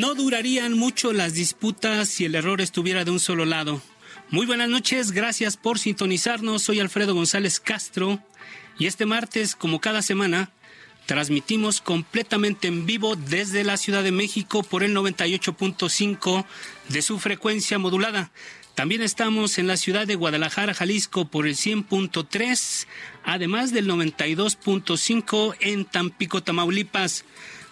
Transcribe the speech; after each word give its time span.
No 0.00 0.14
durarían 0.14 0.78
mucho 0.78 1.12
las 1.12 1.34
disputas 1.34 2.08
si 2.08 2.24
el 2.24 2.34
error 2.34 2.62
estuviera 2.62 3.04
de 3.04 3.10
un 3.10 3.20
solo 3.20 3.44
lado. 3.44 3.82
Muy 4.30 4.46
buenas 4.46 4.70
noches, 4.70 5.12
gracias 5.12 5.58
por 5.58 5.78
sintonizarnos. 5.78 6.62
Soy 6.62 6.80
Alfredo 6.80 7.14
González 7.14 7.60
Castro 7.60 8.18
y 8.78 8.86
este 8.86 9.04
martes, 9.04 9.54
como 9.54 9.78
cada 9.78 10.00
semana, 10.00 10.52
transmitimos 11.04 11.82
completamente 11.82 12.66
en 12.66 12.86
vivo 12.86 13.14
desde 13.14 13.62
la 13.62 13.76
Ciudad 13.76 14.02
de 14.02 14.10
México 14.10 14.62
por 14.62 14.84
el 14.84 14.96
98.5 14.96 16.46
de 16.88 17.02
su 17.02 17.18
frecuencia 17.18 17.78
modulada. 17.78 18.30
También 18.74 19.02
estamos 19.02 19.58
en 19.58 19.66
la 19.66 19.76
ciudad 19.76 20.06
de 20.06 20.14
Guadalajara, 20.14 20.72
Jalisco 20.72 21.26
por 21.26 21.46
el 21.46 21.56
100.3, 21.56 22.86
además 23.22 23.74
del 23.74 23.86
92.5 23.86 25.56
en 25.60 25.84
Tampico, 25.84 26.42
Tamaulipas. 26.42 27.26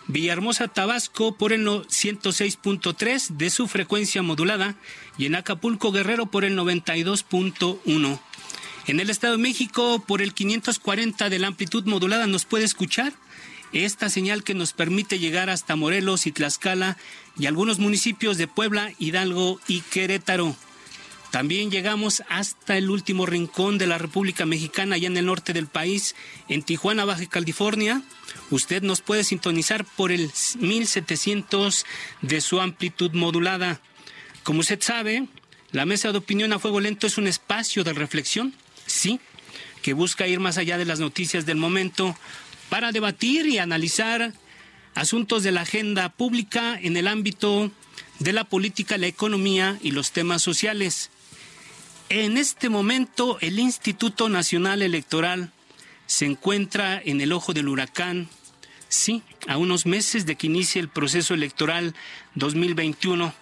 Villahermosa, 0.09 0.69
Tabasco 0.69 1.37
por 1.37 1.53
el 1.53 1.67
106.3 1.67 3.29
de 3.37 3.51
su 3.51 3.69
frecuencia 3.69 4.23
modulada 4.23 4.75
y 5.19 5.27
en 5.27 5.35
Acapulco, 5.35 5.93
Guerrero 5.93 6.27
por 6.27 6.45
el 6.45 6.57
92.1. 6.59 8.19
En 8.87 9.01
el 9.01 9.11
Estado 9.11 9.37
de 9.37 9.43
México 9.43 10.03
por 10.07 10.23
el 10.23 10.33
540 10.33 11.29
de 11.29 11.39
la 11.39 11.49
amplitud 11.49 11.85
modulada 11.85 12.27
nos 12.27 12.47
puede 12.47 12.65
escuchar 12.65 13.13
esta 13.73 14.09
señal 14.09 14.45
que 14.45 14.55
nos 14.55 14.73
permite 14.73 15.19
llegar 15.19 15.51
hasta 15.51 15.77
Morelos 15.77 16.27
y 16.27 16.33
Tlaxcala 16.33 16.97
y 17.39 17.45
algunos 17.45 17.79
municipios 17.79 18.39
de 18.39 18.49
Puebla, 18.49 18.93
Hidalgo 18.99 19.61
y 19.69 19.83
Querétaro. 19.83 20.57
También 21.31 21.71
llegamos 21.71 22.23
hasta 22.29 22.79
el 22.79 22.89
último 22.89 23.27
rincón 23.27 23.77
de 23.77 23.87
la 23.87 23.99
República 23.99 24.47
Mexicana, 24.47 24.97
allá 24.97 25.09
en 25.09 25.17
el 25.17 25.27
norte 25.27 25.53
del 25.53 25.67
país, 25.67 26.15
en 26.49 26.63
Tijuana, 26.63 27.05
Baja 27.05 27.27
California. 27.27 28.03
Usted 28.51 28.83
nos 28.83 29.03
puede 29.03 29.25
sintonizar 29.25 29.85
por 29.85 30.11
el 30.11 30.31
1700 30.59 31.85
de 32.23 32.41
su 32.41 32.61
amplitud 32.61 33.13
modulada. 33.13 33.81
Como 34.43 34.61
usted 34.61 34.81
sabe, 34.81 35.29
la 35.71 35.85
mesa 35.85 36.13
de 36.13 36.19
opinión 36.19 36.53
a 36.55 36.59
fuego 36.59 36.81
lento 36.81 37.07
es 37.07 37.19
un 37.19 37.27
espacio 37.27 37.85
de 37.85 37.93
reflexión, 37.93 38.55
sí, 38.87 39.21
que 39.83 39.93
busca 39.93 40.27
ir 40.27 40.41
más 40.41 40.57
allá 40.57 40.79
de 40.79 40.87
las 40.87 40.99
noticias 40.99 41.45
del 41.45 41.59
momento 41.59 42.17
para 42.71 42.91
debatir 42.91 43.47
y 43.47 43.59
analizar 43.59 44.33
asuntos 44.95 45.43
de 45.43 45.53
la 45.53 45.61
agenda 45.61 46.09
pública 46.09 46.79
en 46.81 46.97
el 46.97 47.07
ámbito 47.07 47.71
de 48.19 48.33
la 48.33 48.45
política, 48.45 48.97
la 48.97 49.07
economía 49.07 49.79
y 49.83 49.91
los 49.91 50.13
temas 50.13 50.43
sociales. 50.43 51.11
En 52.11 52.39
este 52.39 52.71
momento, 52.71 53.37
el 53.43 53.59
Instituto 53.59 54.31
Nacional 54.31 54.81
Electoral 54.81 55.53
se 56.07 56.25
encuentra 56.25 56.99
en 57.05 57.21
el 57.21 57.35
ojo 57.35 57.53
del 57.53 57.69
huracán, 57.69 58.31
sí, 58.89 59.23
a 59.47 59.59
unos 59.59 59.85
meses 59.85 60.25
de 60.25 60.37
que 60.37 60.47
inicie 60.47 60.81
el 60.81 60.89
proceso 60.89 61.35
electoral 61.35 61.95
2021, 62.35 63.35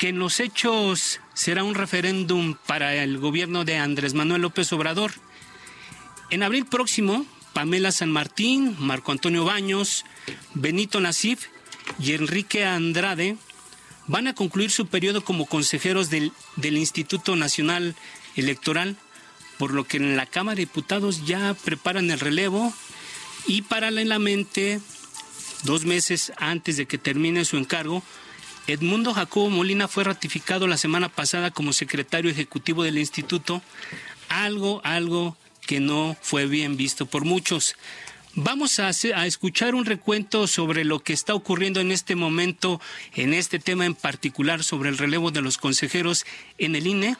que 0.00 0.08
en 0.08 0.18
los 0.18 0.40
hechos 0.40 1.20
será 1.32 1.62
un 1.62 1.76
referéndum 1.76 2.56
para 2.66 2.96
el 2.96 3.18
gobierno 3.18 3.64
de 3.64 3.76
Andrés 3.76 4.14
Manuel 4.14 4.42
López 4.42 4.72
Obrador. 4.72 5.12
En 6.30 6.42
abril 6.42 6.66
próximo, 6.66 7.24
Pamela 7.52 7.92
San 7.92 8.10
Martín, 8.10 8.74
Marco 8.80 9.12
Antonio 9.12 9.44
Baños, 9.44 10.04
Benito 10.54 10.98
Nasif 10.98 11.46
y 12.00 12.14
Enrique 12.14 12.64
Andrade 12.64 13.36
van 14.10 14.26
a 14.26 14.34
concluir 14.34 14.72
su 14.72 14.88
periodo 14.88 15.22
como 15.24 15.46
consejeros 15.46 16.10
del, 16.10 16.32
del, 16.56 16.76
Instituto 16.76 17.36
Nacional 17.36 17.94
Electoral, 18.34 18.96
por 19.56 19.72
lo 19.72 19.84
que 19.84 19.98
en 19.98 20.16
la 20.16 20.26
Cámara 20.26 20.56
de 20.56 20.62
Diputados 20.62 21.24
ya 21.26 21.54
preparan 21.54 22.10
el 22.10 22.18
relevo 22.18 22.74
y 23.46 23.62
paralelamente, 23.62 24.80
dos 25.62 25.84
meses 25.84 26.32
antes 26.38 26.76
de 26.76 26.86
que 26.86 26.98
termine 26.98 27.44
su 27.44 27.56
encargo, 27.56 28.02
Edmundo 28.66 29.14
Jacobo 29.14 29.48
Molina 29.48 29.86
fue 29.86 30.02
ratificado 30.02 30.66
la 30.66 30.76
semana 30.76 31.08
pasada 31.08 31.52
como 31.52 31.72
secretario 31.72 32.32
ejecutivo 32.32 32.82
del 32.82 32.98
instituto, 32.98 33.62
algo, 34.28 34.80
algo 34.82 35.36
que 35.68 35.78
no 35.78 36.16
fue 36.20 36.46
bien 36.46 36.76
visto 36.76 37.06
por 37.06 37.24
muchos. 37.24 37.76
Vamos 38.34 38.78
a, 38.78 38.90
escuchar 38.90 39.74
un 39.74 39.84
recuento 39.84 40.46
sobre 40.46 40.84
lo 40.84 41.00
que 41.00 41.12
está 41.12 41.34
ocurriendo 41.34 41.80
en 41.80 41.90
este 41.90 42.14
momento, 42.14 42.80
en 43.14 43.34
este 43.34 43.58
tema 43.58 43.86
en 43.86 43.94
particular, 43.94 44.62
sobre 44.62 44.88
el 44.88 44.98
relevo 44.98 45.32
de 45.32 45.42
los 45.42 45.58
consejeros 45.58 46.24
en 46.56 46.76
el 46.76 46.86
INE, 46.86 47.16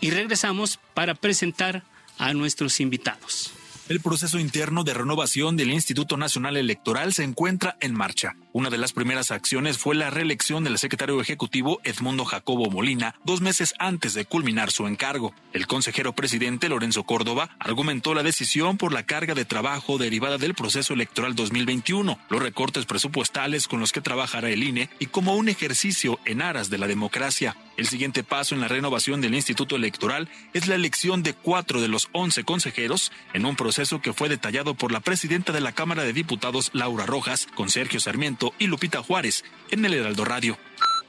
y 0.00 0.10
regresamos 0.10 0.78
para 0.94 1.14
presentar 1.14 1.84
a 2.18 2.34
nuestros 2.34 2.80
invitados. 2.80 3.52
El 3.88 4.00
proceso 4.00 4.38
interno 4.38 4.84
de 4.84 4.94
renovación 4.94 5.56
del 5.56 5.70
Instituto 5.70 6.16
Nacional 6.16 6.56
Electoral 6.56 7.14
se 7.14 7.24
encuentra 7.24 7.76
en 7.80 7.94
marcha. 7.94 8.36
Una 8.54 8.68
de 8.68 8.76
las 8.76 8.92
primeras 8.92 9.30
acciones 9.30 9.78
fue 9.78 9.94
la 9.94 10.10
reelección 10.10 10.62
del 10.62 10.76
secretario 10.76 11.18
ejecutivo 11.22 11.80
Edmundo 11.84 12.26
Jacobo 12.26 12.68
Molina 12.68 13.14
dos 13.24 13.40
meses 13.40 13.72
antes 13.78 14.12
de 14.12 14.26
culminar 14.26 14.70
su 14.70 14.86
encargo. 14.86 15.32
El 15.54 15.66
consejero 15.66 16.12
presidente 16.12 16.68
Lorenzo 16.68 17.04
Córdoba 17.04 17.48
argumentó 17.58 18.12
la 18.12 18.22
decisión 18.22 18.76
por 18.76 18.92
la 18.92 19.04
carga 19.04 19.34
de 19.34 19.46
trabajo 19.46 19.96
derivada 19.96 20.36
del 20.36 20.54
proceso 20.54 20.92
electoral 20.92 21.34
2021, 21.34 22.18
los 22.28 22.42
recortes 22.42 22.84
presupuestales 22.84 23.68
con 23.68 23.80
los 23.80 23.90
que 23.90 24.02
trabajará 24.02 24.50
el 24.50 24.62
INE 24.62 24.90
y 24.98 25.06
como 25.06 25.34
un 25.34 25.48
ejercicio 25.48 26.20
en 26.26 26.42
aras 26.42 26.68
de 26.68 26.76
la 26.76 26.88
democracia. 26.88 27.56
El 27.78 27.86
siguiente 27.86 28.22
paso 28.22 28.54
en 28.54 28.60
la 28.60 28.68
renovación 28.68 29.22
del 29.22 29.34
Instituto 29.34 29.76
Electoral 29.76 30.28
es 30.52 30.68
la 30.68 30.74
elección 30.74 31.22
de 31.22 31.32
cuatro 31.32 31.80
de 31.80 31.88
los 31.88 32.10
once 32.12 32.44
consejeros 32.44 33.12
en 33.32 33.46
un 33.46 33.56
proceso 33.56 34.02
que 34.02 34.12
fue 34.12 34.28
detallado 34.28 34.74
por 34.74 34.92
la 34.92 35.00
presidenta 35.00 35.52
de 35.52 35.62
la 35.62 35.72
Cámara 35.72 36.02
de 36.02 36.12
Diputados, 36.12 36.70
Laura 36.74 37.06
Rojas, 37.06 37.48
con 37.54 37.70
Sergio 37.70 37.98
Sarmiento 37.98 38.41
y 38.58 38.66
Lupita 38.66 39.02
Juárez, 39.02 39.44
en 39.70 39.84
el 39.84 39.94
Heraldo 39.94 40.24
Radio 40.24 40.58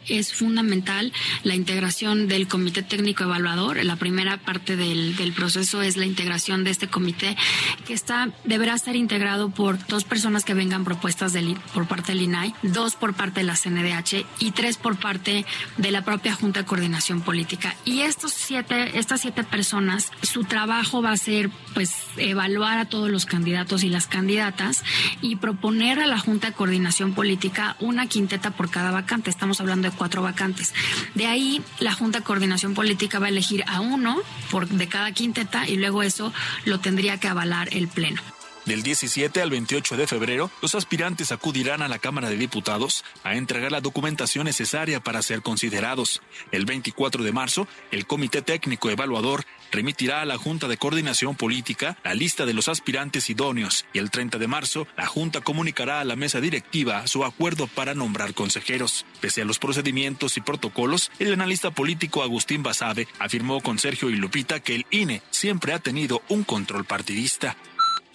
es 0.07 0.33
fundamental 0.33 1.11
la 1.43 1.55
integración 1.55 2.27
del 2.27 2.47
Comité 2.47 2.83
Técnico 2.83 3.23
Evaluador. 3.23 3.83
La 3.83 3.95
primera 3.95 4.37
parte 4.37 4.75
del, 4.75 5.15
del, 5.15 5.33
proceso 5.33 5.81
es 5.81 5.97
la 5.97 6.05
integración 6.05 6.63
de 6.63 6.71
este 6.71 6.87
comité, 6.87 7.35
que 7.85 7.93
está 7.93 8.31
deberá 8.43 8.75
estar 8.75 8.95
integrado 8.95 9.49
por 9.49 9.85
dos 9.87 10.03
personas 10.03 10.45
que 10.45 10.53
vengan 10.53 10.83
propuestas 10.83 11.33
del, 11.33 11.55
por 11.73 11.87
parte 11.87 12.11
del 12.13 12.21
INAI, 12.21 12.53
dos 12.61 12.95
por 12.95 13.13
parte 13.13 13.41
de 13.41 13.45
la 13.45 13.55
CNDH 13.55 14.25
y 14.39 14.51
tres 14.51 14.77
por 14.77 14.97
parte 14.97 15.45
de 15.77 15.91
la 15.91 16.03
propia 16.03 16.33
Junta 16.33 16.61
de 16.61 16.65
Coordinación 16.65 17.21
Política. 17.21 17.75
Y 17.85 18.01
estos 18.01 18.33
siete, 18.33 18.97
estas 18.97 19.21
siete 19.21 19.43
personas, 19.43 20.11
su 20.21 20.43
trabajo 20.43 21.01
va 21.01 21.11
a 21.11 21.17
ser 21.17 21.49
pues 21.73 21.91
evaluar 22.17 22.77
a 22.77 22.85
todos 22.85 23.09
los 23.09 23.25
candidatos 23.25 23.83
y 23.83 23.89
las 23.89 24.07
candidatas 24.07 24.83
y 25.21 25.37
proponer 25.37 25.99
a 25.99 26.07
la 26.07 26.19
Junta 26.19 26.47
de 26.47 26.53
Coordinación 26.53 27.13
Política 27.13 27.75
una 27.79 28.07
quinteta 28.07 28.51
por 28.51 28.69
cada 28.69 28.91
vacante. 28.91 29.29
Estamos 29.29 29.59
hablando 29.59 29.89
de 29.89 29.92
cuatro 29.93 30.21
vacantes. 30.21 30.73
De 31.15 31.25
ahí, 31.25 31.61
la 31.79 31.93
Junta 31.93 32.19
de 32.19 32.25
Coordinación 32.25 32.73
Política 32.73 33.19
va 33.19 33.27
a 33.27 33.29
elegir 33.29 33.63
a 33.67 33.81
uno 33.81 34.21
por, 34.51 34.67
de 34.67 34.87
cada 34.87 35.11
quinteta 35.11 35.67
y 35.67 35.77
luego 35.77 36.03
eso 36.03 36.33
lo 36.65 36.79
tendría 36.79 37.19
que 37.19 37.27
avalar 37.27 37.69
el 37.71 37.87
Pleno. 37.87 38.21
Del 38.65 38.81
17 38.81 39.41
al 39.41 39.49
28 39.49 39.97
de 39.97 40.07
febrero, 40.07 40.49
los 40.61 40.73
aspirantes 40.73 41.33
acudirán 41.33 41.81
a 41.81 41.89
la 41.89 41.99
Cámara 41.99 42.29
de 42.29 42.37
Diputados 42.37 43.03
a 43.23 43.35
entregar 43.35 43.73
la 43.73 43.81
documentación 43.81 44.45
necesaria 44.45 45.01
para 45.01 45.21
ser 45.21 45.41
considerados. 45.41 46.21
El 46.51 46.65
24 46.65 47.23
de 47.23 47.33
marzo, 47.33 47.67
el 47.91 48.07
Comité 48.07 48.41
Técnico 48.41 48.89
Evaluador 48.89 49.43
remitirá 49.73 50.21
a 50.21 50.25
la 50.25 50.37
Junta 50.37 50.67
de 50.67 50.77
Coordinación 50.77 51.35
Política 51.35 51.97
la 52.03 52.13
lista 52.13 52.45
de 52.45 52.53
los 52.53 52.67
aspirantes 52.69 53.29
idóneos 53.29 53.85
y 53.91 53.97
el 53.97 54.11
30 54.11 54.37
de 54.37 54.47
marzo 54.47 54.87
la 54.95 55.07
Junta 55.07 55.41
comunicará 55.41 55.99
a 55.99 56.05
la 56.05 56.15
mesa 56.15 56.39
directiva 56.39 57.07
su 57.07 57.25
acuerdo 57.25 57.67
para 57.67 57.95
nombrar 57.95 58.33
consejeros. 58.33 59.05
Pese 59.19 59.41
a 59.41 59.45
los 59.45 59.59
procedimientos 59.59 60.37
y 60.37 60.41
protocolos, 60.41 61.11
el 61.19 61.33
analista 61.33 61.71
político 61.71 62.21
Agustín 62.21 62.61
Basabe 62.61 63.07
afirmó 63.19 63.61
con 63.61 63.79
Sergio 63.79 64.09
y 64.09 64.15
Lupita 64.15 64.59
que 64.59 64.75
el 64.75 64.85
INE 64.91 65.23
siempre 65.31 65.73
ha 65.73 65.79
tenido 65.79 66.21
un 66.29 66.43
control 66.43 66.85
partidista. 66.85 67.57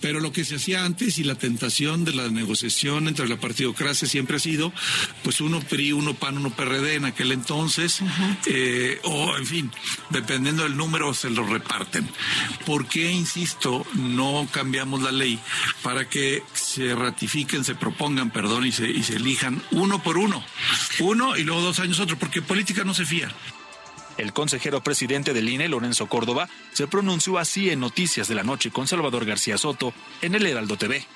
Pero 0.01 0.21
lo 0.21 0.33
que 0.33 0.45
se 0.45 0.57
hacía 0.57 0.85
antes 0.85 1.19
y 1.19 1.25
la 1.25 1.35
tentación 1.35 2.05
de 2.05 2.13
la 2.13 2.29
negociación 2.29 3.09
entre 3.09 3.29
la 3.29 3.37
partidocracia 3.37 4.07
siempre 4.07 4.37
ha 4.37 4.41
sido, 4.41 4.73
pues 5.25 5.41
uno 5.41 5.61
PRI, 5.61 5.93
uno 5.93 6.15
PAN, 6.15 6.39
uno 6.39 6.55
PRD 6.55 6.95
en 6.95 7.05
aquel 7.05 7.33
entonces, 7.33 8.01
eh, 8.47 9.01
o 9.03 9.37
en 9.37 9.47
fin, 9.47 9.73
dependiendo 10.11 10.63
del 10.63 10.77
número 10.77 11.15
se 11.15 11.31
lo 11.31 11.45
reparten. 11.45 12.09
¿Por 12.65 12.87
qué, 12.87 13.11
insisto, 13.11 13.85
no 13.95 14.49
cambiamos 14.53 15.03
la 15.03 15.13
ley 15.13 15.39
para 15.83 16.09
que 16.09 16.43
se 16.55 16.95
ratifiquen, 16.95 17.65
se 17.65 17.75
propongan, 17.75 18.31
perdón, 18.31 18.67
y 18.67 18.73
se, 18.73 18.89
y 18.89 19.03
se 19.03 19.17
elijan 19.17 19.63
uno 19.73 20.03
por 20.03 20.19
uno? 20.19 20.45
Uno 21.01 21.37
y 21.37 21.43
luego 21.43 21.61
dos 21.61 21.81
años 21.81 21.99
otro, 22.01 22.19
porque 22.19 22.43
política 22.43 22.85
no 22.85 22.95
se 22.95 23.05
fía. 23.05 23.35
El 24.19 24.33
consejero 24.33 24.83
presidente 24.83 25.33
del 25.33 25.49
INE, 25.49 25.69
Lorenzo 25.69 26.09
Córdoba, 26.09 26.49
se 26.73 26.89
pronunció 26.89 27.39
así 27.39 27.71
en 27.71 27.79
Noticias 27.79 28.27
de 28.27 28.35
la 28.35 28.43
Noche 28.43 28.73
con 28.73 28.89
Salvador 28.89 29.25
García 29.25 29.57
Soto 29.57 29.95
en 30.23 30.35
el 30.35 30.45
Heraldo 30.45 30.77
TV. 30.77 31.07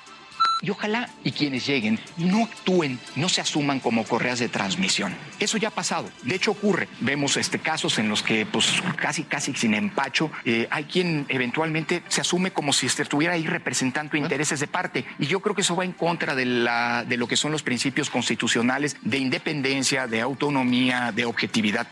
Y 0.61 0.69
ojalá 0.69 1.09
y 1.25 1.33
quienes 1.33 1.67
lleguen 1.67 1.99
no 2.15 2.45
actúen, 2.45 2.97
no 3.17 3.27
se 3.27 3.41
asuman 3.41 3.81
como 3.81 4.05
correas 4.05 4.39
de 4.39 4.47
transmisión. 4.47 5.13
Eso 5.37 5.57
ya 5.57 5.67
ha 5.67 5.71
pasado. 5.71 6.09
De 6.21 6.35
hecho 6.35 6.51
ocurre. 6.51 6.87
Vemos 7.01 7.35
este 7.35 7.59
casos 7.59 7.99
en 7.99 8.07
los 8.07 8.23
que 8.23 8.45
pues 8.45 8.81
casi 8.95 9.23
casi 9.23 9.53
sin 9.53 9.73
empacho 9.73 10.31
eh, 10.45 10.69
hay 10.71 10.85
quien 10.85 11.25
eventualmente 11.27 12.03
se 12.07 12.21
asume 12.21 12.51
como 12.51 12.71
si 12.71 12.85
estuviera 12.85 13.33
ahí 13.33 13.45
representando 13.45 14.15
intereses 14.15 14.61
de 14.61 14.67
parte. 14.67 15.03
Y 15.19 15.25
yo 15.25 15.41
creo 15.41 15.53
que 15.53 15.61
eso 15.61 15.75
va 15.75 15.83
en 15.83 15.91
contra 15.91 16.33
de, 16.33 16.45
lo 16.45 17.27
que 17.27 17.35
son 17.35 17.51
los 17.51 17.63
principios 17.63 18.09
constitucionales 18.09 18.95
de 19.01 19.17
independencia, 19.17 20.07
de 20.07 20.21
autonomía, 20.21 21.11
de 21.11 21.25
objetividad. 21.25 21.89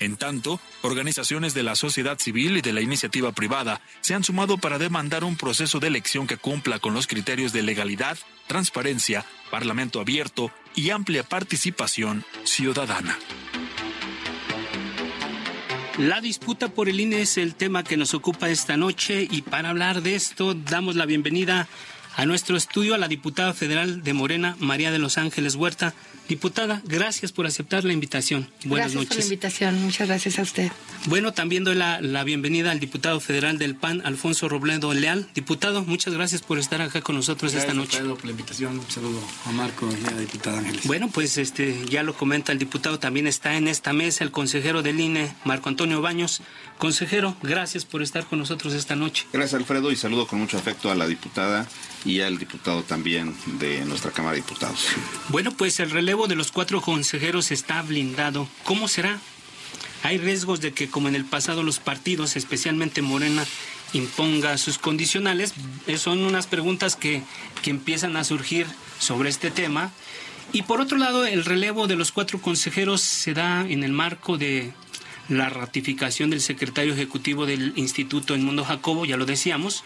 En 0.00 0.16
tanto, 0.16 0.60
organizaciones 0.82 1.54
de 1.54 1.62
la 1.62 1.76
sociedad 1.76 2.18
civil 2.18 2.56
y 2.56 2.60
de 2.60 2.72
la 2.72 2.80
iniciativa 2.80 3.32
privada 3.32 3.80
se 4.00 4.14
han 4.14 4.24
sumado 4.24 4.58
para 4.58 4.78
demandar 4.78 5.24
un 5.24 5.36
proceso 5.36 5.80
de 5.80 5.86
elección 5.86 6.26
que 6.26 6.36
cumpla 6.36 6.78
con 6.78 6.94
los 6.94 7.06
criterios 7.06 7.52
de 7.52 7.62
legalidad, 7.62 8.18
transparencia, 8.46 9.24
parlamento 9.50 10.00
abierto 10.00 10.50
y 10.74 10.90
amplia 10.90 11.22
participación 11.22 12.24
ciudadana. 12.44 13.18
La 15.98 16.20
disputa 16.20 16.70
por 16.70 16.88
el 16.88 16.98
INE 16.98 17.22
es 17.22 17.38
el 17.38 17.54
tema 17.54 17.84
que 17.84 17.96
nos 17.96 18.14
ocupa 18.14 18.50
esta 18.50 18.76
noche 18.76 19.28
y 19.30 19.42
para 19.42 19.70
hablar 19.70 20.02
de 20.02 20.16
esto 20.16 20.54
damos 20.54 20.96
la 20.96 21.06
bienvenida 21.06 21.68
a 22.16 22.26
nuestro 22.26 22.56
estudio 22.56 22.94
a 22.94 22.98
la 22.98 23.06
diputada 23.06 23.54
federal 23.54 24.02
de 24.02 24.12
Morena, 24.12 24.56
María 24.58 24.90
de 24.90 24.98
los 24.98 25.18
Ángeles 25.18 25.54
Huerta. 25.54 25.94
Diputada, 26.28 26.80
gracias 26.86 27.32
por 27.32 27.46
aceptar 27.46 27.84
la 27.84 27.92
invitación. 27.92 28.48
Buenas 28.64 28.92
gracias 28.92 28.94
noches. 28.94 29.08
por 29.08 29.18
la 29.18 29.24
invitación, 29.24 29.82
muchas 29.82 30.08
gracias 30.08 30.38
a 30.38 30.42
usted. 30.42 30.72
Bueno, 31.06 31.32
también 31.32 31.64
doy 31.64 31.74
la, 31.74 32.00
la, 32.00 32.24
bienvenida 32.24 32.70
al 32.70 32.80
diputado 32.80 33.20
federal 33.20 33.58
del 33.58 33.74
PAN, 33.74 34.00
Alfonso 34.06 34.48
Robledo 34.48 34.94
Leal. 34.94 35.28
Diputado, 35.34 35.84
muchas 35.84 36.14
gracias 36.14 36.40
por 36.40 36.58
estar 36.58 36.80
acá 36.80 37.02
con 37.02 37.16
nosotros 37.16 37.52
gracias, 37.52 37.64
esta 37.70 37.74
noche. 37.74 37.98
Pedro, 37.98 38.16
por 38.16 38.24
la 38.24 38.30
invitación. 38.30 38.78
Un 38.78 38.90
saludo 38.90 39.20
a 39.44 39.52
Marco 39.52 39.86
y 39.90 40.06
a 40.06 40.12
la 40.12 40.20
diputada 40.20 40.60
Ángeles. 40.60 40.86
Bueno, 40.86 41.10
pues 41.12 41.36
este 41.36 41.84
ya 41.90 42.02
lo 42.02 42.14
comenta 42.14 42.52
el 42.52 42.58
diputado, 42.58 42.98
también 42.98 43.26
está 43.26 43.56
en 43.56 43.68
esta 43.68 43.92
mesa 43.92 44.24
el 44.24 44.30
consejero 44.30 44.82
del 44.82 45.00
INE, 45.00 45.34
Marco 45.44 45.68
Antonio 45.68 46.00
Baños. 46.00 46.40
Consejero, 46.78 47.36
gracias 47.42 47.84
por 47.84 48.02
estar 48.02 48.24
con 48.24 48.38
nosotros 48.38 48.72
esta 48.72 48.96
noche. 48.96 49.26
Gracias, 49.32 49.60
Alfredo, 49.60 49.92
y 49.92 49.96
saludo 49.96 50.26
con 50.26 50.38
mucho 50.38 50.56
afecto 50.56 50.90
a 50.90 50.94
la 50.94 51.06
diputada 51.06 51.68
y 52.04 52.20
al 52.20 52.38
diputado 52.38 52.82
también 52.82 53.34
de 53.58 53.84
nuestra 53.84 54.10
Cámara 54.10 54.34
de 54.34 54.42
Diputados. 54.42 54.86
Bueno, 55.28 55.52
pues 55.52 55.80
el 55.80 55.90
relevo 55.90 56.26
de 56.26 56.36
los 56.36 56.52
cuatro 56.52 56.80
consejeros 56.80 57.50
está 57.50 57.82
blindado. 57.82 58.48
¿Cómo 58.64 58.88
será? 58.88 59.18
Hay 60.02 60.18
riesgos 60.18 60.60
de 60.60 60.72
que, 60.72 60.90
como 60.90 61.08
en 61.08 61.14
el 61.14 61.24
pasado, 61.24 61.62
los 61.62 61.78
partidos, 61.78 62.36
especialmente 62.36 63.00
Morena, 63.00 63.44
imponga 63.94 64.58
sus 64.58 64.76
condicionales. 64.76 65.54
Son 65.96 66.22
unas 66.24 66.46
preguntas 66.46 66.94
que, 66.94 67.22
que 67.62 67.70
empiezan 67.70 68.16
a 68.16 68.24
surgir 68.24 68.66
sobre 68.98 69.30
este 69.30 69.50
tema. 69.50 69.92
Y 70.52 70.62
por 70.62 70.80
otro 70.80 70.98
lado, 70.98 71.24
el 71.24 71.44
relevo 71.44 71.86
de 71.86 71.96
los 71.96 72.12
cuatro 72.12 72.40
consejeros 72.40 73.00
se 73.00 73.32
da 73.32 73.62
en 73.62 73.82
el 73.82 73.92
marco 73.92 74.36
de 74.36 74.72
la 75.28 75.48
ratificación 75.48 76.30
del 76.30 76.40
secretario 76.40 76.92
ejecutivo 76.92 77.46
del 77.46 77.72
Instituto 77.76 78.34
en 78.34 78.44
Mundo 78.44 78.64
Jacobo, 78.64 79.06
ya 79.06 79.16
lo 79.16 79.24
decíamos, 79.24 79.84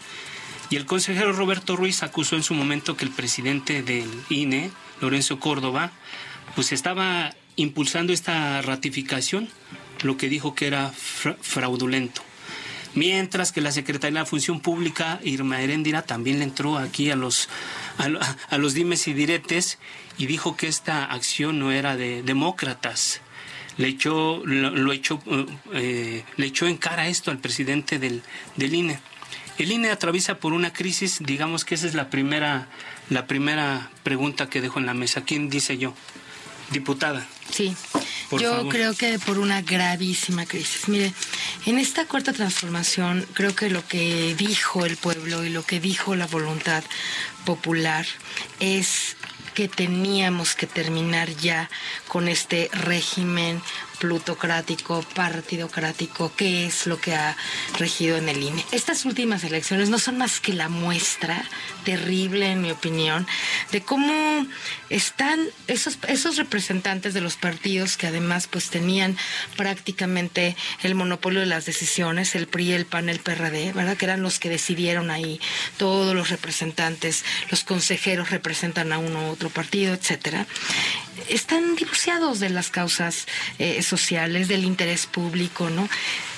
y 0.70 0.76
el 0.76 0.86
consejero 0.86 1.32
Roberto 1.32 1.76
Ruiz 1.76 2.02
acusó 2.02 2.36
en 2.36 2.42
su 2.42 2.54
momento 2.54 2.96
que 2.96 3.04
el 3.04 3.10
presidente 3.10 3.82
del 3.82 4.08
INE, 4.28 4.70
Lorenzo 5.00 5.40
Córdoba, 5.40 5.92
pues 6.54 6.72
estaba 6.72 7.34
impulsando 7.56 8.12
esta 8.12 8.62
ratificación, 8.62 9.48
lo 10.02 10.16
que 10.16 10.28
dijo 10.28 10.54
que 10.54 10.66
era 10.66 10.90
fra 10.90 11.36
fraudulento. 11.40 12.22
Mientras 12.94 13.52
que 13.52 13.60
la 13.60 13.72
secretaria 13.72 14.14
de 14.14 14.20
la 14.20 14.26
Función 14.26 14.60
Pública, 14.60 15.20
Irma 15.22 15.60
Heréndira, 15.60 16.02
también 16.02 16.38
le 16.38 16.44
entró 16.44 16.78
aquí 16.78 17.10
a 17.10 17.16
los, 17.16 17.48
a, 17.98 18.06
a 18.48 18.58
los 18.58 18.74
dimes 18.74 19.06
y 19.08 19.12
diretes 19.12 19.78
y 20.16 20.26
dijo 20.26 20.56
que 20.56 20.68
esta 20.68 21.04
acción 21.04 21.58
no 21.58 21.70
era 21.70 21.96
de 21.96 22.22
demócratas. 22.22 23.20
Le 23.76 23.88
echó, 23.88 24.42
lo, 24.44 24.70
lo 24.70 24.92
echó, 24.92 25.20
eh, 25.72 26.24
le 26.36 26.46
echó 26.46 26.66
en 26.66 26.76
cara 26.76 27.08
esto 27.08 27.30
al 27.30 27.38
presidente 27.38 27.98
del, 27.98 28.22
del 28.56 28.74
INE. 28.74 28.98
El 29.58 29.72
INE 29.72 29.90
atraviesa 29.90 30.38
por 30.38 30.52
una 30.52 30.72
crisis, 30.72 31.19
digamos 31.20 31.64
que 31.64 31.75
esa 31.75 31.87
es 31.88 31.94
la 31.94 32.10
primera, 32.10 32.69
la 33.10 33.26
primera 33.26 33.90
pregunta 34.05 34.49
que 34.49 34.60
dejo 34.60 34.78
en 34.78 34.87
la 34.87 34.94
mesa. 34.94 35.22
¿Quién 35.22 35.50
dice 35.50 35.78
yo? 35.78 35.94
Diputada. 36.70 37.26
Sí, 37.50 37.75
Por 38.31 38.40
yo 38.40 38.52
favor. 38.55 38.72
creo 38.72 38.94
que 38.94 39.19
por 39.19 39.38
una 39.38 39.62
gravísima 39.62 40.46
crisis. 40.46 40.88
Mire, 40.88 41.12
en 41.66 41.78
esta 41.78 42.05
cuarta 42.05 42.32
transformación, 42.32 43.26
creo 43.32 43.56
que 43.56 43.70
lo 43.70 43.87
que 43.88 44.34
dijo 44.37 44.84
el 44.84 44.96
pueblo 44.96 45.44
y 45.44 45.49
lo 45.49 45.64
que 45.64 45.81
dijo 45.81 46.14
la 46.14 46.26
voluntad 46.26 46.84
popular 47.44 48.06
es 48.61 49.16
que 49.54 49.66
teníamos 49.66 50.54
que 50.54 50.69
terminar 50.69 51.31
ya 51.37 51.69
con 52.06 52.28
este 52.28 52.70
régimen 52.72 53.61
plutocrático, 53.98 55.02
partidocrático, 55.14 56.32
que 56.34 56.66
es 56.66 56.86
lo 56.86 57.00
que 57.00 57.14
ha 57.14 57.36
regido 57.78 58.16
en 58.16 58.28
el 58.28 58.42
INE. 58.42 58.64
Estas 58.72 59.04
últimas 59.04 59.44
elecciones 59.44 59.88
no 59.88 59.98
son 59.98 60.18
más 60.18 60.40
que 60.40 60.52
la 60.52 60.68
muestra 60.68 61.44
terrible, 61.84 62.52
en 62.52 62.62
mi 62.62 62.70
opinión, 62.70 63.26
de 63.73 63.80
cómo 63.82 64.46
están 64.90 65.40
esos, 65.66 65.99
esos 66.08 66.37
representantes 66.37 67.14
de 67.14 67.20
los 67.20 67.37
partidos 67.37 67.96
que 67.96 68.06
además 68.06 68.46
pues 68.46 68.70
tenían 68.70 69.16
prácticamente 69.56 70.56
el 70.82 70.94
monopolio 70.94 71.40
de 71.40 71.46
las 71.46 71.66
decisiones, 71.66 72.34
el 72.34 72.46
PRI, 72.46 72.73
el 72.73 72.87
PAN, 72.87 73.08
el 73.08 73.20
PRD, 73.20 73.73
¿verdad? 73.73 73.96
Que 73.96 74.06
eran 74.06 74.23
los 74.23 74.38
que 74.38 74.49
decidieron 74.49 75.11
ahí, 75.11 75.40
todos 75.76 76.14
los 76.14 76.30
representantes, 76.30 77.25
los 77.50 77.64
consejeros 77.64 78.30
representan 78.30 78.92
a 78.92 78.99
uno 78.99 79.28
u 79.28 79.32
otro 79.32 79.50
partido, 79.50 79.94
etcétera. 79.94 80.46
Están 81.28 81.75
divorciados 81.75 82.38
de 82.38 82.49
las 82.50 82.70
causas 82.70 83.26
eh, 83.58 83.82
sociales, 83.88 84.47
del 84.49 84.64
interés 84.64 85.07
público, 85.07 85.71
¿no? 85.71 85.88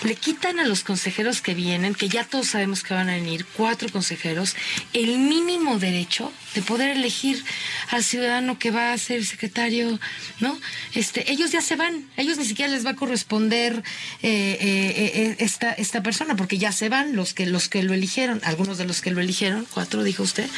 Le 0.05 0.15
quitan 0.15 0.59
a 0.61 0.65
los 0.65 0.83
consejeros 0.83 1.43
que 1.43 1.53
vienen, 1.55 1.95
que 1.95 2.09
ya 2.09 2.25
todos 2.25 2.47
sabemos 2.49 2.83
que 2.83 2.95
van 2.95 3.11
a 3.11 3.15
venir, 3.15 3.45
cuatro 3.57 3.89
consejeros, 3.91 4.57
el 4.95 5.19
mínimo 5.19 5.79
derecho 5.79 6.33
de 6.55 6.63
poder 6.63 6.97
elegir 6.97 7.45
al 7.91 8.03
ciudadano 8.03 8.59
que 8.59 8.71
va 8.71 8.93
a 8.93 8.99
ser 8.99 9.25
secretario, 9.27 10.01
¿no? 10.41 10.59
Este, 10.95 11.31
ellos 11.31 11.51
ya 11.53 11.61
se 11.61 11.77
van, 11.77 12.09
ellos 12.17 12.39
ni 12.39 12.45
siquiera 12.47 12.73
les 12.73 12.85
va 12.87 12.91
a 12.91 12.97
corresponder 12.97 13.83
eh, 14.23 14.59
eh, 14.61 15.13
eh, 15.15 15.37
esta, 15.39 15.73
esta 15.73 16.03
persona, 16.03 16.35
porque 16.35 16.57
ya 16.59 16.73
se 16.73 16.89
van 16.89 17.15
los 17.15 17.35
que, 17.35 17.47
los 17.47 17.69
que 17.69 17.83
lo 17.83 17.93
eligieron, 17.93 18.41
algunos 18.45 18.79
de 18.79 18.87
los 18.87 19.01
que 19.03 19.11
lo 19.11 19.21
eligieron, 19.21 19.67
cuatro 19.73 20.03
dijo 20.03 20.23
usted, 20.23 20.49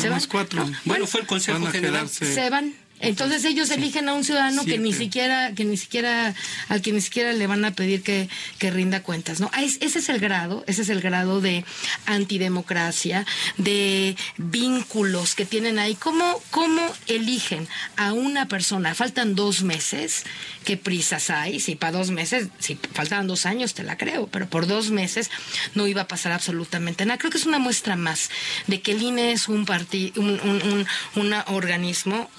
se 0.00 0.08
van. 0.10 0.22
Cuatro. 0.28 0.64
¿no? 0.66 0.76
Bueno, 0.84 1.06
fue 1.06 1.20
el 1.22 1.26
Consejo 1.26 1.66
General. 1.70 2.06
quedarse- 2.06 2.34
se 2.34 2.50
van. 2.50 2.74
Entonces 3.02 3.44
ellos 3.44 3.70
eligen 3.70 4.08
a 4.08 4.14
un 4.14 4.24
ciudadano 4.24 4.64
que 4.64 4.78
ni 4.78 4.92
siquiera, 4.92 5.52
que 5.54 5.64
ni 5.64 5.76
siquiera, 5.76 6.34
al 6.68 6.80
que 6.82 6.92
ni 6.92 7.00
siquiera 7.00 7.32
le 7.32 7.46
van 7.46 7.64
a 7.64 7.72
pedir 7.72 8.02
que, 8.02 8.28
que 8.58 8.70
rinda 8.70 9.02
cuentas, 9.02 9.40
¿no? 9.40 9.50
Es- 9.60 9.78
ese 9.80 9.98
es 9.98 10.08
el 10.08 10.18
grado, 10.20 10.64
ese 10.66 10.82
es 10.82 10.88
el 10.88 11.00
grado 11.00 11.40
de 11.40 11.64
antidemocracia, 12.06 13.26
de 13.58 14.16
vínculos 14.38 15.34
que 15.34 15.44
tienen 15.44 15.78
ahí. 15.78 15.94
¿Cómo, 15.96 16.40
cómo 16.50 16.80
eligen 17.08 17.68
a 17.96 18.12
una 18.12 18.46
persona? 18.48 18.94
Faltan 18.94 19.34
dos 19.34 19.62
meses, 19.62 20.24
qué 20.64 20.76
prisas 20.76 21.30
hay, 21.30 21.60
si 21.60 21.74
para 21.74 21.98
dos 21.98 22.10
meses, 22.10 22.48
si 22.58 22.78
faltaban 22.94 23.26
dos 23.26 23.46
años, 23.46 23.74
te 23.74 23.82
la 23.82 23.98
creo, 23.98 24.28
pero 24.28 24.48
por 24.48 24.66
dos 24.66 24.90
meses 24.90 25.30
no 25.74 25.86
iba 25.86 26.02
a 26.02 26.08
pasar 26.08 26.32
absolutamente 26.32 27.04
nada. 27.04 27.18
Creo 27.18 27.30
que 27.30 27.38
es 27.38 27.46
una 27.46 27.58
muestra 27.58 27.96
más 27.96 28.30
de 28.68 28.80
que 28.80 28.92
el 28.92 29.02
INE 29.02 29.32
es 29.32 29.48
un 29.48 29.66
partido, 29.66 30.20
un, 30.20 30.40
un, 30.40 30.86
un 31.16 31.32
organismo 31.48 32.30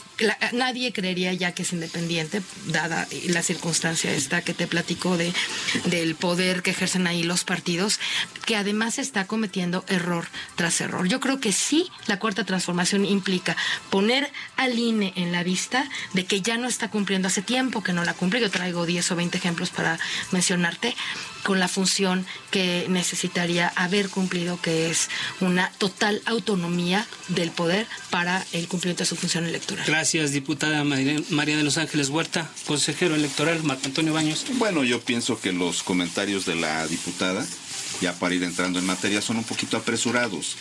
nadie 0.54 0.94
creería 0.94 1.34
ya 1.34 1.54
que 1.54 1.64
es 1.64 1.74
independiente, 1.74 2.42
dada 2.68 3.08
la 3.28 3.42
circunstancia 3.42 4.12
esta 4.12 4.42
que 4.42 4.54
te 4.54 4.68
platico 4.68 5.18
de, 5.18 5.34
del 5.86 6.16
poder 6.16 6.62
que 6.62 6.72
ejercen 6.72 7.08
ahí 7.08 7.24
los 7.24 7.44
partidos, 7.44 8.00
que 8.46 8.56
además 8.56 9.00
está 9.00 9.26
cometiendo 9.26 9.84
error 9.88 10.28
tras 10.56 10.82
error. 10.82 11.08
Yo 11.08 11.20
creo 11.20 11.40
que 11.40 11.52
sí, 11.52 11.90
la 12.08 12.20
cuarta 12.20 12.44
transformación 12.44 13.06
implica 13.06 13.56
poner 13.90 14.32
al 14.58 14.78
INE 14.78 15.14
en 15.16 15.32
la 15.32 15.44
vista 15.44 15.90
de 16.14 16.26
que 16.26 16.42
ya 16.42 16.58
no 16.58 16.68
está 16.68 16.90
cumpliendo 16.90 17.28
hace 17.28 17.42
tiempo 17.42 17.84
que 17.84 17.94
no 17.94 18.04
la 18.04 18.14
cumple. 18.14 18.42
Yo 18.42 18.52
traigo 18.52 18.86
10 18.86 19.12
o 19.12 19.16
20 19.16 19.38
ejemplos 19.38 19.70
para 19.70 20.00
mencionarte 20.32 20.96
con 21.44 21.60
la 21.60 21.68
función 21.68 22.26
que 22.52 22.86
necesitaría 22.90 23.68
haber 23.76 24.10
cumplido, 24.10 24.60
que 24.62 24.90
es 24.90 25.10
una 25.42 25.70
total 25.78 26.22
autonomía 26.26 27.06
del 27.28 27.52
poder 27.52 27.86
para 28.10 28.46
el 28.54 28.68
cumplimiento 28.68 29.04
de 29.04 29.10
su 29.10 29.16
función 29.16 29.46
electoral. 29.46 29.86
Diputada 30.12 30.84
María 30.84 31.56
de 31.56 31.64
los 31.64 31.78
Ángeles 31.78 32.10
Huerta, 32.10 32.50
consejero 32.68 33.16
electoral 33.16 33.64
Marco 33.64 33.86
Antonio 33.86 34.14
Baños. 34.14 34.46
Bueno, 34.56 34.84
yo 34.84 35.00
pienso 35.00 35.40
que 35.40 35.54
los 35.54 35.82
comentarios 35.82 36.46
de 36.46 36.56
la 36.56 36.86
diputada, 36.88 37.46
ya 38.02 38.14
para 38.14 38.36
ir 38.36 38.44
entrando 38.44 38.80
en 38.80 38.86
materia, 38.86 39.22
son 39.22 39.38
un 39.38 39.46
poquito 39.46 39.78
apresurados 39.78 40.58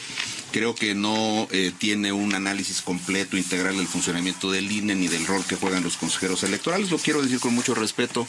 creo 0.53 0.75
que 0.75 0.95
no 0.95 1.49
eh, 1.51 1.73
tiene 1.77 2.13
un 2.13 2.35
análisis 2.35 2.83
completo, 2.83 3.37
integral 3.37 3.79
del 3.79 3.89
funcionamiento 3.89 4.53
del 4.53 4.71
INE 4.71 4.95
ni 4.95 5.09
del 5.09 5.27
rol 5.27 5.43
que 5.45 5.57
juegan 5.57 5.83
los 5.83 5.97
consejeros 5.97 6.45
electorales. 6.45 6.91
Lo 6.91 6.99
quiero 6.99 7.23
decir 7.23 7.41
con 7.41 7.55
mucho 7.55 7.75
respeto. 7.75 8.27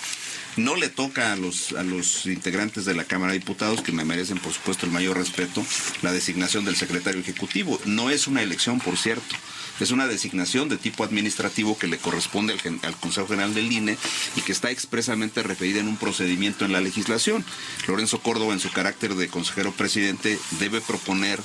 No 0.55 0.75
le 0.75 0.89
toca 0.89 1.33
a 1.33 1.36
los, 1.36 1.74
a 1.74 1.83
los 1.83 2.27
integrantes 2.27 2.86
de 2.86 2.93
la 2.93 3.05
Cámara 3.05 3.33
de 3.33 3.39
Diputados, 3.39 3.81
que 3.81 3.91
me 3.91 4.05
merecen 4.05 4.38
por 4.38 4.53
supuesto 4.53 4.86
el 4.86 4.91
mayor 4.91 5.17
respeto, 5.17 5.65
la 6.01 6.12
designación 6.12 6.63
del 6.63 6.75
secretario 6.75 7.22
ejecutivo. 7.22 7.79
No 7.86 8.10
es 8.12 8.27
una 8.27 8.43
elección, 8.43 8.79
por 8.79 8.98
cierto. 8.98 9.36
Es 9.79 9.89
una 9.89 10.07
designación 10.07 10.69
de 10.69 10.77
tipo 10.77 11.03
administrativo 11.03 11.77
que 11.77 11.88
le 11.88 11.98
corresponde 11.98 12.53
al, 12.53 12.79
al, 12.83 12.95
Consejo 12.98 13.27
General 13.27 13.55
del 13.55 13.72
INE 13.72 13.98
y 14.36 14.41
que 14.41 14.51
está 14.51 14.69
expresamente 14.69 15.41
referida 15.41 15.79
en 15.79 15.88
un 15.88 15.98
procedimiento 15.98 16.65
en 16.65 16.72
la 16.72 16.81
legislación. 16.81 17.43
Lorenzo 17.88 18.19
Córdoba, 18.19 18.53
en 18.53 18.60
su 18.60 18.72
carácter 18.72 19.15
de 19.15 19.29
consejero 19.29 19.72
presidente, 19.72 20.38
debe 20.60 20.81
proponer 20.81 21.39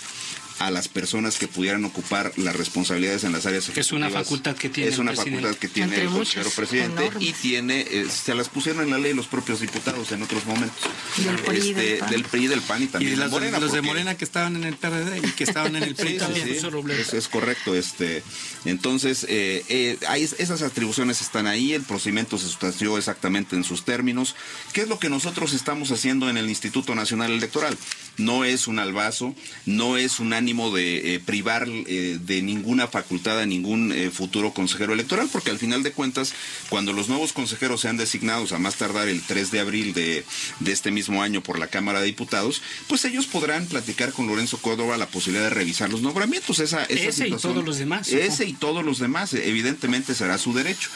a 0.59 0.71
las 0.71 0.89
personas 0.89 1.39
que 1.39 1.47
pudieran 1.49 1.85
ocupar 1.85 2.33
las 2.37 2.57
responsabilidades 2.57 3.25
en 3.25 3.33
las 3.33 3.47
áreas 3.47 3.65
ejecutivas. 3.65 3.87
Es 3.87 3.93
una 3.93 4.11
facultad 4.11 4.57
que 4.57 4.69
tiene 4.69 4.91
Es 4.91 4.99
una 4.99 5.15
facultad 5.15 5.55
que 5.55 5.69
tiene 5.69 6.01
el 6.01 6.09
consejero 6.09 6.51
presidente 6.51 7.11
y 7.21 7.33
tiene, 7.33 7.81
eh, 7.81 8.07
se 8.11 8.35
las 8.35 8.49
pusieron 8.49 8.83
en 8.83 8.91
la 8.91 8.99
ley 8.99 9.15
los 9.15 9.27
propios 9.27 9.61
diputados 9.61 10.11
en 10.13 10.23
otros 10.23 10.45
momentos. 10.47 10.79
Del 11.17 11.37
PRI, 11.37 11.59
este, 11.59 11.73
del, 11.73 11.99
PAN. 11.99 12.11
del 12.11 12.25
PRI 12.25 12.47
del 12.49 12.61
PAN 12.63 12.83
y 12.83 12.87
también 12.87 13.13
y 13.13 13.17
de 13.17 13.23
de 13.23 13.29
Morena. 13.29 13.59
Los 13.59 13.73
de 13.73 13.83
Morena 13.83 14.17
que 14.17 14.25
estaban 14.25 14.57
en 14.57 14.65
el 14.65 14.77
PRD 14.77 15.19
y 15.19 15.33
que 15.33 15.45
estaban 15.45 15.77
en 15.77 15.83
el 15.85 15.95
PRI 15.95 16.13
sí, 16.13 16.19
también. 16.19 16.47
Sí, 16.47 16.59
sí. 16.59 16.93
Es, 17.01 17.15
es, 17.15 17.29
correcto. 17.29 17.75
Este, 17.75 18.23
entonces, 18.65 19.27
eh, 19.29 19.65
eh, 19.69 19.99
hay, 20.09 20.25
esas 20.25 20.63
atribuciones 20.63 21.21
están 21.21 21.47
ahí, 21.47 21.73
el 21.73 21.83
procedimiento 21.83 22.39
se 22.39 22.47
sustanció 22.47 22.99
exactamente 22.99 23.55
en 23.55 23.65
sus 23.65 23.85
términos. 23.85 24.35
¿Qué 24.73 24.83
es 24.83 24.89
lo 24.89 24.99
que 24.99 25.09
nosotros 25.09 25.53
estamos 25.53 25.93
haciendo 25.93 26.29
en 26.29 26.37
el 26.37 26.49
Instituto 26.49 26.95
Nacional 26.95 27.31
Electoral? 27.31 27.77
No 28.17 28.45
es 28.45 28.67
un 28.67 28.81
albazo, 28.81 29.35
no 29.65 29.97
es 29.97 30.19
un 30.19 30.33
ánimo 30.33 30.48
de 30.49 31.15
eh, 31.15 31.21
privar 31.21 31.67
eh, 31.69 32.19
de 32.21 32.41
ninguna 32.41 32.87
facultad 32.89 33.39
a 33.39 33.45
ningún 33.47 33.93
eh, 33.93 34.11
futuro 34.11 34.55
consejero 34.55 34.95
electoral, 34.95 35.29
porque 35.31 35.51
al 35.51 35.59
final 35.59 35.83
de 35.83 35.93
cuentas, 35.93 36.33
cuando 36.71 36.95
los 36.95 37.09
nuevos 37.09 37.35
consejeros 37.35 37.83
sean 37.83 37.99
designados 37.99 38.53
a 38.53 38.59
más 38.59 38.77
tardar 38.77 39.09
el 39.09 39.23
3 39.23 39.51
de 39.51 39.61
abril 39.61 39.93
de, 39.93 40.25
de 40.61 40.73
este 40.73 40.91
mismo 40.91 41.23
año 41.23 41.43
por 41.43 41.59
la 41.59 41.67
Cámara 41.67 42.01
de 42.01 42.07
Diputados, 42.07 42.63
pues 42.87 43.05
ellos 43.05 43.27
podrán 43.27 43.67
platicar 43.67 44.13
con 44.13 44.27
Lorenzo 44.27 44.57
Córdoba 44.59 44.97
la 44.97 45.07
posibilidad 45.07 45.45
de 45.45 45.55
revisar 45.55 45.91
los 45.91 46.01
nombramientos. 46.01 46.59
Esa, 46.61 46.85
esa 46.85 47.09
ese 47.09 47.29
y 47.29 47.37
todos 47.37 47.65
los 47.65 47.79
demás. 47.79 48.09
Ese 48.09 48.47
y 48.47 48.55
todos 48.55 48.83
los 48.85 48.99
demás, 48.99 49.35
evidentemente 49.35 50.15
será 50.15 50.39
su 50.39 50.55
derecho. 50.55 50.89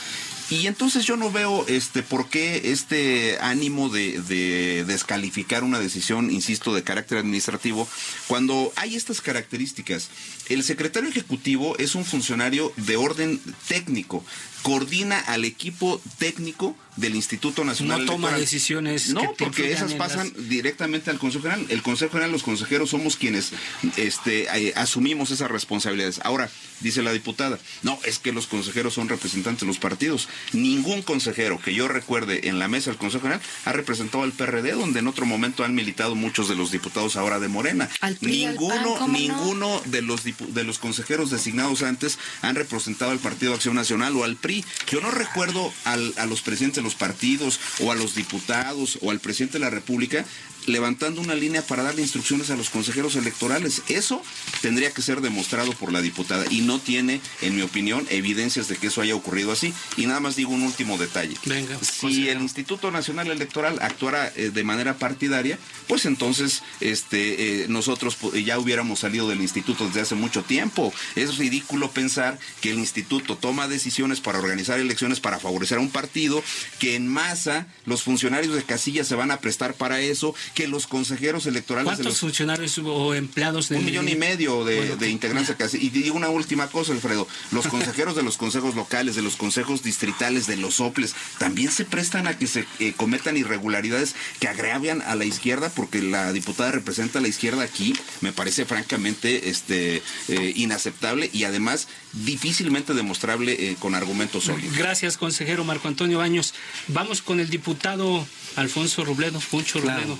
Y 0.50 0.66
entonces 0.66 1.04
yo 1.04 1.16
no 1.16 1.30
veo 1.30 1.66
este 1.66 2.02
por 2.02 2.28
qué 2.28 2.72
este 2.72 3.38
ánimo 3.40 3.88
de, 3.88 4.20
de, 4.20 4.84
descalificar 4.84 5.64
una 5.64 5.78
decisión, 5.78 6.30
insisto, 6.30 6.74
de 6.74 6.82
carácter 6.82 7.18
administrativo, 7.18 7.88
cuando 8.28 8.72
hay 8.76 8.94
estas 8.96 9.20
características. 9.20 10.08
El 10.48 10.62
secretario 10.62 11.08
ejecutivo 11.08 11.76
es 11.78 11.94
un 11.94 12.04
funcionario 12.04 12.72
de 12.76 12.96
orden 12.96 13.40
técnico, 13.68 14.24
coordina 14.62 15.18
al 15.18 15.44
equipo 15.44 16.00
técnico 16.18 16.76
del 16.96 17.14
Instituto 17.14 17.64
Nacional 17.64 18.00
no 18.00 18.04
toma 18.04 18.28
Electoral. 18.28 18.40
decisiones 18.40 19.08
no 19.10 19.32
porque 19.38 19.72
esas 19.72 19.94
pasan 19.94 20.30
las... 20.36 20.48
directamente 20.48 21.10
al 21.10 21.18
Consejo 21.18 21.44
General. 21.44 21.66
El 21.70 21.82
Consejo 21.82 22.12
General 22.12 22.30
los 22.30 22.42
consejeros 22.42 22.90
somos 22.90 23.16
quienes 23.16 23.52
este 23.96 24.46
eh, 24.54 24.74
asumimos 24.76 25.30
esas 25.30 25.50
responsabilidades. 25.50 26.20
Ahora 26.22 26.50
dice 26.80 27.02
la 27.02 27.12
diputada 27.12 27.58
no 27.82 27.98
es 28.04 28.18
que 28.18 28.32
los 28.32 28.46
consejeros 28.46 28.94
son 28.94 29.08
representantes 29.08 29.62
de 29.62 29.66
los 29.66 29.78
partidos. 29.78 30.28
Ningún 30.52 31.02
consejero 31.02 31.58
que 31.60 31.72
yo 31.72 31.88
recuerde 31.88 32.48
en 32.48 32.58
la 32.58 32.68
mesa 32.68 32.90
del 32.90 32.98
Consejo 32.98 33.22
General 33.22 33.42
ha 33.64 33.72
representado 33.72 34.24
al 34.24 34.32
PRD 34.32 34.72
donde 34.72 34.98
en 34.98 35.08
otro 35.08 35.24
momento 35.24 35.64
han 35.64 35.74
militado 35.74 36.14
muchos 36.14 36.48
de 36.48 36.56
los 36.56 36.70
diputados 36.70 37.16
ahora 37.16 37.40
de 37.40 37.48
Morena. 37.48 37.88
Al 38.00 38.16
PRI, 38.16 38.46
ninguno 38.46 38.92
al 38.94 38.98
PAN, 38.98 39.12
ninguno 39.12 39.80
no? 39.82 39.82
de 39.86 40.02
los 40.02 40.24
de 40.24 40.64
los 40.64 40.78
consejeros 40.78 41.30
designados 41.30 41.82
antes 41.82 42.18
han 42.42 42.54
representado 42.54 43.12
al 43.12 43.18
Partido 43.18 43.54
Acción 43.54 43.76
Nacional 43.76 44.14
o 44.16 44.24
al 44.24 44.36
PRI 44.36 44.51
yo 44.90 45.00
no 45.00 45.10
recuerdo 45.10 45.72
a 45.84 46.26
los 46.26 46.42
presidentes 46.42 46.76
de 46.76 46.82
los 46.82 46.94
partidos 46.94 47.60
o 47.80 47.92
a 47.92 47.94
los 47.94 48.14
diputados 48.14 48.98
o 49.02 49.10
al 49.10 49.20
presidente 49.20 49.58
de 49.58 49.64
la 49.64 49.70
República 49.70 50.24
levantando 50.66 51.20
una 51.20 51.34
línea 51.34 51.62
para 51.62 51.82
darle 51.82 52.02
instrucciones 52.02 52.50
a 52.50 52.56
los 52.56 52.70
consejeros 52.70 53.16
electorales. 53.16 53.82
Eso 53.88 54.22
tendría 54.60 54.92
que 54.92 55.02
ser 55.02 55.20
demostrado 55.20 55.72
por 55.72 55.92
la 55.92 56.02
diputada 56.02 56.44
y 56.50 56.62
no 56.62 56.78
tiene, 56.78 57.20
en 57.40 57.56
mi 57.56 57.62
opinión, 57.62 58.06
evidencias 58.10 58.68
de 58.68 58.76
que 58.76 58.88
eso 58.88 59.00
haya 59.00 59.14
ocurrido 59.14 59.52
así. 59.52 59.72
Y 59.96 60.06
nada 60.06 60.20
más 60.20 60.36
digo 60.36 60.52
un 60.52 60.62
último 60.62 60.98
detalle. 60.98 61.36
Venga, 61.44 61.78
si 61.80 62.00
consejero. 62.00 62.32
el 62.32 62.42
Instituto 62.42 62.90
Nacional 62.90 63.30
Electoral 63.30 63.78
actuara 63.80 64.32
eh, 64.36 64.50
de 64.50 64.64
manera 64.64 64.98
partidaria, 64.98 65.58
pues 65.88 66.06
entonces 66.06 66.62
este, 66.80 67.62
eh, 67.62 67.66
nosotros 67.68 68.16
ya 68.44 68.58
hubiéramos 68.58 69.00
salido 69.00 69.28
del 69.28 69.40
instituto 69.40 69.86
desde 69.86 70.02
hace 70.02 70.14
mucho 70.14 70.42
tiempo. 70.42 70.92
Es 71.16 71.38
ridículo 71.38 71.90
pensar 71.90 72.38
que 72.60 72.70
el 72.70 72.78
instituto 72.78 73.36
toma 73.36 73.68
decisiones 73.68 74.20
para 74.20 74.38
organizar 74.38 74.78
elecciones 74.78 75.20
para 75.20 75.38
favorecer 75.38 75.78
a 75.78 75.80
un 75.80 75.90
partido, 75.90 76.42
que 76.78 76.96
en 76.96 77.08
masa 77.08 77.66
los 77.84 78.02
funcionarios 78.02 78.54
de 78.54 78.62
casilla 78.62 79.04
se 79.04 79.14
van 79.14 79.30
a 79.30 79.40
prestar 79.40 79.74
para 79.74 80.00
eso, 80.00 80.34
que 80.54 80.68
los 80.68 80.86
consejeros 80.86 81.46
electorales... 81.46 81.86
¿Cuántos 81.86 82.04
de 82.04 82.10
los, 82.10 82.20
funcionarios 82.20 82.78
o 82.78 83.14
empleados 83.14 83.70
un 83.70 83.84
millón 83.84 84.08
y 84.08 84.16
medio 84.16 84.64
de, 84.64 84.76
bueno, 84.76 84.96
de 84.96 85.10
integrantes 85.10 85.56
casi. 85.56 85.78
Y 85.78 85.90
digo 85.90 86.16
una 86.16 86.28
última 86.28 86.68
cosa, 86.68 86.92
Alfredo. 86.92 87.26
Los 87.50 87.66
consejeros 87.68 88.16
de 88.16 88.22
los 88.22 88.36
consejos 88.36 88.74
locales, 88.74 89.14
de 89.14 89.22
los 89.22 89.36
consejos 89.36 89.82
distritales, 89.82 90.46
de 90.46 90.56
los 90.56 90.74
soples, 90.74 91.14
también 91.38 91.70
se 91.70 91.84
prestan 91.84 92.26
a 92.26 92.38
que 92.38 92.46
se 92.46 92.66
eh, 92.78 92.92
cometan 92.96 93.36
irregularidades 93.36 94.14
que 94.40 94.48
agravian 94.48 95.02
a 95.02 95.14
la 95.14 95.24
izquierda, 95.24 95.70
porque 95.70 96.02
la 96.02 96.32
diputada 96.32 96.72
representa 96.72 97.18
a 97.18 97.22
la 97.22 97.28
izquierda 97.28 97.62
aquí. 97.62 97.94
Me 98.20 98.32
parece 98.32 98.64
francamente 98.64 99.48
este, 99.48 100.02
eh, 100.28 100.52
inaceptable 100.56 101.30
y 101.32 101.44
además 101.44 101.88
difícilmente 102.12 102.94
demostrable 102.94 103.52
eh, 103.52 103.76
con 103.78 103.94
argumentos 103.94 104.44
sólidos. 104.44 104.76
Gracias, 104.76 105.16
consejero 105.16 105.64
Marco 105.64 105.88
Antonio 105.88 106.18
Baños. 106.18 106.54
Vamos 106.88 107.22
con 107.22 107.40
el 107.40 107.48
diputado 107.48 108.26
Alfonso 108.56 109.04
Robledo, 109.04 109.40
Pucho 109.40 109.80
Claro, 109.80 110.00
Robledo. 110.00 110.18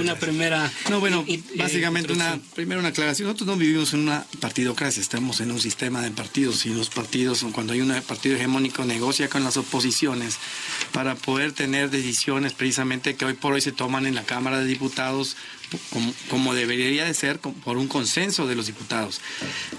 Una 0.00 0.14
primera. 0.16 0.70
No, 0.90 1.00
bueno, 1.00 1.24
y- 1.26 1.34
y- 1.34 1.58
básicamente 1.58 2.12
una 2.12 2.38
primero 2.54 2.80
una 2.80 2.88
aclaración. 2.90 3.26
Nosotros 3.28 3.46
no 3.48 3.56
vivimos 3.56 3.92
en 3.94 4.00
una 4.00 4.24
partidocracia, 4.40 5.00
estamos 5.00 5.40
en 5.40 5.50
un 5.50 5.60
sistema 5.60 6.02
de 6.02 6.10
partidos 6.10 6.64
y 6.66 6.70
los 6.70 6.88
partidos, 6.90 7.44
cuando 7.52 7.72
hay 7.72 7.80
un 7.80 7.92
partido 8.02 8.36
hegemónico, 8.36 8.84
negocia 8.84 9.28
con 9.28 9.44
las 9.44 9.56
oposiciones 9.56 10.36
para 10.92 11.14
poder 11.14 11.52
tener 11.52 11.90
decisiones 11.90 12.52
precisamente 12.52 13.14
que 13.16 13.24
hoy 13.24 13.34
por 13.34 13.52
hoy 13.54 13.60
se 13.60 13.72
toman 13.72 14.06
en 14.06 14.14
la 14.14 14.24
Cámara 14.24 14.58
de 14.60 14.66
Diputados 14.66 15.36
como, 15.90 16.14
como 16.30 16.54
debería 16.54 17.04
de 17.04 17.14
ser 17.14 17.38
por 17.38 17.76
un 17.76 17.88
consenso 17.88 18.46
de 18.46 18.54
los 18.54 18.66
diputados. 18.66 19.20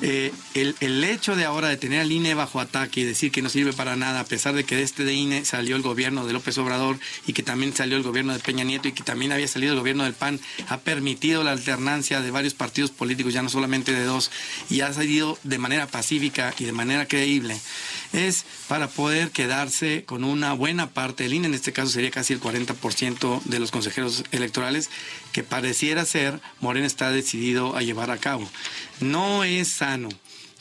Eh, 0.01 0.31
el, 0.53 0.75
el 0.79 1.03
hecho 1.03 1.35
de 1.35 1.45
ahora 1.45 1.69
de 1.69 1.77
tener 1.77 2.01
al 2.01 2.11
INE 2.11 2.33
bajo 2.33 2.59
ataque 2.59 3.01
y 3.01 3.03
decir 3.03 3.31
que 3.31 3.41
no 3.41 3.49
sirve 3.49 3.73
para 3.73 3.95
nada, 3.95 4.21
a 4.21 4.25
pesar 4.25 4.53
de 4.53 4.63
que 4.63 4.75
de 4.75 4.83
este 4.83 5.03
de 5.03 5.13
INE 5.13 5.45
salió 5.45 5.75
el 5.75 5.81
gobierno 5.81 6.25
de 6.25 6.33
López 6.33 6.57
Obrador 6.57 6.99
y 7.27 7.33
que 7.33 7.43
también 7.43 7.75
salió 7.75 7.97
el 7.97 8.03
gobierno 8.03 8.33
de 8.33 8.39
Peña 8.39 8.63
Nieto 8.63 8.87
y 8.87 8.91
que 8.91 9.03
también 9.03 9.31
había 9.31 9.47
salido 9.47 9.73
el 9.73 9.79
gobierno 9.79 10.03
del 10.03 10.13
PAN, 10.13 10.39
ha 10.67 10.79
permitido 10.79 11.43
la 11.43 11.51
alternancia 11.51 12.21
de 12.21 12.31
varios 12.31 12.53
partidos 12.53 12.91
políticos, 12.91 13.33
ya 13.33 13.41
no 13.41 13.49
solamente 13.49 13.91
de 13.91 14.03
dos, 14.03 14.31
y 14.69 14.81
ha 14.81 14.93
salido 14.93 15.37
de 15.43 15.57
manera 15.57 15.87
pacífica 15.87 16.53
y 16.59 16.65
de 16.65 16.71
manera 16.71 17.07
creíble, 17.07 17.59
es 18.13 18.45
para 18.67 18.87
poder 18.87 19.31
quedarse 19.31 20.03
con 20.05 20.23
una 20.23 20.53
buena 20.53 20.89
parte 20.89 21.23
del 21.23 21.33
INE, 21.33 21.47
en 21.47 21.53
este 21.53 21.73
caso 21.73 21.89
sería 21.89 22.11
casi 22.11 22.33
el 22.33 22.41
40% 22.41 23.43
de 23.43 23.59
los 23.59 23.71
consejeros 23.71 24.23
electorales, 24.31 24.89
que 25.31 25.43
pareciera 25.43 26.05
ser 26.05 26.41
Morena 26.59 26.87
está 26.87 27.11
decidido 27.11 27.75
a 27.75 27.81
llevar 27.81 28.11
a 28.11 28.17
cabo. 28.17 28.49
No 28.99 29.43
es 29.43 29.67
sano 29.67 30.09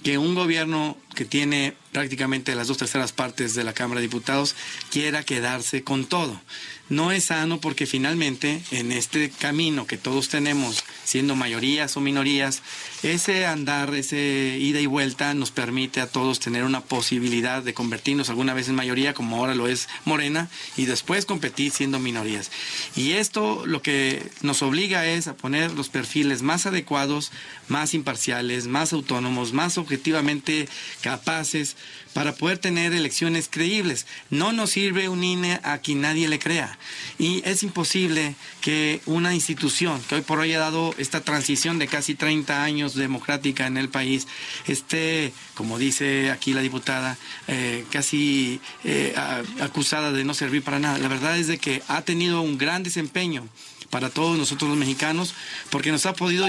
que 0.02 0.18
un 0.18 0.34
gobierno 0.34 0.96
que 1.14 1.24
tiene 1.24 1.74
prácticamente 1.92 2.54
las 2.54 2.68
dos 2.68 2.78
terceras 2.78 3.12
partes 3.12 3.54
de 3.54 3.64
la 3.64 3.72
Cámara 3.72 4.00
de 4.00 4.06
Diputados 4.06 4.54
quiera 4.90 5.24
quedarse 5.24 5.82
con 5.82 6.04
todo. 6.04 6.40
no 6.88 7.12
es 7.12 7.24
sano 7.24 7.60
porque 7.60 7.86
finalmente 7.86 8.62
en 8.70 8.92
este 8.92 9.30
camino 9.30 9.86
que 9.86 9.98
todos 9.98 10.28
tenemos, 10.28 10.84
siendo 11.04 11.34
mayorías 11.34 11.96
o 11.96 12.00
minorías, 12.00 12.62
ese 13.02 13.46
andar, 13.46 13.94
ese 13.94 14.58
ida 14.60 14.80
y 14.80 14.86
vuelta 14.86 15.34
nos 15.34 15.50
permite 15.50 16.00
a 16.00 16.08
todos 16.08 16.40
tener 16.40 16.64
una 16.64 16.80
posibilidad 16.80 17.62
de 17.62 17.74
convertirnos 17.74 18.28
alguna 18.28 18.54
vez 18.54 18.68
en 18.68 18.74
mayoría, 18.74 19.14
como 19.14 19.36
ahora 19.36 19.54
lo 19.54 19.68
es 19.68 19.88
Morena, 20.04 20.48
y 20.76 20.86
después 20.86 21.24
competir 21.24 21.70
siendo 21.70 21.98
minorías. 21.98 22.50
Y 22.96 23.12
esto 23.12 23.64
lo 23.66 23.82
que 23.82 24.22
nos 24.42 24.62
obliga 24.62 25.06
es 25.06 25.28
a 25.28 25.34
poner 25.34 25.72
los 25.72 25.88
perfiles 25.88 26.42
más 26.42 26.66
adecuados, 26.66 27.30
más 27.68 27.94
imparciales, 27.94 28.66
más 28.66 28.92
autónomos, 28.92 29.52
más 29.52 29.78
objetivamente 29.78 30.68
capaces 31.00 31.76
para 32.12 32.34
poder 32.34 32.58
tener 32.58 32.92
elecciones 32.92 33.48
creíbles. 33.48 34.06
No 34.30 34.52
nos 34.52 34.70
sirve 34.70 35.08
un 35.08 35.22
INE 35.22 35.60
a 35.62 35.78
quien 35.78 36.00
nadie 36.00 36.28
le 36.28 36.38
crea. 36.38 36.78
Y 37.18 37.42
es 37.44 37.62
imposible 37.62 38.34
que 38.60 39.00
una 39.06 39.34
institución 39.34 40.02
que 40.08 40.16
hoy 40.16 40.22
por 40.22 40.40
hoy 40.40 40.52
ha 40.52 40.58
dado 40.58 40.94
esta 40.98 41.20
transición 41.20 41.78
de 41.78 41.86
casi 41.86 42.14
30 42.14 42.64
años 42.64 42.87
democrática 42.94 43.66
en 43.66 43.76
el 43.76 43.88
país 43.88 44.26
esté, 44.66 45.32
como 45.54 45.78
dice 45.78 46.30
aquí 46.30 46.52
la 46.52 46.60
diputada, 46.60 47.16
eh, 47.46 47.84
casi 47.90 48.60
eh, 48.84 49.14
acusada 49.60 50.12
de 50.12 50.24
no 50.24 50.34
servir 50.34 50.62
para 50.62 50.78
nada. 50.78 50.98
La 50.98 51.08
verdad 51.08 51.38
es 51.38 51.46
de 51.46 51.58
que 51.58 51.82
ha 51.88 52.02
tenido 52.02 52.40
un 52.42 52.58
gran 52.58 52.82
desempeño 52.82 53.48
para 53.90 54.10
todos 54.10 54.36
nosotros 54.36 54.68
los 54.68 54.78
mexicanos, 54.78 55.34
porque 55.70 55.90
nos 55.90 56.06
ha 56.06 56.12
podido 56.12 56.46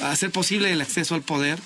hacer 0.00 0.30
posible 0.30 0.70
el 0.70 0.80
acceso 0.80 1.14
al 1.14 1.22
poder 1.22 1.58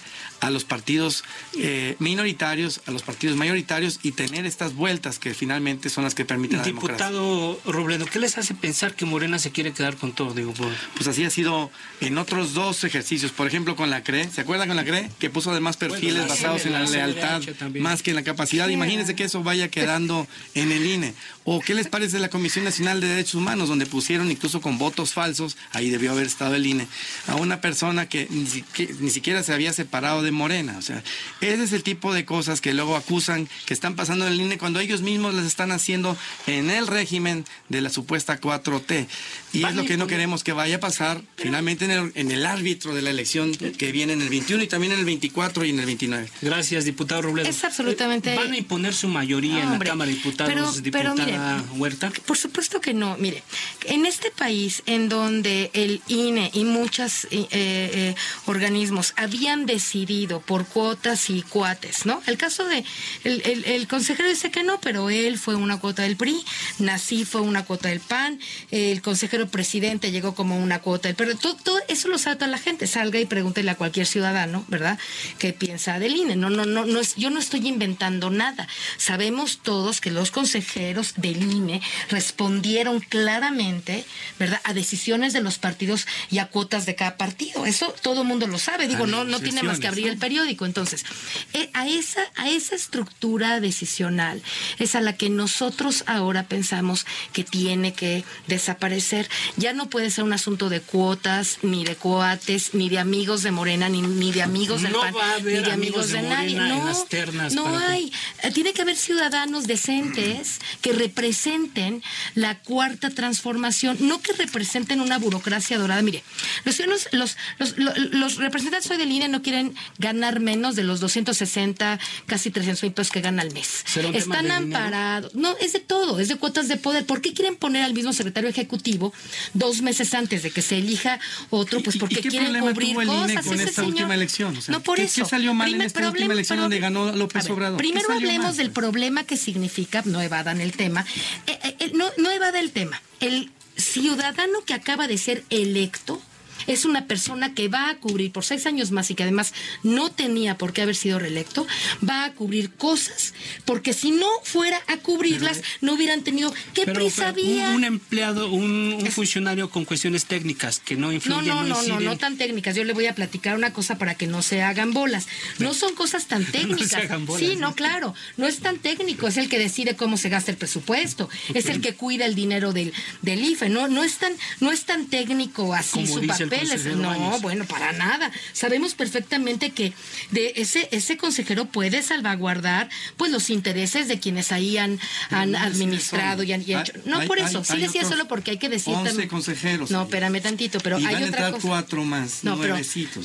a 0.45 0.51
los 0.51 0.65
partidos 0.65 1.25
eh, 1.59 1.97
minoritarios, 1.99 2.83
a 2.87 2.91
los 2.91 3.03
partidos 3.03 3.37
mayoritarios 3.37 3.99
y 4.03 4.13
tener 4.13 4.45
estas 4.45 4.75
vueltas 4.75 5.19
que 5.19 5.33
finalmente 5.35 5.89
son 5.89 6.05
las 6.05 6.15
que 6.15 6.25
permiten 6.25 6.59
la 6.59 6.65
Diputado 6.65 7.59
Robledo, 7.65 8.05
¿qué 8.07 8.19
les 8.19 8.37
hace 8.37 8.55
pensar 8.55 8.95
que 8.95 9.07
Morena 9.07 9.39
se 9.39 9.51
quiere 9.51 9.73
quedar 9.73 9.97
con 9.97 10.13
todo? 10.13 10.35
Digo, 10.35 10.53
Pues 10.95 11.09
así 11.09 11.25
ha 11.25 11.31
sido 11.31 11.71
en 12.01 12.19
otros 12.19 12.53
dos 12.53 12.85
ejercicios, 12.85 13.33
por 13.33 13.47
ejemplo 13.47 13.75
con 13.75 13.89
la 13.89 14.03
CRE, 14.03 14.29
¿se 14.31 14.43
acuerdan 14.43 14.69
con 14.69 14.77
la 14.77 14.85
CRE? 14.85 15.11
Que 15.19 15.31
puso 15.31 15.51
además 15.51 15.77
perfiles 15.77 16.29
basados 16.29 16.67
en 16.67 16.73
la, 16.73 16.85
lealtad 16.85 17.43
más 17.81 18.03
que 18.03 18.11
en 18.11 18.17
la 18.17 18.23
capacidad. 18.23 18.69
Imagínense 18.69 19.15
que 19.15 19.25
eso 19.25 19.43
vaya 19.43 19.69
quedando 19.69 20.27
en 20.55 20.73
el 20.73 20.85
INE. 20.87 21.15
¿O 21.45 21.61
qué 21.61 21.75
les 21.75 21.89
parece 21.89 22.19
la 22.19 22.31
Comisión 22.31 22.65
Nacional 22.65 23.01
de 23.01 23.09
Derechos 23.09 23.35
Humanos, 23.35 23.69
donde 23.69 23.87
pusieron 23.87 24.31
incluso 24.31 24.61
con 24.61 24.79
votos 24.79 25.13
falsos, 25.13 25.57
ahí 25.73 25.91
debió 25.91 26.13
haber 26.13 26.27
estado 26.27 26.55
el 26.55 26.67
INE, 26.67 26.87
a 27.27 27.37
una 27.37 27.61
persona 27.61 28.09
que 28.09 28.29
ni 28.31 29.11
siquiera 29.11 29.43
se 29.43 29.53
había 29.53 29.73
separado 29.73 30.23
de 30.23 30.33
Morena. 30.35 30.77
O 30.79 30.83
sea, 30.83 31.03
ese 31.41 31.63
es 31.63 31.73
el 31.73 31.83
tipo 31.83 32.13
de 32.13 32.25
cosas 32.25 32.61
que 32.61 32.75
luego 32.75 32.97
acusan 32.97 33.49
que 33.67 33.75
están 33.75 33.97
pasando 33.97 34.27
en 34.27 34.33
el 34.33 34.41
INE 34.41 34.59
cuando 34.59 34.81
ellos 34.81 35.03
mismos 35.03 35.35
las 35.35 35.47
están 35.47 35.73
haciendo 35.73 36.17
en 36.47 36.71
el 36.71 36.87
régimen 36.87 37.45
de 37.69 37.81
la 37.81 37.91
supuesta 37.91 38.41
4T. 38.41 39.07
Y 39.53 39.65
es 39.65 39.75
lo 39.75 39.85
que 39.85 39.97
no 39.97 40.07
queremos 40.07 40.45
que 40.45 40.53
vaya 40.53 40.77
a 40.77 40.81
pasar 40.81 41.23
finalmente 41.37 41.85
en 41.85 41.91
el, 41.91 42.13
en 42.15 42.31
el 42.31 42.45
árbitro 42.47 42.95
de 42.95 43.03
la 43.03 43.11
elección 43.11 43.53
que 43.55 43.93
viene 43.93 44.13
en 44.13 44.23
el 44.23 44.29
21 44.29 44.65
y 44.65 44.67
también 44.67 44.93
en 44.93 44.99
el 44.99 45.05
24 45.05 45.65
y 45.65 45.71
en 45.71 45.79
el 45.79 45.87
29. 45.87 46.29
Gracias, 46.43 46.85
diputado 46.85 47.23
Robledo. 47.23 47.49
Es 47.49 47.65
absolutamente... 47.65 48.35
¿Van 48.35 48.53
a 48.53 48.57
imponer 48.57 48.95
su 48.95 49.09
mayoría 49.09 49.63
en 49.63 49.71
la 49.71 49.79
Cámara 49.79 50.09
de 50.09 50.17
Diputados, 50.17 50.83
diputada 50.83 51.65
Huerta? 51.77 52.13
Por 52.27 52.37
supuesto 52.37 52.81
que 52.81 52.95
no. 52.95 53.17
Mire, 53.19 53.43
en 53.85 54.07
este 54.07 54.31
país 54.31 54.83
en 54.87 55.09
donde 55.09 55.71
el 55.73 56.03
INE 56.09 56.51
y 56.53 56.65
muchos 56.65 57.27
eh, 57.31 57.47
eh, 57.51 58.15
organismos 58.47 59.13
habían 59.17 59.67
decidido 59.67 60.14
por 60.47 60.67
cuotas 60.67 61.31
y 61.31 61.43
cuates, 61.43 62.07
¿no? 62.07 62.23
El 62.27 62.37
caso 62.37 62.65
de, 62.67 62.85
el, 63.25 63.87
consejero 63.89 64.29
dice 64.29 64.51
que 64.51 64.63
no, 64.63 64.81
pero 64.81 65.11
él 65.11 65.39
fue 65.39 65.55
una 65.55 65.79
cuota 65.79 66.03
del 66.03 66.17
PRI, 66.17 66.45
Nací 66.79 67.25
fue 67.25 67.41
una 67.41 67.65
cuota 67.65 67.89
del 67.89 68.01
PAN, 68.01 68.41
el 68.71 69.03
consejero 69.03 69.49
presidente 69.49 70.11
llegó 70.11 70.35
como 70.35 70.59
una 70.59 70.81
cuota 70.81 71.09
del 71.09 71.17
pero 71.17 71.37
todo, 71.37 71.81
eso 71.89 72.09
lo 72.09 72.19
sabe 72.19 72.37
toda 72.37 72.49
la 72.49 72.59
gente, 72.59 72.87
salga 72.87 73.19
y 73.19 73.27
pregúntele 73.27 73.71
a 73.71 73.77
cualquier 73.77 74.07
ciudadano, 74.07 74.65
¿verdad? 74.69 74.99
¿Qué 75.39 75.53
piensa 75.53 75.99
del 75.99 76.17
INE? 76.17 76.37
No, 76.37 76.51
no, 76.51 76.65
no, 76.65 76.85
no 76.87 77.01
es, 77.01 77.15
yo 77.17 77.31
no 77.31 77.39
estoy 77.39 77.67
inventando 77.67 78.31
nada. 78.31 78.69
Sabemos 78.97 79.61
todos 79.63 80.01
que 80.01 80.11
los 80.11 80.31
consejeros 80.31 81.15
del 81.17 81.43
INE 81.43 81.81
respondieron 82.11 83.01
claramente, 83.01 84.05
¿verdad?, 84.39 84.61
a 84.65 84.75
decisiones 84.75 85.33
de 85.33 85.41
los 85.41 85.59
partidos 85.59 86.07
y 86.31 86.39
a 86.39 86.47
cuotas 86.47 86.87
de 86.87 86.95
cada 86.95 87.17
partido. 87.17 87.67
Eso 87.67 87.95
todo 88.03 88.23
el 88.23 88.29
mundo 88.29 88.47
lo 88.47 88.59
sabe. 88.59 88.89
Digo, 88.89 89.07
no, 89.07 89.25
no 89.25 89.41
tiene 89.41 89.63
más 89.63 89.81
que 89.81 89.89
abrir 89.89 90.04
el 90.09 90.19
periódico. 90.19 90.67
Entonces, 90.67 91.05
eh, 91.53 91.71
a, 91.73 91.87
esa, 91.87 92.21
a 92.37 92.49
esa 92.49 92.75
estructura 92.75 93.61
decisional 93.61 94.43
es 94.79 94.95
a 94.95 95.01
la 95.01 95.17
que 95.17 95.31
nosotros 95.31 96.05
ahora 96.07 96.45
pensamos 96.49 97.07
que 97.33 97.45
tiene 97.45 97.93
que 97.93 98.25
desaparecer. 98.47 99.29
Ya 99.57 99.73
no 99.73 99.91
puede 99.91 100.11
ser 100.11 100.25
un 100.25 100.33
asunto 100.33 100.69
de 100.69 100.81
cuotas, 100.81 101.59
ni 101.63 101.85
de 101.85 101.97
coates, 101.97 102.75
ni 102.75 102.89
de 102.89 102.99
amigos 102.99 103.43
de 103.43 103.51
Morena, 103.51 103.89
ni, 103.89 104.03
ni 104.03 104.33
de 104.33 104.43
amigos 104.43 104.83
del 104.83 104.93
PAN, 104.93 105.45
ni 105.45 105.53
de 105.53 105.73
amigos 105.73 106.11
de, 106.11 106.23
nadie. 106.23 106.57
No, 106.57 107.69
no 107.69 107.79
hay. 107.79 108.13
Tiene 108.53 108.73
que 108.73 108.83
haber 108.83 108.97
ciudadanos 108.97 109.67
decentes 109.67 110.61
que 110.81 110.93
representen 110.93 112.03
la 112.35 112.59
cuarta 112.59 113.11
transformación, 113.11 113.97
no 114.01 114.21
que 114.21 114.33
representen 114.33 115.01
una 115.01 115.19
burocracia 115.19 115.79
dorada. 115.79 116.03
Mire, 116.03 116.23
los, 116.65 117.09
los, 117.13 117.37
los, 117.59 117.77
los 117.77 118.37
representantes 118.37 118.91
hoy 118.91 118.97
del 118.97 119.11
INE 119.11 119.29
no 119.29 119.43
quieren 119.43 119.75
ganar 119.99 120.41
menos 120.41 120.77
de 120.77 120.85
los 120.85 121.01
260, 121.01 121.99
casi 122.27 122.51
300 122.51 122.83
mil 122.83 122.93
pesos 122.93 123.13
que 123.13 123.21
gana 123.21 123.43
al 123.43 123.53
mes. 123.53 123.85
Están 124.15 124.51
amparados. 124.51 125.35
No, 125.35 125.57
es 125.59 125.73
de 125.73 125.81
todo, 125.81 126.19
es 126.21 126.29
de 126.29 126.37
cuotas 126.37 126.69
de 126.69 126.77
poder. 126.77 127.07
¿Por 127.07 127.21
qué 127.21 127.33
quieren 127.33 127.57
poner 127.57 127.85
al 127.85 127.95
mismo 127.95 128.13
secretario 128.13 128.49
ejecutivo 128.49 129.13
dos 129.53 129.83
meses 129.83 130.15
antes 130.15 130.43
de 130.43 130.51
que 130.51 130.63
se 130.63 130.79
elija 130.79 131.21
otro? 131.51 131.81
Pues 131.81 131.97
porque 131.99 132.21
quieren 132.21 132.59
cubrir 132.61 132.95
cosas. 132.95 133.47
con 133.47 133.61
esta 133.61 133.83
última 133.83 134.15
elección? 134.15 134.59
no 134.69 134.81
por 134.81 135.01
eso. 135.01 135.23
¿Qué 135.23 135.29
salió 135.29 135.55
mal 135.55 135.73
en 135.73 135.83
esta 135.83 136.09
última 136.09 136.33
elección 136.33 136.59
donde 136.59 136.79
ganó 136.79 137.13
López 137.13 137.49
Obrador? 137.51 137.79
Primero 137.79 138.13
hablemos 138.13 138.57
del 138.57 138.71
problema 138.71 139.25
que 139.25 139.37
significa, 139.37 140.03
no 140.05 140.21
evadan 140.21 140.61
el 140.61 140.73
tema, 140.73 141.05
eh, 141.47 141.59
eh, 141.63 141.77
eh, 141.79 141.93
no, 141.95 142.07
no 142.19 142.31
evada 142.31 142.61
el 142.61 142.71
tema. 142.71 143.01
El 143.21 143.51
ciudadano 143.77 144.65
que 144.65 144.75
acaba 144.75 145.09
de 145.09 145.19
ser 145.19 145.45
electo 145.51 146.23
es 146.67 146.85
una 146.85 147.07
persona 147.07 147.55
que 147.55 147.69
va 147.69 147.91
a 147.91 147.97
cubrir 147.97 148.33
por 148.33 148.45
seis 148.45 148.67
años 148.67 148.91
más 148.91 149.11
y 149.11 149.15
que 149.15 149.23
además 149.23 149.53
no 149.83 150.11
tenía 150.11 150.57
por 150.59 150.73
qué 150.73 150.83
haber 150.83 150.97
sido 150.97 151.19
reelecto, 151.19 151.67
va 152.09 152.25
a 152.25 152.33
cubrir 152.33 152.73
cosas, 152.73 153.35
porque 153.65 153.93
si 153.93 154.11
no 154.11 154.27
fuera 154.43 154.81
a 154.87 154.97
cubrirlas, 154.99 155.63
no 155.81 155.95
hubieran 155.95 156.23
tenido. 156.23 156.53
¿Qué 156.73 156.87
prisa 156.87 157.29
había? 157.29 157.71
Un, 157.71 157.85
empleado, 157.85 158.51
un, 158.51 159.05
funcionario 159.11 159.71
con 159.71 159.85
cuestiones 159.85 160.27
técnicas 160.27 160.81
que 160.81 160.97
no 160.97 161.13
influyen. 161.13 161.47
No, 161.47 161.63
no, 161.63 161.83
no, 161.83 161.83
no, 161.83 162.01
no 162.01 162.19
tan 162.19 162.37
técnicas. 162.37 162.75
Yo 162.75 162.85
le 162.85 162.93
voy 162.93 163.07
a 163.07 163.15
platicar 163.15 163.57
una 163.57 163.73
cosa 163.73 163.99
para 163.99 164.15
que 164.15 164.27
no 164.27 164.43
se 164.43 164.63
hagan 164.63 164.93
bolas. 164.93 165.27
No 165.59 165.75
son 165.75 165.95
cosas 165.95 166.27
tan 166.27 166.45
técnicas. 166.53 167.03
sí, 167.39 167.57
no, 167.57 167.75
claro. 167.75 168.15
No 168.37 168.47
es 168.47 168.59
tan 168.59 168.79
técnico. 168.79 169.29
Es 169.29 169.37
el 169.37 169.49
que 169.49 169.59
decide 169.59 169.97
cómo 169.97 170.17
se 170.17 170.29
gasta 170.29 170.51
el 170.51 170.57
presupuesto. 170.57 171.29
Es 171.53 171.67
el 171.67 171.81
que 171.81 171.95
cuida 171.95 172.27
el 172.27 172.35
dinero 172.35 172.73
del, 172.73 172.93
del 173.23 173.45
IFE. 173.45 173.69
No, 173.69 173.89
no, 173.89 174.03
es 174.03 174.17
tan, 174.19 174.33
no 174.61 174.73
es 174.73 174.85
tan 174.85 175.07
técnico 175.07 175.75
así 175.75 176.07
su 176.07 176.27
papel 176.27 176.54
no, 176.97 177.41
bueno, 177.41 177.65
para 177.65 177.93
nada. 177.93 178.31
Sabemos 178.53 178.95
perfectamente 178.95 179.71
que 179.71 179.93
de 180.31 180.53
ese, 180.57 180.89
ese 180.91 181.17
consejero 181.17 181.67
puede 181.67 182.03
salvaguardar 182.03 182.89
pues 183.17 183.31
los 183.31 183.51
intereses 183.51 184.09
de 184.09 184.19
quienes 184.19 184.53
ahí 184.53 184.79
han, 184.79 184.99
han 185.31 185.55
administrado 185.57 186.43
y 186.43 186.53
han, 186.53 186.63
hecho. 186.63 186.93
No, 187.05 187.21
por 187.27 187.39
eso, 187.39 187.65
sí 187.65 187.79
decía 187.79 188.05
solo 188.05 188.27
porque 188.27 188.53
hay 188.53 188.59
que 188.59 188.69
decir 188.69 188.95
11 188.95 189.29
consejeros. 189.29 189.91
No, 189.91 190.03
espérame 190.03 190.41
tantito, 190.41 190.79
pero 190.81 190.97
hay 190.97 191.25
otra 191.25 191.53
cosa. 191.53 191.67
cuatro 191.67 192.05
más, 192.05 192.45
no, 192.45 192.59
pero, 192.59 192.77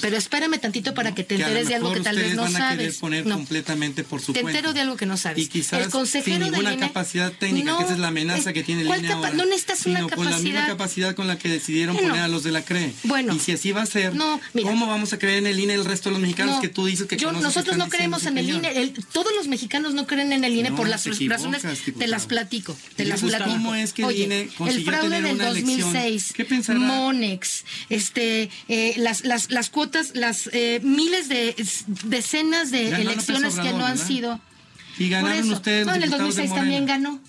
pero, 0.02 0.18
espérame 0.18 0.60
tantito 0.60 0.94
para 0.94 1.14
que 1.14 1.24
te 1.24 1.36
enteres 1.36 1.68
de 1.68 1.76
algo 1.76 1.94
que 1.94 2.02
tal 2.02 2.16
vez 2.16 2.36
no 2.36 2.44
van 2.44 2.52
sabes. 2.52 2.98
A 2.98 3.00
poner 3.00 3.24
completamente 3.24 4.04
por 4.04 4.22
su 4.22 4.34
Te 4.34 4.42
entero 4.42 4.74
de 4.74 4.82
algo 4.82 4.96
que 4.96 5.06
no 5.06 5.18
sabes. 5.18 5.44
Y 5.44 5.48
quizás 5.48 5.82
el 5.82 5.90
consejero 5.90 6.46
sin 6.46 6.52
ninguna 6.52 6.78
capacidad 6.78 7.32
técnica, 7.32 7.78
que 7.78 7.84
esa 7.84 7.94
es 7.94 8.00
la 8.00 8.10
amenaza 8.10 8.54
que 8.54 8.64
tiene 8.64 8.82
el 8.82 8.88
INE 8.88 9.12
ahora. 9.12 9.32
No 9.32 9.46
necesitas 9.46 9.86
una 9.86 10.00
capacidad. 10.02 10.18
con 10.18 10.32
la 10.32 10.38
misma 10.40 10.68
capacidad 10.68 11.16
con 11.16 11.28
la 11.28 11.38
que 11.38 11.50
decidieron 11.50 11.96
poner 11.96 12.22
a 12.22 12.28
los 12.28 12.44
de 12.44 12.52
la 12.52 12.64
CRE. 12.64 12.94
Bueno. 13.04 13.19
Y 13.22 13.40
si 13.40 13.52
así 13.52 13.72
va 13.72 13.84
a 13.84 13.86
ser, 13.86 14.14
¿cómo 14.64 14.88
vamos 14.88 15.14
a 15.14 15.20
creer 15.20 15.40
en 15.40 15.48
el 15.48 15.60
INE 15.60 15.74
el 15.74 15.86
resto 15.86 16.10
de 16.10 16.14
los 16.14 16.22
mexicanos 16.22 16.60
que 16.60 16.70
tú 16.70 16.86
dices 16.86 17.08
que 17.08 17.18
yo, 17.18 17.32
Nosotros 17.32 17.78
no 17.78 17.90
creemos 17.90 18.26
en 18.26 18.38
el 18.38 18.50
INE. 18.50 18.94
todos 19.12 19.34
los 19.36 19.48
mexicanos 19.48 19.94
no 19.94 20.08
creen 20.08 20.32
en 20.34 20.44
el 20.44 20.56
INE 20.56 20.72
por 20.72 20.88
las 20.88 21.06
razones. 21.06 21.62
Te 21.98 22.08
las 22.08 22.26
platico. 22.26 22.78
Te 22.96 23.06
las 23.06 23.22
platico. 23.22 23.50
¿Cómo 23.50 23.76
es 23.76 23.94
que 23.94 24.04
el 24.04 24.16
INE 24.16 24.50
el 24.68 24.86
fraude 24.86 25.22
del 25.22 25.38
2006, 25.38 26.34
¿Qué 26.34 26.46
pensará? 26.46 26.80
Monex, 26.80 27.66
este, 27.90 28.50
eh, 28.68 28.94
las, 28.98 29.24
las, 29.24 29.52
las 29.52 29.70
cuotas, 29.70 30.12
las 30.14 30.50
eh, 30.54 30.80
miles 30.84 31.30
de 31.30 31.56
decenas 32.04 32.72
de 32.72 32.90
elecciones 32.90 33.56
que 33.56 33.74
no 33.74 33.86
han 33.86 33.98
sido. 33.98 34.40
Y 34.98 35.10
ganaron 35.10 35.52
ustedes. 35.52 35.86
No, 35.86 35.96
en 35.96 36.04
el 36.04 36.10
2006 36.10 36.54
también 36.54 36.86
ganó 36.86 37.20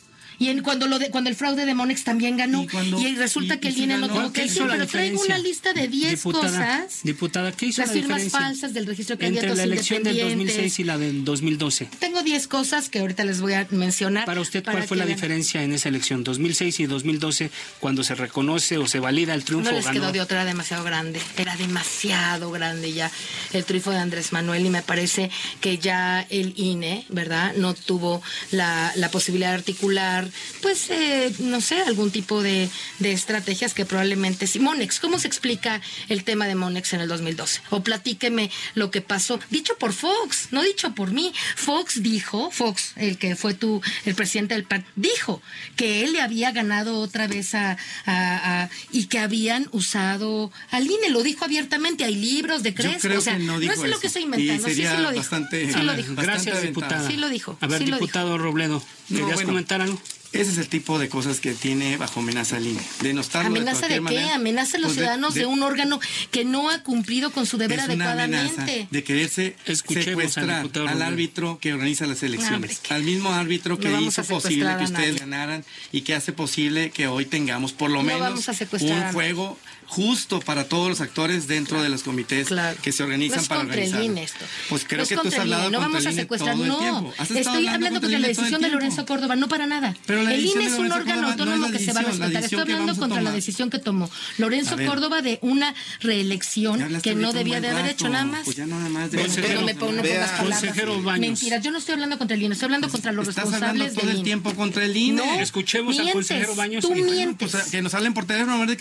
Y 0.40 0.48
en, 0.48 0.62
cuando 0.62 0.86
lo 0.86 0.98
de, 0.98 1.10
cuando 1.10 1.28
el 1.28 1.36
fraude 1.36 1.66
de 1.66 1.74
Monex 1.74 2.02
también 2.02 2.38
ganó. 2.38 2.66
Y, 2.98 3.14
resulta 3.16 3.60
que 3.60 3.68
el 3.68 3.76
INE 3.76 3.98
no 3.98 4.08
tuvo 4.08 4.32
que 4.32 4.44
decir, 4.44 4.62
pero 4.66 4.86
traigo 4.86 5.20
una 5.20 5.36
lista 5.36 5.74
de 5.74 5.86
10 5.86 6.22
cosas. 6.22 7.00
Diputada, 7.02 7.52
¿qué 7.52 7.66
hizo 7.66 7.82
las 7.82 7.90
la 7.90 7.94
firmas 7.94 8.22
falsas 8.30 8.72
del 8.72 8.86
registro 8.86 9.16
de 9.16 9.26
entre 9.26 9.40
candidatos 9.40 9.58
la 9.58 9.64
elección 9.64 10.02
del 10.02 10.14
independientes? 10.14 10.56
2006 10.56 10.78
y 10.78 10.84
la 10.84 10.96
del 10.96 11.24
2012? 11.26 11.88
Tengo 11.98 12.22
10 12.22 12.48
cosas 12.48 12.88
que 12.88 13.00
ahorita 13.00 13.22
les 13.24 13.42
voy 13.42 13.52
a 13.52 13.66
mencionar. 13.70 14.24
Para 14.24 14.40
usted, 14.40 14.64
¿cuál 14.64 14.76
para 14.76 14.86
fue 14.86 14.96
la 14.96 15.04
diferencia 15.04 15.62
en 15.62 15.74
esa 15.74 15.90
elección 15.90 16.24
2006 16.24 16.80
y 16.80 16.86
2012 16.86 17.50
cuando 17.78 18.02
se 18.02 18.14
reconoce 18.14 18.78
o 18.78 18.86
se 18.86 18.98
valida 18.98 19.34
el 19.34 19.44
triunfo? 19.44 19.68
No 19.68 19.76
les 19.76 19.84
ganó? 19.84 20.00
quedó 20.00 20.12
de 20.12 20.22
otra, 20.22 20.40
era 20.40 20.48
demasiado 20.48 20.84
grande. 20.84 21.20
Era 21.36 21.54
demasiado 21.56 22.50
grande 22.50 22.94
ya 22.94 23.12
el 23.52 23.66
triunfo 23.66 23.90
de 23.90 23.98
Andrés 23.98 24.32
Manuel 24.32 24.64
y 24.64 24.70
me 24.70 24.80
parece 24.80 25.30
que 25.60 25.76
ya 25.76 26.26
el 26.30 26.54
INE, 26.56 27.04
¿verdad? 27.10 27.52
No 27.56 27.74
tuvo 27.74 28.22
la, 28.52 28.90
la 28.96 29.10
posibilidad 29.10 29.50
de 29.50 29.56
articular, 29.56 30.29
pues, 30.62 30.90
eh, 30.90 31.32
no 31.40 31.60
sé, 31.60 31.80
algún 31.82 32.10
tipo 32.10 32.42
de, 32.42 32.68
de 32.98 33.12
estrategias 33.12 33.74
que 33.74 33.84
probablemente 33.84 34.46
sí. 34.46 34.58
Monex, 34.58 35.00
¿cómo 35.00 35.18
se 35.18 35.28
explica 35.28 35.80
el 36.08 36.24
tema 36.24 36.46
de 36.46 36.54
Monex 36.54 36.92
en 36.92 37.00
el 37.00 37.08
2012? 37.08 37.60
O 37.70 37.82
platíqueme 37.82 38.50
lo 38.74 38.90
que 38.90 39.00
pasó. 39.00 39.38
Dicho 39.50 39.76
por 39.78 39.92
Fox, 39.92 40.48
no 40.50 40.62
dicho 40.62 40.94
por 40.94 41.12
mí. 41.12 41.32
Fox 41.56 42.02
dijo, 42.02 42.50
Fox, 42.50 42.92
el 42.96 43.18
que 43.18 43.36
fue 43.36 43.54
tu, 43.54 43.80
el 44.04 44.14
presidente 44.14 44.54
del 44.54 44.64
PAN, 44.64 44.84
dijo 44.96 45.42
que 45.76 46.02
él 46.04 46.12
le 46.12 46.20
había 46.20 46.50
ganado 46.52 46.98
otra 47.00 47.26
vez 47.26 47.54
a, 47.54 47.72
a- 48.06 48.62
a- 48.64 48.70
y 48.92 49.06
que 49.06 49.18
habían 49.18 49.68
usado 49.72 50.50
al 50.70 50.84
INE, 50.86 51.10
lo 51.10 51.22
dijo 51.22 51.44
abiertamente, 51.44 52.04
hay 52.04 52.14
libros 52.14 52.62
de 52.62 52.74
o 53.16 53.20
sea, 53.20 53.38
no 53.38 53.58
no, 53.58 53.72
es 53.72 53.78
lo 53.78 53.98
que 54.00 54.06
estoy 54.06 54.22
Y 54.22 54.24
inventando, 54.26 54.68
sí, 54.68 54.74
sí 54.76 54.82
lo 54.82 55.10
dijo. 55.10 55.16
bastante- 55.16 55.72
sí 55.72 55.78
A 55.78 55.82
lo 55.82 55.94
dijo. 55.94 56.14
Gracias, 56.14 56.62
diputada. 56.62 57.06
Sí 57.06 57.16
lo 57.16 57.28
dijo, 57.28 57.56
A 57.60 57.66
ver, 57.66 57.78
sí 57.78 57.84
diputado 57.84 58.38
Robledo, 58.38 58.82
No, 59.08 59.18
¿querías 59.18 59.34
bueno. 59.34 59.48
comentar 59.50 59.80
algo? 59.80 60.00
Ese 60.32 60.52
es 60.52 60.58
el 60.58 60.68
tipo 60.68 60.98
de 61.00 61.08
cosas 61.08 61.40
que 61.40 61.54
tiene 61.54 61.96
bajo 61.96 62.20
amenaza 62.20 62.58
el 62.58 62.68
INE. 62.68 62.80
Denostarlo 63.02 63.48
¿Amenaza 63.48 63.88
de, 63.88 63.98
cualquier 63.98 63.98
qué? 63.98 64.00
manera. 64.02 64.34
Amenaza 64.36 64.76
a 64.76 64.80
los 64.80 64.88
Pues 64.90 64.98
ciudadanos 64.98 65.34
de, 65.34 65.46
un 65.46 65.62
órgano 65.62 65.98
que 66.30 66.44
no 66.44 66.70
ha 66.70 66.82
cumplido 66.84 67.32
con 67.32 67.46
su 67.46 67.58
deber 67.58 67.80
es 67.80 67.88
una 67.88 68.12
amenaza 68.12 68.42
adecuadamente. 68.44 68.88
de 68.90 69.04
quererse 69.04 69.56
Escuchemos 69.66 70.32
secuestrar 70.32 70.70
al, 70.88 71.02
árbitro 71.02 71.58
que 71.60 71.72
organiza 71.72 72.06
las 72.06 72.22
elecciones, 72.22 72.80
al 72.90 73.02
mismo 73.02 73.32
árbitro 73.32 73.78
que 73.78 73.88
No 73.88 74.00
hizo 74.00 74.22
posible 74.24 74.76
que 74.78 74.84
ustedes 74.84 75.18
ganaran 75.18 75.64
y 75.90 76.02
que 76.02 76.14
hace 76.14 76.32
posible 76.32 76.90
que 76.90 77.08
hoy 77.08 77.24
tengamos 77.24 77.72
por 77.72 77.90
lo 77.90 78.02
No 78.02 78.04
menos 78.04 78.48
un 78.80 79.12
juego 79.12 79.58
justo 79.90 80.38
para 80.40 80.64
todos 80.68 80.88
los 80.88 81.00
actores 81.00 81.48
dentro 81.48 81.82
de 81.82 81.88
los 81.88 82.02
comités 82.04 82.46
Claro. 82.48 82.78
que 82.80 82.92
se 82.92 83.02
organizan 83.02 83.36
no 83.38 83.42
es 83.42 83.48
para 83.48 83.60
contra 83.62 83.76
el 83.82 83.88
organizar. 83.88 84.10
INE 84.12 84.22
esto. 84.22 84.44
Pues 84.68 84.84
creo 84.84 84.98
No 84.98 85.02
es 85.02 85.08
que 85.08 85.16
tú 85.16 85.28
has 85.28 85.34
el 85.34 85.40
hablado 85.40 85.70
no 85.70 85.80
vamos 85.80 86.00
el 86.02 86.06
a 86.06 86.12
secuestrar, 86.12 86.54
todo 86.54 86.62
el 86.64 86.68
no. 86.68 87.12
Estoy 87.18 87.66
hablando 87.66 88.00
contra 88.00 88.00
contra 88.00 88.16
el 88.16 88.22
la 88.22 88.28
todo 88.28 88.30
el 88.30 88.36
decisión 88.36 88.62
de. 88.62 88.68
Lorenzo 88.70 89.04
Córdoba, 89.06 89.34
no 89.36 89.48
para 89.48 89.66
nada. 89.66 89.96
Pero 90.06 90.22
la 90.22 90.32
el 90.34 90.46
INE 90.46 90.64
es 90.66 90.72
un 90.74 90.92
órgano 90.92 91.22
Córdoba 91.28 91.30
autónomo 91.32 91.70
que 91.72 91.78
se 91.80 91.92
va 91.92 92.00
a 92.00 92.04
respetar. 92.04 92.44
Estoy 92.44 92.60
hablando 92.60 92.96
contra 92.96 93.20
la 93.20 93.32
decisión 93.32 93.68
que 93.70 93.78
tomó 93.78 94.08
Lorenzo. 94.38 94.76
Córdoba 94.86 95.20
de 95.22 95.38
una 95.42 95.74
reelección 96.00 97.00
que 97.02 97.14
no 97.14 97.32
debía 97.32 97.60
de 97.60 97.68
haber 97.70 97.86
hecho 97.86 98.08
nada 98.08 98.24
más. 98.24 98.44
Pues 98.44 98.56
ya 98.56 98.66
nada 98.66 98.88
más 98.88 99.10
de 99.10 99.18
Consejero, 99.20 99.48
Pero 99.48 99.62
me 99.66 99.74
pongo 99.74 100.02
vea, 100.02 100.20
las 100.20 100.30
palabras. 100.30 100.60
consejero 100.60 101.02
Baños. 101.02 101.20
Mentiras, 101.20 101.62
yo 101.64 101.70
no 101.70 101.78
estoy 101.78 101.94
hablando 101.94 102.18
contra 102.18 102.36
el 102.36 102.42
INE, 102.42 102.52
estoy 102.54 102.66
hablando 102.66 102.88
contra 102.88 103.12
los 103.12 103.28
Estás 103.28 103.44
hablando 103.46 103.84
responsables 103.84 103.94
todo 103.94 104.00
del 104.02 104.10
el 104.10 104.16
INE. 104.18 104.24
tiempo 104.24 104.54
contra 104.54 104.84
el 104.84 104.96
INE. 104.96 105.16
No, 105.24 105.40
Escuchemos 105.40 105.98
al 105.98 106.12
consejero 106.12 106.54
Baños 106.54 106.82
Tú 106.84 106.94
mientes. 106.94 107.50
Pues, 107.50 107.64
que 107.70 107.82
nos 107.82 107.94
hablen 107.94 108.14
por 108.14 108.24
teléfono 108.26 108.54
a 108.54 108.58
ver 108.58 108.68
de 108.70 108.76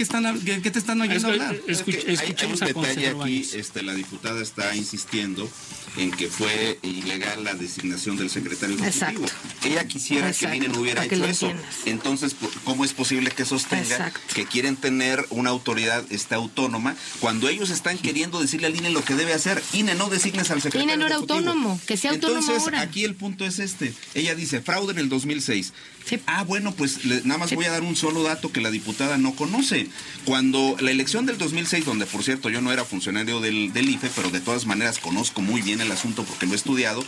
qué 0.62 0.72
te 0.72 0.80
están 0.80 0.99
oyendo 1.02 1.28
Escu- 1.28 1.32
hablar. 1.32 1.56
escu- 1.56 1.64
Es 1.68 1.82
que 1.84 1.92
hay- 1.92 2.14
escuchemos 2.16 2.62
hay 2.62 2.72
un 2.74 2.82
detalle 2.82 3.08
aquí, 3.10 3.50
este, 3.54 3.84
la 3.84 3.94
diputada 3.94 4.42
está 4.42 4.76
insistiendo 4.76 5.50
en 5.98 6.12
que 6.12 6.28
fue 6.30 6.80
ilegal 6.84 7.44
la 7.44 7.54
designación 7.56 8.16
del 8.18 8.30
secretario 8.30 8.76
ejecutivo. 8.78 9.26
Exacto. 9.26 9.68
Ella 9.68 9.88
quisiera 9.88 10.26
que 10.28 10.32
Exacto, 10.32 10.56
el 10.56 10.64
INE 10.64 10.68
no 10.74 10.82
hubiera 10.82 11.08
que 11.08 11.16
hecho 11.16 11.26
eso. 11.26 11.54
Entonces, 11.86 12.34
¿por- 12.36 12.52
¿cómo 12.64 12.86
es 12.86 12.94
posible 12.94 13.32
que 13.32 13.44
sostenga 13.46 13.82
Exacto. 13.84 14.20
que 14.34 14.46
quieren 14.46 14.76
tener 14.76 15.26
una 15.30 15.50
autoridad 15.50 16.04
este, 16.12 16.36
autónoma 16.36 16.96
cuando 17.20 17.50
ellos 17.50 17.70
están 17.70 17.98
queriendo 17.98 18.40
decirle 18.40 18.68
al 18.68 18.76
INE 18.76 18.92
lo 18.92 19.04
que 19.04 19.16
debe 19.16 19.34
hacer? 19.34 19.62
INE 19.74 19.96
no 19.96 20.10
designes 20.10 20.52
al 20.52 20.62
secretario 20.62 20.84
INE 20.84 20.98
no 20.98 21.06
era 21.08 21.16
ejecutivo. 21.16 21.40
autónomo, 21.50 21.82
que 21.88 21.98
sea 21.98 22.12
autónomo 22.12 22.40
Entonces, 22.40 22.64
ahora. 22.64 22.82
aquí 22.82 23.04
el 23.04 23.16
punto 23.16 23.46
es 23.46 23.60
este. 23.60 23.94
Ella 24.14 24.36
dice, 24.36 24.62
fraude 24.62 24.94
en 24.94 25.00
el 25.00 25.10
2006. 25.10 25.74
Sí. 26.06 26.20
Ah, 26.26 26.44
bueno, 26.44 26.74
pues 26.74 27.06
le- 27.06 27.22
nada 27.24 27.38
más 27.38 27.54
voy 27.54 27.66
a 27.66 27.72
dar 27.72 27.84
un 27.84 27.96
solo 27.96 28.24
dato 28.24 28.52
que 28.52 28.62
la 28.62 28.72
diputada 28.72 29.18
no 29.18 29.36
conoce. 29.36 29.88
Cuando 30.26 30.76
la 30.80 30.90
elección 30.92 31.26
del 31.28 31.38
2006, 31.38 31.86
donde 31.86 32.06
por 32.08 32.24
cierto 32.24 32.50
yo 32.50 32.62
no 32.62 32.72
era 32.72 32.84
funcionario 32.84 33.40
del, 33.42 33.72
del 33.74 33.90
IFE, 33.90 34.10
pero 34.16 34.32
de 34.32 34.40
todas 34.40 34.66
maneras 34.66 34.98
conozco 34.98 35.42
muy 35.42 35.62
bien 35.62 35.82
el 35.82 35.92
asunto 35.92 36.24
porque 36.24 36.48
lo 36.48 36.54
he 36.54 36.56
estudiado, 36.56 37.04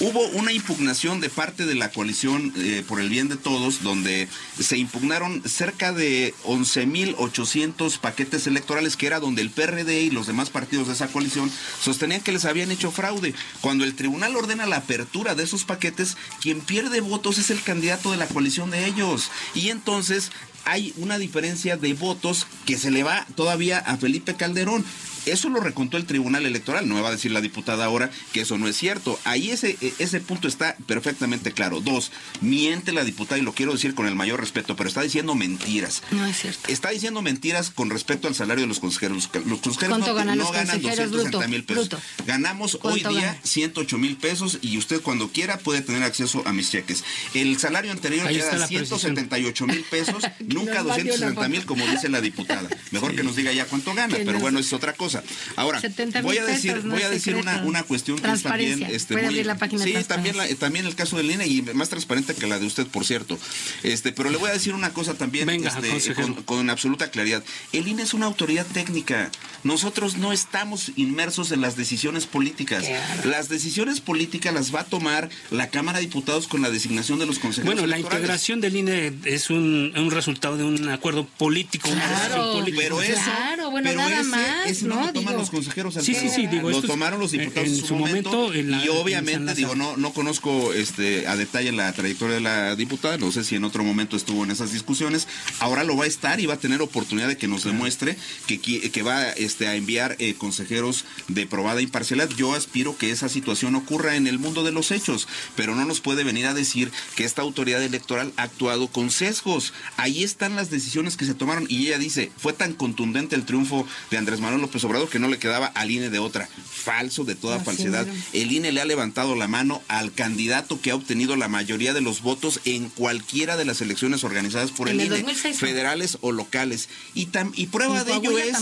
hubo 0.00 0.20
una 0.28 0.52
impugnación 0.52 1.20
de 1.20 1.28
parte 1.28 1.66
de 1.66 1.74
la 1.74 1.90
coalición 1.90 2.52
eh, 2.56 2.82
por 2.88 3.00
el 3.00 3.10
bien 3.10 3.28
de 3.28 3.36
todos, 3.36 3.82
donde 3.82 4.28
se 4.58 4.78
impugnaron 4.78 5.42
cerca 5.46 5.92
de 5.92 6.32
11.800 6.44 7.98
paquetes 7.98 8.46
electorales, 8.46 8.96
que 8.96 9.06
era 9.06 9.20
donde 9.20 9.42
el 9.42 9.50
PRD 9.50 10.02
y 10.02 10.10
los 10.10 10.26
demás 10.26 10.50
partidos 10.50 10.86
de 10.88 10.94
esa 10.94 11.08
coalición 11.08 11.50
sostenían 11.82 12.20
que 12.22 12.32
les 12.32 12.44
habían 12.44 12.70
hecho 12.70 12.90
fraude. 12.90 13.34
Cuando 13.60 13.84
el 13.84 13.94
tribunal 13.94 14.36
ordena 14.36 14.66
la 14.66 14.76
apertura 14.76 15.34
de 15.34 15.44
esos 15.44 15.64
paquetes, 15.64 16.16
quien 16.40 16.60
pierde 16.60 17.00
votos 17.00 17.38
es 17.38 17.50
el 17.50 17.60
candidato 17.62 18.10
de 18.10 18.16
la 18.16 18.24
coalición 18.26 18.37
de 18.70 18.86
ellos. 18.86 19.30
Y 19.54 19.70
entonces 19.70 20.30
hay 20.64 20.92
una 20.96 21.18
diferencia 21.18 21.76
de 21.76 21.94
votos 21.94 22.46
que 22.66 22.78
se 22.78 22.90
le 22.90 23.02
va 23.02 23.26
todavía 23.34 23.78
a 23.78 23.96
Felipe 23.96 24.34
Calderón. 24.36 24.84
Eso 25.26 25.50
lo 25.50 25.60
recontó 25.60 25.98
el 25.98 26.06
Tribunal 26.06 26.46
Electoral. 26.46 26.88
No 26.88 26.94
me 26.94 27.02
va 27.02 27.08
a 27.08 27.12
decir 27.12 27.32
la 27.32 27.42
diputada 27.42 27.84
ahora 27.84 28.10
que 28.32 28.40
eso 28.42 28.56
no 28.56 28.66
es 28.66 28.76
cierto. 28.78 29.18
Ahí 29.24 29.50
ese, 29.50 29.76
ese 29.98 30.20
punto 30.20 30.48
está 30.48 30.74
perfectamente 30.86 31.52
claro. 31.52 31.80
Dos, 31.80 32.12
miente 32.40 32.92
la 32.92 33.04
diputada, 33.04 33.38
y 33.38 33.42
lo 33.42 33.52
quiero 33.52 33.72
decir 33.72 33.94
con 33.94 34.06
el 34.06 34.14
mayor 34.14 34.40
respeto, 34.40 34.74
pero 34.74 34.88
está 34.88 35.02
diciendo 35.02 35.34
mentiras. 35.34 36.02
No 36.12 36.24
es 36.24 36.38
cierto. 36.40 36.68
Está 36.72 36.90
diciendo 36.90 37.20
mentiras 37.20 37.70
con 37.70 37.90
respecto 37.90 38.26
al 38.26 38.34
salario 38.34 38.62
de 38.62 38.68
los 38.68 38.80
consejeros. 38.80 39.28
Los 39.44 39.60
consejeros 39.60 39.98
¿Cuánto 39.98 40.08
no, 40.08 40.14
ganan 40.14 40.38
no 40.38 40.44
los 40.44 40.52
ganan 40.52 40.80
consejeros, 40.80 41.10
260 41.10 41.48
mil 41.48 41.64
pesos. 41.64 41.88
bruto? 41.90 42.02
Ganamos 42.26 42.74
hoy 42.76 43.02
¿Cuánto 43.02 43.08
día 43.10 43.26
ganan? 43.26 43.40
108 43.44 43.98
mil 43.98 44.16
pesos 44.16 44.58
y 44.62 44.78
usted 44.78 45.02
cuando 45.02 45.28
quiera 45.28 45.58
puede 45.58 45.82
tener 45.82 46.04
acceso 46.04 46.42
a 46.46 46.54
mis 46.54 46.70
cheques. 46.70 47.04
El 47.34 47.58
salario 47.58 47.92
anterior 47.92 48.26
Ahí 48.26 48.36
era 48.36 48.46
la 48.56 48.66
precisión. 48.66 48.86
178 48.86 49.66
mil 49.66 49.84
pesos, 49.90 50.24
nunca 50.54 50.74
nos 50.82 50.86
mande 50.88 51.02
una 51.12 51.30
260 51.30 51.48
mil 51.48 51.64
como 51.66 51.86
dice 51.86 52.08
la 52.08 52.20
diputada. 52.20 52.68
Mejor 52.90 53.14
que 53.14 53.22
nos 53.22 53.36
diga 53.36 53.52
ya 53.52 53.64
cuánto 53.66 53.94
gana, 53.94 54.16
Que 54.16 54.20
pero 54.24 54.32
nos- 54.34 54.42
bueno, 54.42 54.58
es 54.58 54.72
otra 54.72 54.92
cosa. 54.94 55.22
Ahora, 55.56 55.80
70,000 55.80 56.22
voy 56.24 56.38
a 56.38 56.44
decir, 56.44 56.74
pesos, 56.74 56.90
voy 56.90 57.02
a 57.02 57.08
decir 57.10 57.36
una, 57.36 57.62
una 57.64 57.82
cuestión 57.82 58.18
que 58.18 58.30
es 58.30 58.42
también 58.42 58.82
este, 58.84 59.14
muy- 59.16 59.24
abrir 59.24 59.46
la 59.46 59.56
página 59.56 59.84
de 59.84 59.92
Sí, 59.98 60.04
también, 60.08 60.36
la- 60.36 60.48
también 60.56 60.86
el 60.86 60.94
caso 60.94 61.16
del 61.16 61.30
INE 61.30 61.46
y 61.46 61.62
más 61.62 61.88
transparente 61.88 62.34
que 62.34 62.46
la 62.46 62.58
de 62.58 62.66
usted, 62.66 62.86
por 62.86 63.04
cierto. 63.04 63.38
Este, 63.82 64.12
pero 64.12 64.30
le 64.30 64.36
voy 64.38 64.50
a 64.50 64.52
decir 64.52 64.74
una 64.74 64.90
cosa 64.92 65.14
también 65.14 65.46
Venga, 65.46 65.72
este, 65.94 66.14
con, 66.14 66.34
con 66.44 66.70
absoluta 66.70 67.10
claridad. 67.10 67.42
El 67.72 67.86
INE 67.88 68.02
es 68.02 68.14
una 68.14 68.26
autoridad 68.26 68.66
técnica. 68.66 69.30
Nosotros 69.64 70.16
no 70.16 70.32
estamos 70.32 70.92
inmersos 70.96 71.52
en 71.52 71.60
las 71.60 71.76
decisiones 71.76 72.26
políticas. 72.26 72.84
Las 73.24 73.48
decisiones 73.48 74.00
políticas 74.00 74.54
las 74.54 74.74
va 74.74 74.80
a 74.80 74.84
tomar 74.84 75.28
la 75.50 75.68
Cámara 75.68 75.98
de 75.98 76.04
Diputados 76.06 76.46
con 76.48 76.62
la 76.62 76.70
designación 76.70 77.18
de 77.18 77.26
los 77.26 77.38
consejeros 77.38 77.74
Bueno, 77.74 77.86
la 77.86 77.98
integración 77.98 78.60
del 78.60 78.76
INE 78.76 79.12
es 79.24 79.50
un, 79.50 79.92
un 79.96 80.10
resultado 80.10 80.37
de 80.40 80.64
un 80.64 80.88
acuerdo 80.88 81.26
político, 81.36 81.88
una 81.90 82.00
Claro, 82.06 82.18
decisión 82.34 82.52
política. 82.64 82.82
Pero 82.82 83.02
eso, 83.02 83.20
Claro, 83.24 83.70
bueno, 83.70 83.88
pero 83.90 84.00
nada 84.00 84.20
ese, 84.20 84.28
más, 84.28 84.66
ese 84.70 84.84
no, 84.86 84.94
¿no? 84.94 85.00
lo 85.06 85.12
toman 85.12 85.26
Digo, 85.32 85.40
los 85.40 85.50
consejeros 85.50 85.94
Sí, 85.94 86.14
sí, 86.14 86.28
sí, 86.28 86.46
digo, 86.46 86.70
lo 86.70 86.78
es- 86.78 86.86
tomaron 86.86 87.20
los 87.20 87.32
diputados 87.32 87.68
en 87.68 87.74
en, 87.74 87.84
su 87.84 87.94
momento, 87.96 88.52
en 88.54 88.70
la- 88.70 88.78
y 88.78 88.84
en 88.84 88.90
obviamente 88.90 89.54
digo 89.54 89.74
no 89.74 89.96
no 89.96 90.12
conozco 90.12 90.72
este 90.72 91.26
a 91.26 91.36
detalle 91.36 91.72
la 91.72 91.92
trayectoria 91.92 92.36
de 92.36 92.40
la 92.40 92.76
diputada 92.76 93.18
no 93.18 93.32
sé 93.32 93.44
si 93.44 93.56
en 93.56 93.64
otro 93.64 93.82
momento 93.84 94.16
estuvo 94.16 94.44
en 94.44 94.50
esas 94.50 94.72
discusiones 94.72 95.26
ahora 95.60 95.84
lo 95.84 95.96
va 95.96 96.04
a 96.04 96.06
estar 96.08 96.40
y 96.40 96.46
va 96.46 96.54
a 96.54 96.58
tener 96.58 96.80
oportunidad 96.82 97.28
de 97.28 97.36
que 97.36 97.48
nos 97.48 97.64
demuestre 97.64 98.16
que, 98.46 99.02
va 99.02 99.30
este, 99.32 99.66
a 99.66 99.74
enviar 99.74 100.16
eh, 100.18 100.34
consejeros 100.34 101.04
de 101.28 101.46
probada 101.46 101.80
imparcialidad. 101.82 102.28
Yo 102.36 102.54
aspiro 102.54 102.96
que 102.96 103.10
esa 103.10 103.28
situación 103.28 103.74
ocurra 103.74 104.16
en 104.16 104.26
el 104.26 104.38
mundo 104.38 104.62
de 104.64 104.72
los 104.72 104.90
hechos 104.90 105.26
pero 105.56 105.74
no 105.74 105.84
nos 105.84 106.00
puede 106.00 106.24
venir 106.24 106.46
a 106.46 106.54
decir 106.54 106.90
que 107.16 107.24
esta 107.24 107.42
autoridad 107.42 107.82
electoral 107.82 108.32
ha 108.36 108.42
actuado 108.44 108.88
con 108.88 109.10
sesgos. 109.10 109.72
Ahí 109.96 110.22
están 110.28 110.54
las 110.56 110.70
decisiones 110.70 111.16
que 111.16 111.24
se 111.24 111.34
tomaron 111.34 111.66
y 111.68 111.86
ella 111.88 111.98
dice 111.98 112.30
fue 112.36 112.52
tan 112.52 112.72
contundente 112.74 113.34
el 113.34 113.44
triunfo 113.44 113.86
de 114.10 114.18
Andrés 114.18 114.40
Manuel 114.40 114.60
López 114.62 114.82
Obrador 114.84 115.08
que 115.08 115.18
no 115.18 115.28
le 115.28 115.38
quedaba 115.38 115.66
al 115.66 115.90
INE 115.90 116.10
de 116.10 116.18
otra 116.18 116.48
falso 116.64 117.24
de 117.24 117.34
toda 117.34 117.56
Así 117.56 117.64
falsedad 117.64 118.06
mero. 118.06 118.18
el 118.32 118.52
INE 118.52 118.72
le 118.72 118.80
ha 118.80 118.84
levantado 118.84 119.34
la 119.34 119.48
mano 119.48 119.82
al 119.88 120.12
candidato 120.12 120.80
que 120.80 120.90
ha 120.90 120.94
obtenido 120.94 121.36
la 121.36 121.48
mayoría 121.48 121.92
de 121.94 122.00
los 122.00 122.22
votos 122.22 122.60
en 122.64 122.88
cualquiera 122.90 123.56
de 123.56 123.64
las 123.64 123.80
elecciones 123.80 124.24
organizadas 124.24 124.70
por 124.70 124.88
el, 124.88 125.00
el 125.00 125.06
INE, 125.06 125.16
2006 125.16 125.54
no. 125.60 125.60
federales 125.66 126.18
o 126.20 126.32
locales. 126.32 126.88
Y, 127.14 127.26
tam- 127.26 127.52
y 127.54 127.66
prueba 127.66 128.04
de 128.04 128.14
ello 128.14 128.38
es, 128.38 128.56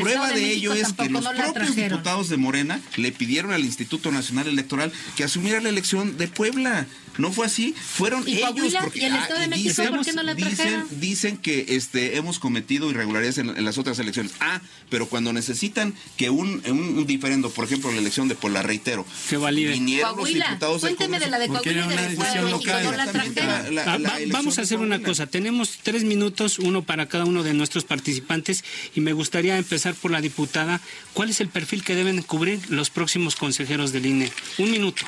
prueba 0.00 0.28
de 0.30 0.40
de 0.40 0.52
ello 0.52 0.72
es 0.74 0.92
que 0.92 1.08
los 1.08 1.22
no 1.24 1.30
propios 1.30 1.54
trajeron. 1.54 1.90
diputados 1.98 2.28
de 2.28 2.36
Morena 2.36 2.80
le 2.96 3.12
pidieron 3.12 3.52
al 3.52 3.64
Instituto 3.64 4.10
Nacional 4.12 4.48
Electoral 4.48 4.92
que 5.16 5.24
asumiera 5.24 5.60
la 5.60 5.68
elección 5.68 6.16
de 6.18 6.28
Puebla. 6.28 6.86
No 7.18 7.32
fue 7.32 7.46
así, 7.46 7.74
fueron 7.74 8.26
¿Y 8.26 8.38
ellos 8.38 8.50
Coahuila? 8.52 8.80
porque 8.80 9.00
¿Y 9.00 9.04
el 9.04 9.14
Estado 9.16 9.40
de 9.40 9.48
México 9.48 9.82
por 9.90 10.04
qué 10.04 10.12
no 10.12 10.22
la 10.22 10.34
dicen, 10.34 10.84
dicen 11.00 11.36
que 11.36 11.66
este 11.68 12.16
hemos 12.16 12.38
cometido 12.38 12.90
irregularidades 12.90 13.38
en, 13.38 13.50
en 13.50 13.64
las 13.64 13.78
otras 13.78 13.98
elecciones. 13.98 14.32
Ah, 14.40 14.60
pero 14.88 15.08
cuando 15.08 15.32
necesitan 15.32 15.94
que 16.16 16.30
un, 16.30 16.62
un 16.66 17.06
diferendo, 17.06 17.50
por 17.50 17.64
ejemplo, 17.64 17.90
la 17.92 17.98
elección 17.98 18.28
de 18.28 18.34
por 18.34 18.50
la 18.50 18.62
reitero, 18.62 19.04
que 19.28 19.36
valide. 19.36 19.72
vinieron 19.72 20.16
los 20.16 20.28
diputados 20.28 20.80
Cuénteme 20.80 21.18
de 21.20 21.28
la 21.28 21.38
de 21.38 21.48
Coahuila 21.48 21.72
y 21.72 21.96
de 21.96 22.06
Estado 22.12 22.46
de 22.46 22.52
México, 22.52 22.72
no 22.82 23.70
la. 23.72 23.82
Ah, 23.94 23.98
va- 23.98 24.18
vamos 24.28 24.58
a 24.58 24.62
hacer 24.62 24.78
una 24.78 25.02
cosa. 25.02 25.26
Tenemos 25.26 25.78
tres 25.82 26.04
minutos, 26.04 26.58
uno 26.58 26.82
para 26.82 27.06
cada 27.06 27.24
uno 27.24 27.42
de 27.42 27.54
nuestros 27.54 27.84
participantes, 27.84 28.64
y 28.94 29.00
me 29.00 29.12
gustaría 29.12 29.56
empezar 29.58 29.94
por 29.94 30.10
la 30.10 30.20
diputada. 30.20 30.80
¿Cuál 31.12 31.30
es 31.30 31.40
el 31.40 31.48
perfil 31.48 31.84
que 31.84 31.94
deben 31.94 32.22
cubrir 32.22 32.60
los 32.70 32.90
próximos 32.90 33.36
consejeros 33.36 33.92
del 33.92 34.06
INE? 34.06 34.32
Un 34.58 34.70
minuto. 34.70 35.02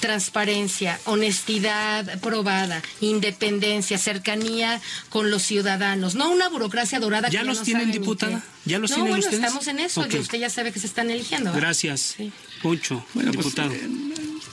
Transparencia, 0.00 0.98
honestidad 1.04 2.20
probada, 2.20 2.82
independencia, 3.00 3.98
cercanía 3.98 4.80
con 5.10 5.30
los 5.30 5.42
ciudadanos, 5.42 6.14
no 6.14 6.30
una 6.30 6.48
burocracia 6.48 7.00
dorada. 7.00 7.28
¿Ya 7.28 7.40
que 7.40 7.46
los 7.46 7.58
no 7.58 7.64
tienen, 7.64 7.90
diputada? 7.90 8.42
¿Ya 8.64 8.78
los 8.78 8.90
no, 8.90 8.96
tienen 8.96 9.12
bueno, 9.12 9.24
ustedes? 9.24 9.44
estamos 9.44 9.66
en 9.66 9.78
eso, 9.80 10.00
Ok. 10.02 10.14
y 10.14 10.18
usted 10.18 10.38
ya 10.38 10.50
sabe 10.50 10.72
que 10.72 10.80
se 10.80 10.86
están 10.86 11.10
eligiendo. 11.10 11.50
¿verdad? 11.50 11.68
Gracias. 11.68 12.14
Sí. 12.16 12.32
Poncho, 12.62 13.04
Bueno, 13.14 13.32
pues, 13.32 13.46
diputado. 13.46 13.72
eh, 13.72 13.88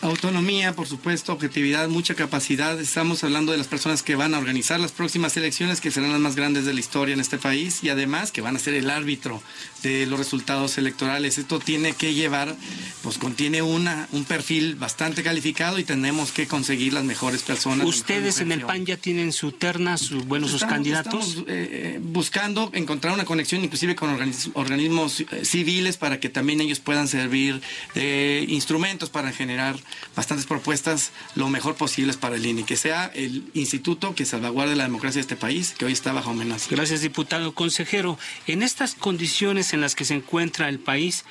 autonomía, 0.02 0.74
por 0.76 0.88
supuesto, 0.88 1.34
objetividad, 1.34 1.88
mucha 1.90 2.14
capacidad. 2.16 2.80
Estamos 2.80 3.24
hablando 3.24 3.52
de 3.52 3.58
las 3.58 3.68
personas 3.68 4.04
que 4.04 4.16
van 4.16 4.34
a 4.36 4.38
organizar 4.40 4.80
las 4.80 4.92
próximas 4.92 5.36
elecciones, 5.38 5.82
que 5.82 5.90
serán 5.90 6.12
las 6.12 6.22
más 6.22 6.36
grandes 6.36 6.66
de 6.66 6.74
la 6.74 6.80
historia 6.80 7.14
en 7.14 7.20
este 7.20 7.38
país, 7.38 7.80
y 7.84 7.90
además 7.90 8.32
que 8.32 8.42
van 8.42 8.56
a 8.56 8.60
ser 8.60 8.76
el 8.76 8.90
árbitro 8.90 9.42
de 9.82 10.06
los 10.06 10.20
resultados 10.20 10.78
electorales. 10.78 11.38
Esto 11.38 11.60
tiene 11.60 11.94
que 11.94 12.14
llevar, 12.14 12.56
pues 13.02 13.18
contiene 13.18 13.62
una, 13.62 14.08
un 14.12 14.26
perfil 14.26 14.76
bastante 14.76 15.24
calificado 15.24 15.80
y 15.80 15.84
tenemos 15.84 16.32
que 16.32 16.46
conseguir 16.48 16.94
las 16.94 17.04
mejores 17.04 17.42
personas. 17.42 17.88
Ustedes 17.88 18.40
en 18.42 18.52
el 18.52 18.62
PAN 18.62 18.86
ya 18.86 18.98
tienen 18.98 19.32
su 19.32 19.54
terna, 19.54 19.98
su, 19.98 20.22
bueno, 20.26 20.46
sus 20.48 20.56
Estamos- 20.58 20.74
candidatos. 20.76 21.28
estamos, 21.30 21.46
eh, 21.48 22.00
buscando 22.02 22.70
encontrar 22.74 23.14
una 23.14 23.26
conexión 23.26 23.64
inclusive 23.64 23.96
con 23.96 24.10
organismos 24.54 25.22
eh, 25.22 25.46
civiles 25.46 25.98
para 25.98 26.20
que 26.20 26.30
también 26.30 26.62
ellos 26.62 26.80
puedan 26.80 27.08
servir 27.08 27.62
de 27.96 28.46
instrumentos 28.50 29.10
para 29.10 29.32
generar 29.32 29.78
bastantes 30.16 30.46
propuestas 30.46 31.12
lo 31.34 31.50
mejor 31.50 31.76
posibles 31.76 32.18
para 32.18 32.36
el 32.36 32.46
INE, 32.46 32.64
que 32.64 32.76
sea 32.76 33.12
el 33.16 33.50
instituto 33.54 34.14
que 34.14 34.26
salvaguarde 34.26 34.76
la 34.76 34.84
democracia 34.84 35.20
de 35.20 35.22
este 35.22 35.36
país, 35.36 35.74
que 35.78 35.86
hoy 35.86 35.94
está 35.94 36.14
bajo 36.14 36.30
amenaza. 36.30 36.68
Gracias, 36.70 37.02
diputado. 37.02 37.54
Consejero, 37.56 38.20
en 38.46 38.62
estas 38.62 38.94
condiciones 38.94 39.74
en 39.74 39.82
las 39.82 39.96
que 39.96 40.06
se 40.06 40.14
encuentra 40.14 40.70
el 40.70 40.80
país, 40.80 41.26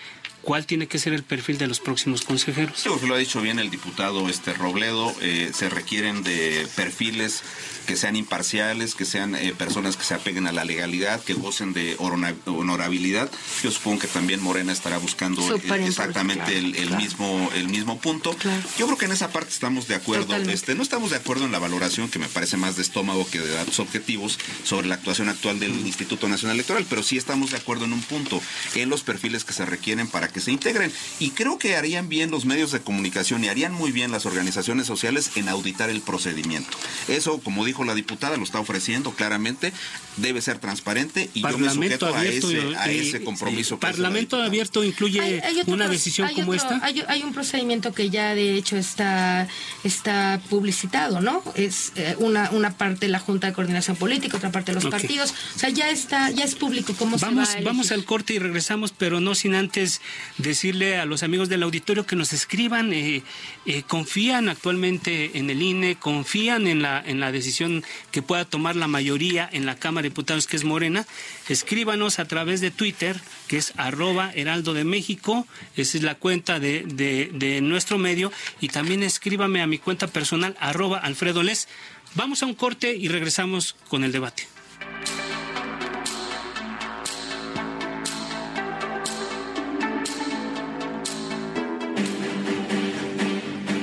¿cuál 0.44 0.66
tiene 0.66 0.86
que 0.86 0.98
ser 0.98 1.12
el 1.12 1.22
perfil 1.22 1.58
de 1.58 1.66
los 1.66 1.80
próximos 1.80 2.22
consejeros? 2.22 2.80
Creo 2.82 3.00
que 3.00 3.06
lo 3.06 3.14
ha 3.14 3.18
dicho 3.18 3.40
bien 3.40 3.58
el 3.58 3.70
diputado 3.70 4.28
este 4.28 4.52
Robledo, 4.54 5.14
eh, 5.20 5.50
se 5.54 5.68
requieren 5.68 6.22
de 6.22 6.66
perfiles 6.76 7.42
que 7.86 7.96
sean 7.96 8.16
imparciales, 8.16 8.94
que 8.94 9.04
sean 9.04 9.34
eh, 9.34 9.54
personas 9.56 9.96
que 9.96 10.04
se 10.04 10.14
apeguen 10.14 10.46
a 10.46 10.52
la 10.52 10.64
legalidad, 10.64 11.22
que 11.22 11.34
gocen 11.34 11.72
de 11.72 11.96
honorabilidad. 11.98 13.30
Yo 13.62 13.70
supongo 13.70 14.00
que 14.00 14.06
también 14.06 14.40
Morena 14.42 14.72
estará 14.72 14.98
buscando 14.98 15.42
eh, 15.54 15.60
exactamente 15.86 16.44
claro, 16.44 16.58
el, 16.58 16.76
el 16.76 16.88
claro. 16.88 17.02
mismo 17.02 17.50
el 17.54 17.68
mismo 17.68 17.98
punto. 17.98 18.34
Claro. 18.34 18.62
Yo 18.78 18.86
creo 18.86 18.98
que 18.98 19.04
en 19.06 19.12
esa 19.12 19.30
parte 19.30 19.50
estamos 19.50 19.88
de 19.88 19.94
acuerdo. 19.96 20.24
Totalmente. 20.24 20.54
Este, 20.54 20.74
no 20.74 20.82
estamos 20.82 21.10
de 21.10 21.16
acuerdo 21.16 21.44
en 21.44 21.52
la 21.52 21.58
valoración 21.58 22.08
que 22.08 22.18
me 22.18 22.28
parece 22.28 22.56
más 22.56 22.76
de 22.76 22.82
estómago 22.82 23.26
que 23.30 23.40
de 23.40 23.50
datos 23.50 23.78
objetivos 23.80 24.38
sobre 24.64 24.88
la 24.88 24.94
actuación 24.94 25.28
actual 25.28 25.58
del 25.60 25.72
Instituto 25.86 26.28
Nacional 26.28 26.56
Electoral, 26.56 26.86
pero 26.88 27.02
sí 27.02 27.16
estamos 27.16 27.50
de 27.50 27.58
acuerdo 27.58 27.84
en 27.84 27.92
un 27.92 28.02
punto, 28.02 28.40
en 28.74 28.88
los 28.88 29.02
perfiles 29.02 29.44
que 29.44 29.52
se 29.52 29.66
requieren 29.66 30.08
para 30.08 30.28
que 30.34 30.40
se 30.40 30.50
integren. 30.52 30.92
Y 31.20 31.30
creo 31.30 31.56
que 31.58 31.76
harían 31.76 32.10
bien 32.10 32.30
los 32.30 32.44
medios 32.44 32.72
de 32.72 32.80
comunicación 32.80 33.42
y 33.44 33.48
harían 33.48 33.72
muy 33.72 33.92
bien 33.92 34.10
las 34.10 34.26
organizaciones 34.26 34.86
sociales 34.86 35.30
en 35.36 35.48
auditar 35.48 35.88
el 35.88 36.02
procedimiento. 36.02 36.76
Eso, 37.08 37.38
como 37.38 37.64
dijo 37.64 37.84
la 37.84 37.94
diputada, 37.94 38.36
lo 38.36 38.42
está 38.44 38.58
ofreciendo 38.60 39.12
claramente, 39.12 39.72
debe 40.18 40.42
ser 40.42 40.58
transparente 40.58 41.30
y 41.32 41.40
yo 41.40 41.46
me 41.58 41.66
Parlamento 41.66 42.06
sujeto 42.06 42.06
a 42.14 42.18
abierto. 42.20 42.50
ese, 42.50 42.76
a 42.76 42.90
ese 42.90 43.24
compromiso. 43.24 43.76
sí, 43.76 43.80
que 43.80 43.86
Parlamento 43.86 44.42
abierto 44.42 44.84
incluye 44.84 45.20
Hay- 45.20 45.40
hay 45.40 45.60
otro 45.60 45.72
una 45.74 45.88
decisión 45.88 46.28
hay 46.28 46.34
como 46.34 46.50
otro- 46.52 46.62
esta. 46.62 46.84
Hay, 46.84 47.02
hay 47.08 47.22
un 47.22 47.32
procedimiento 47.32 47.92
que 47.94 48.10
ya 48.10 48.34
de 48.34 48.56
hecho 48.56 48.76
está, 48.76 49.46
está 49.84 50.40
publicitado, 50.50 51.20
¿no? 51.20 51.42
Es 51.54 51.92
eh, 51.96 52.16
una, 52.18 52.50
una 52.50 52.76
parte 52.76 53.08
la 53.08 53.20
Junta 53.20 53.46
de 53.46 53.52
Coordinación 53.52 53.96
Política, 53.96 54.36
otra 54.36 54.50
parte 54.50 54.72
los 54.72 54.84
Ok. 54.86 54.90
partidos. 54.90 55.32
O 55.54 55.58
sea, 55.58 55.68
ya 55.70 55.88
está, 55.90 56.30
ya 56.30 56.44
es 56.44 56.54
público 56.56 56.94
cómo 56.98 57.16
Vamos, 57.18 57.48
se 57.48 57.54
va 57.56 57.60
a 57.60 57.62
vamos 57.62 57.92
al 57.92 58.04
corte 58.04 58.34
y 58.34 58.38
regresamos, 58.38 58.92
pero 58.96 59.20
no 59.20 59.34
sin 59.34 59.54
antes 59.54 60.00
decirle 60.38 60.96
a 60.98 61.04
los 61.04 61.22
amigos 61.22 61.48
del 61.48 61.62
auditorio 61.62 62.06
que 62.06 62.16
nos 62.16 62.32
escriban, 62.32 62.92
eh, 62.92 63.22
eh, 63.66 63.82
confían 63.86 64.48
actualmente 64.48 65.38
en 65.38 65.50
el 65.50 65.62
INE, 65.62 65.96
confían 65.96 66.66
en 66.66 66.82
la, 66.82 67.02
en 67.04 67.20
la 67.20 67.32
decisión 67.32 67.84
que 68.10 68.22
pueda 68.22 68.44
tomar 68.44 68.76
la 68.76 68.88
mayoría 68.88 69.48
en 69.52 69.66
la 69.66 69.76
Cámara 69.76 70.02
de 70.02 70.08
Diputados, 70.10 70.46
que 70.46 70.56
es 70.56 70.64
Morena. 70.64 71.06
Escríbanos 71.48 72.18
a 72.18 72.26
través 72.26 72.60
de 72.60 72.70
Twitter, 72.70 73.20
que 73.48 73.56
es 73.58 73.72
arroba 73.76 74.32
heraldo 74.34 74.74
de 74.74 74.84
México, 74.84 75.46
esa 75.76 75.96
es 75.98 76.02
la 76.04 76.14
cuenta 76.14 76.58
de, 76.60 76.84
de- 76.86 77.60
nuestro 77.60 77.98
medio, 77.98 78.32
y 78.60 78.68
también 78.68 79.02
escríbame 79.02 79.62
a 79.62 79.66
mi 79.66 79.78
cuenta 79.78 80.06
personal, 80.08 80.56
arroba 80.60 80.98
Alfredo 80.98 81.42
Les. 81.42 81.68
Vamos 82.14 82.42
a 82.42 82.46
un 82.46 82.54
corte 82.54 82.94
y 82.94 83.08
regresamos 83.08 83.76
con 83.88 84.04
el 84.04 84.12
debate. 84.12 84.46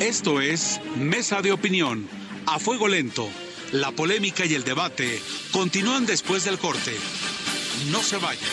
Esto 0.01 0.41
es 0.41 0.81
Mesa 0.97 1.43
de 1.43 1.51
Opinión, 1.51 2.07
a 2.47 2.57
fuego 2.57 2.87
lento. 2.87 3.29
La 3.71 3.91
polémica 3.91 4.43
y 4.47 4.55
el 4.55 4.63
debate 4.63 5.21
continúan 5.51 6.07
después 6.07 6.43
del 6.43 6.57
corte. 6.57 6.91
No 7.91 8.01
se 8.01 8.17
vayan. 8.17 8.49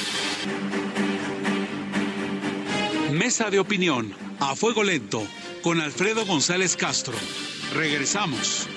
Mesa 3.12 3.48
de 3.48 3.60
Opinión, 3.60 4.14
a 4.40 4.54
fuego 4.56 4.84
lento, 4.84 5.26
con 5.62 5.80
Alfredo 5.80 6.26
González 6.26 6.76
Castro. 6.76 7.16
Regresamos. 7.72 8.68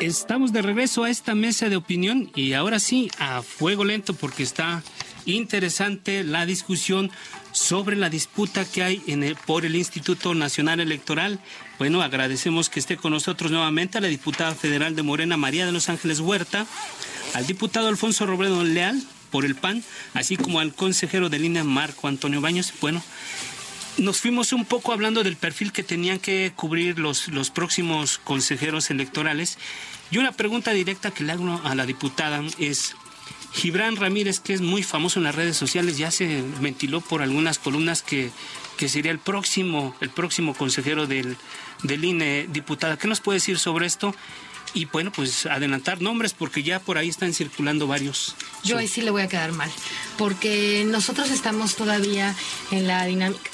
Estamos 0.00 0.52
de 0.52 0.60
regreso 0.60 1.04
a 1.04 1.08
esta 1.08 1.34
mesa 1.34 1.68
de 1.68 1.76
opinión 1.76 2.30
y 2.34 2.52
ahora 2.52 2.78
sí, 2.78 3.10
a 3.18 3.40
fuego 3.42 3.84
lento 3.84 4.12
porque 4.12 4.42
está 4.42 4.82
interesante 5.26 6.24
la 6.24 6.46
discusión 6.46 7.10
sobre 7.52 7.96
la 7.96 8.10
disputa 8.10 8.64
que 8.64 8.82
hay 8.82 9.02
por 9.46 9.64
el 9.64 9.76
Instituto 9.76 10.34
Nacional 10.34 10.80
Electoral. 10.80 11.40
Bueno, 11.78 12.02
agradecemos 12.02 12.68
que 12.68 12.80
esté 12.80 12.96
con 12.96 13.12
nosotros 13.12 13.50
nuevamente 13.50 13.98
a 13.98 14.00
la 14.00 14.08
diputada 14.08 14.54
federal 14.54 14.96
de 14.96 15.02
Morena, 15.02 15.36
María 15.36 15.66
de 15.66 15.72
los 15.72 15.88
Ángeles 15.88 16.20
Huerta, 16.20 16.66
al 17.34 17.46
diputado 17.46 17.88
Alfonso 17.88 18.26
Robledo 18.26 18.62
Leal 18.64 19.02
por 19.30 19.44
el 19.44 19.54
PAN, 19.54 19.82
así 20.14 20.36
como 20.36 20.60
al 20.60 20.74
consejero 20.74 21.28
de 21.28 21.38
línea 21.38 21.64
Marco 21.64 22.08
Antonio 22.08 22.40
Baños. 22.40 22.72
Bueno, 22.80 23.02
nos 23.98 24.20
fuimos 24.20 24.52
un 24.52 24.64
poco 24.64 24.92
hablando 24.92 25.22
del 25.22 25.36
perfil 25.36 25.72
que 25.72 25.82
tenían 25.82 26.18
que 26.18 26.52
cubrir 26.54 26.98
los, 26.98 27.28
los 27.28 27.50
próximos 27.50 28.18
consejeros 28.18 28.90
electorales. 28.90 29.58
Y 30.10 30.18
una 30.18 30.32
pregunta 30.32 30.72
directa 30.72 31.10
que 31.12 31.24
le 31.24 31.32
hago 31.32 31.60
a 31.64 31.74
la 31.74 31.86
diputada 31.86 32.42
es, 32.58 32.96
Gibran 33.54 33.96
Ramírez, 33.96 34.40
que 34.40 34.52
es 34.52 34.60
muy 34.60 34.82
famoso 34.82 35.20
en 35.20 35.24
las 35.24 35.34
redes 35.34 35.56
sociales, 35.56 35.96
ya 35.96 36.10
se 36.10 36.42
ventiló 36.60 37.00
por 37.00 37.22
algunas 37.22 37.58
columnas 37.58 38.02
que, 38.02 38.30
que 38.76 38.88
sería 38.88 39.12
el 39.12 39.20
próximo, 39.20 39.94
el 40.00 40.10
próximo 40.10 40.54
consejero 40.54 41.06
del, 41.06 41.36
del 41.84 42.04
INE, 42.04 42.48
diputada. 42.50 42.98
¿Qué 42.98 43.06
nos 43.06 43.20
puede 43.20 43.36
decir 43.36 43.58
sobre 43.58 43.86
esto? 43.86 44.14
Y 44.74 44.86
bueno, 44.86 45.12
pues 45.12 45.46
adelantar 45.46 46.02
nombres 46.02 46.34
porque 46.34 46.64
ya 46.64 46.80
por 46.80 46.98
ahí 46.98 47.08
están 47.08 47.32
circulando 47.32 47.86
varios. 47.86 48.34
Yo 48.64 48.76
ahí 48.76 48.88
sí 48.88 49.02
le 49.02 49.12
voy 49.12 49.22
a 49.22 49.28
quedar 49.28 49.52
mal, 49.52 49.70
porque 50.18 50.84
nosotros 50.84 51.30
estamos 51.30 51.76
todavía 51.76 52.34
en 52.72 52.88
la 52.88 53.04
dinámica. 53.04 53.50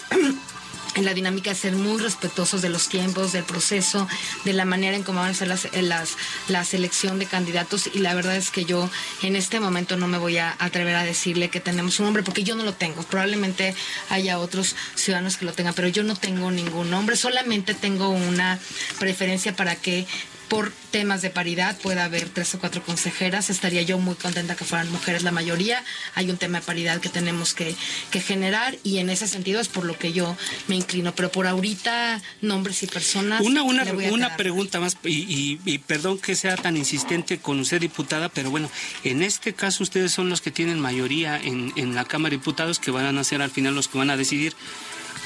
En 0.97 1.05
la 1.05 1.15
dinámica 1.15 1.51
de 1.51 1.57
ser 1.57 1.75
muy 1.75 2.01
respetuosos 2.01 2.63
de 2.63 2.69
los 2.69 2.89
tiempos, 2.89 3.33
del 3.33 3.45
proceso, 3.45 4.09
de 4.45 4.53
la 4.53 4.65
manera 4.65 4.97
en 4.97 5.05
cómo 5.05 5.21
van 5.21 5.31
a 5.31 5.35
ser 5.35 5.49
las, 5.49 5.67
eh, 5.67 5.83
las, 5.83 6.17
la 6.49 6.65
selección 6.65 7.19
de 7.19 7.27
candidatos. 7.27 7.89
Y 7.95 8.01
la 8.01 8.15
verdad 8.15 8.37
es 8.37 8.51
que 8.51 8.65
yo 8.65 8.91
en 9.23 9.37
este 9.37 9.61
momento 9.61 9.97
no 9.97 10.09
me 10.09 10.19
voy 10.19 10.39
a 10.39 10.57
atrever 10.59 10.97
a 10.97 11.05
decirle 11.05 11.49
que 11.49 11.61
tenemos 11.61 12.01
un 12.01 12.07
nombre, 12.07 12.23
porque 12.23 12.43
yo 12.43 12.57
no 12.57 12.65
lo 12.65 12.75
tengo. 12.75 13.03
Probablemente 13.05 13.75
haya 14.09 14.39
otros 14.39 14.75
ciudadanos 14.97 15.37
que 15.37 15.45
lo 15.45 15.53
tengan, 15.53 15.75
pero 15.75 15.89
yo 15.89 16.03
no 16.03 16.17
tengo 16.17 16.51
ningún 16.51 16.91
nombre. 16.91 17.17
Solamente 17.17 17.75
tengo 17.75 18.09
una 18.09 18.59
preferencia 18.99 19.55
para 19.55 19.77
que 19.77 20.07
por 20.51 20.71
temas 20.91 21.23
de 21.23 21.31
paridad 21.31 21.79
pueda 21.79 22.05
haber 22.05 22.29
tres 22.29 22.55
o 22.55 22.59
cuatro 22.59 22.83
consejeras. 22.83 23.49
Estaría 23.49 23.81
yo 23.83 23.97
muy 23.99 24.17
contenta 24.17 24.57
que 24.57 24.65
fueran 24.67 24.91
mujeres 24.91 25.23
la 25.23 25.31
mayoría. 25.31 25.83
Hay 26.17 26.29
un 26.31 26.37
tema 26.37 26.61
de 26.61 26.67
paridad 26.67 27.01
que 27.01 27.09
tenemos 27.09 27.55
que, 27.55 27.75
que 28.11 28.21
generar 28.21 28.77
y 28.83 28.99
en 28.99 29.09
ese 29.09 29.27
sentido 29.29 29.61
es 29.61 29.69
por 29.69 29.85
lo 29.87 29.97
que 29.97 30.13
yo 30.13 30.37
me 30.67 30.75
inclino. 30.77 31.15
Pero 31.15 31.31
por 31.31 31.47
ahorita, 31.47 32.21
nombres 32.43 32.83
y 32.83 32.89
personas. 32.89 33.41
Una, 33.43 33.63
una, 33.63 33.85
una 34.11 34.37
pregunta 34.37 34.81
más, 34.81 34.97
y, 35.05 35.21
y- 35.33 35.61
y 35.65 35.79
perdón 35.79 36.19
que 36.19 36.35
sea 36.35 36.57
tan 36.57 36.77
insistente 36.77 37.39
con 37.39 37.61
usted, 37.61 37.81
diputada, 37.81 38.29
pero 38.29 38.51
bueno, 38.51 38.69
en 39.05 39.23
este 39.23 39.55
caso 39.55 39.85
ustedes 39.85 40.11
son 40.13 40.29
los 40.29 40.41
que 40.41 40.51
tienen 40.51 40.81
mayoría 40.81 41.37
en, 41.41 41.73
en 41.77 41.95
la 41.95 42.05
Cámara 42.05 42.31
de 42.33 42.39
Diputados, 42.39 42.81
que 42.81 42.91
van 42.91 43.17
a 43.17 43.25
ser 43.25 43.41
al 43.41 43.51
final 43.53 43.75
los 43.77 43.87
que 43.87 43.99
van 43.99 44.11
a 44.11 44.17
decidir. 44.17 44.55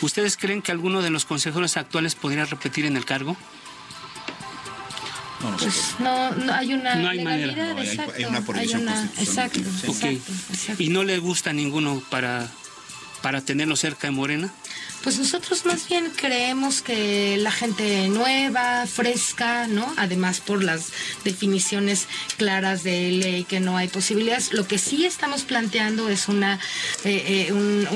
¿Ustedes 0.02 0.37
creen 0.37 0.60
que 0.60 0.70
alguno 0.70 1.00
de 1.00 1.08
los 1.08 1.24
consejeros 1.24 1.78
actuales 1.78 2.14
podría 2.14 2.44
repetir 2.44 2.84
en 2.84 2.98
el 2.98 3.06
cargo? 3.06 3.38
Pues 5.59 5.94
no, 5.98 6.30
no 6.33 6.52
hay 6.54 6.74
una 6.74 6.94
No 6.96 7.09
hay 7.09 7.22
manera. 7.24 7.46
legalidad, 7.52 7.74
No, 7.74 7.80
hay- 7.80 7.88
hay 7.88 7.94
exacto. 7.94 8.28
una 8.28 8.40
prohibición 8.40 8.83
una- 8.83 8.92
constitucional. 8.94 9.50
exacto, 9.50 9.90
Ok. 9.90 10.02
exacto, 10.04 10.33
exacto. 10.52 10.83
¿Y 10.83 10.88
no 10.88 11.04
le 11.04 11.18
gusta 11.18 11.52
ninguno 11.52 12.02
para, 12.11 12.48
para 13.22 13.40
tenerlo 13.40 13.76
cerca 13.76 14.07
de 14.07 14.12
Morena? 14.12 14.52
Pues 15.04 15.18
nosotros 15.18 15.66
más 15.66 15.86
bien 15.86 16.10
creemos 16.16 16.80
que 16.80 17.36
la 17.36 17.52
gente 17.52 18.08
nueva, 18.08 18.86
fresca, 18.86 19.66
¿no? 19.66 19.92
Además 19.98 20.40
por 20.40 20.64
las 20.64 20.92
definiciones 21.24 22.06
claras 22.38 22.82
de 22.84 23.10
ley 23.12 23.44
que 23.44 23.60
no 23.60 23.76
hay 23.76 23.88
posibilidades. 23.88 24.54
Lo 24.54 24.66
que 24.66 24.78
sí 24.78 25.04
estamos 25.04 25.42
planteando 25.42 26.08
es 26.08 26.26
una 26.28 26.58
eh, 27.04 27.48
eh, 27.48 27.52
un- 27.52 27.86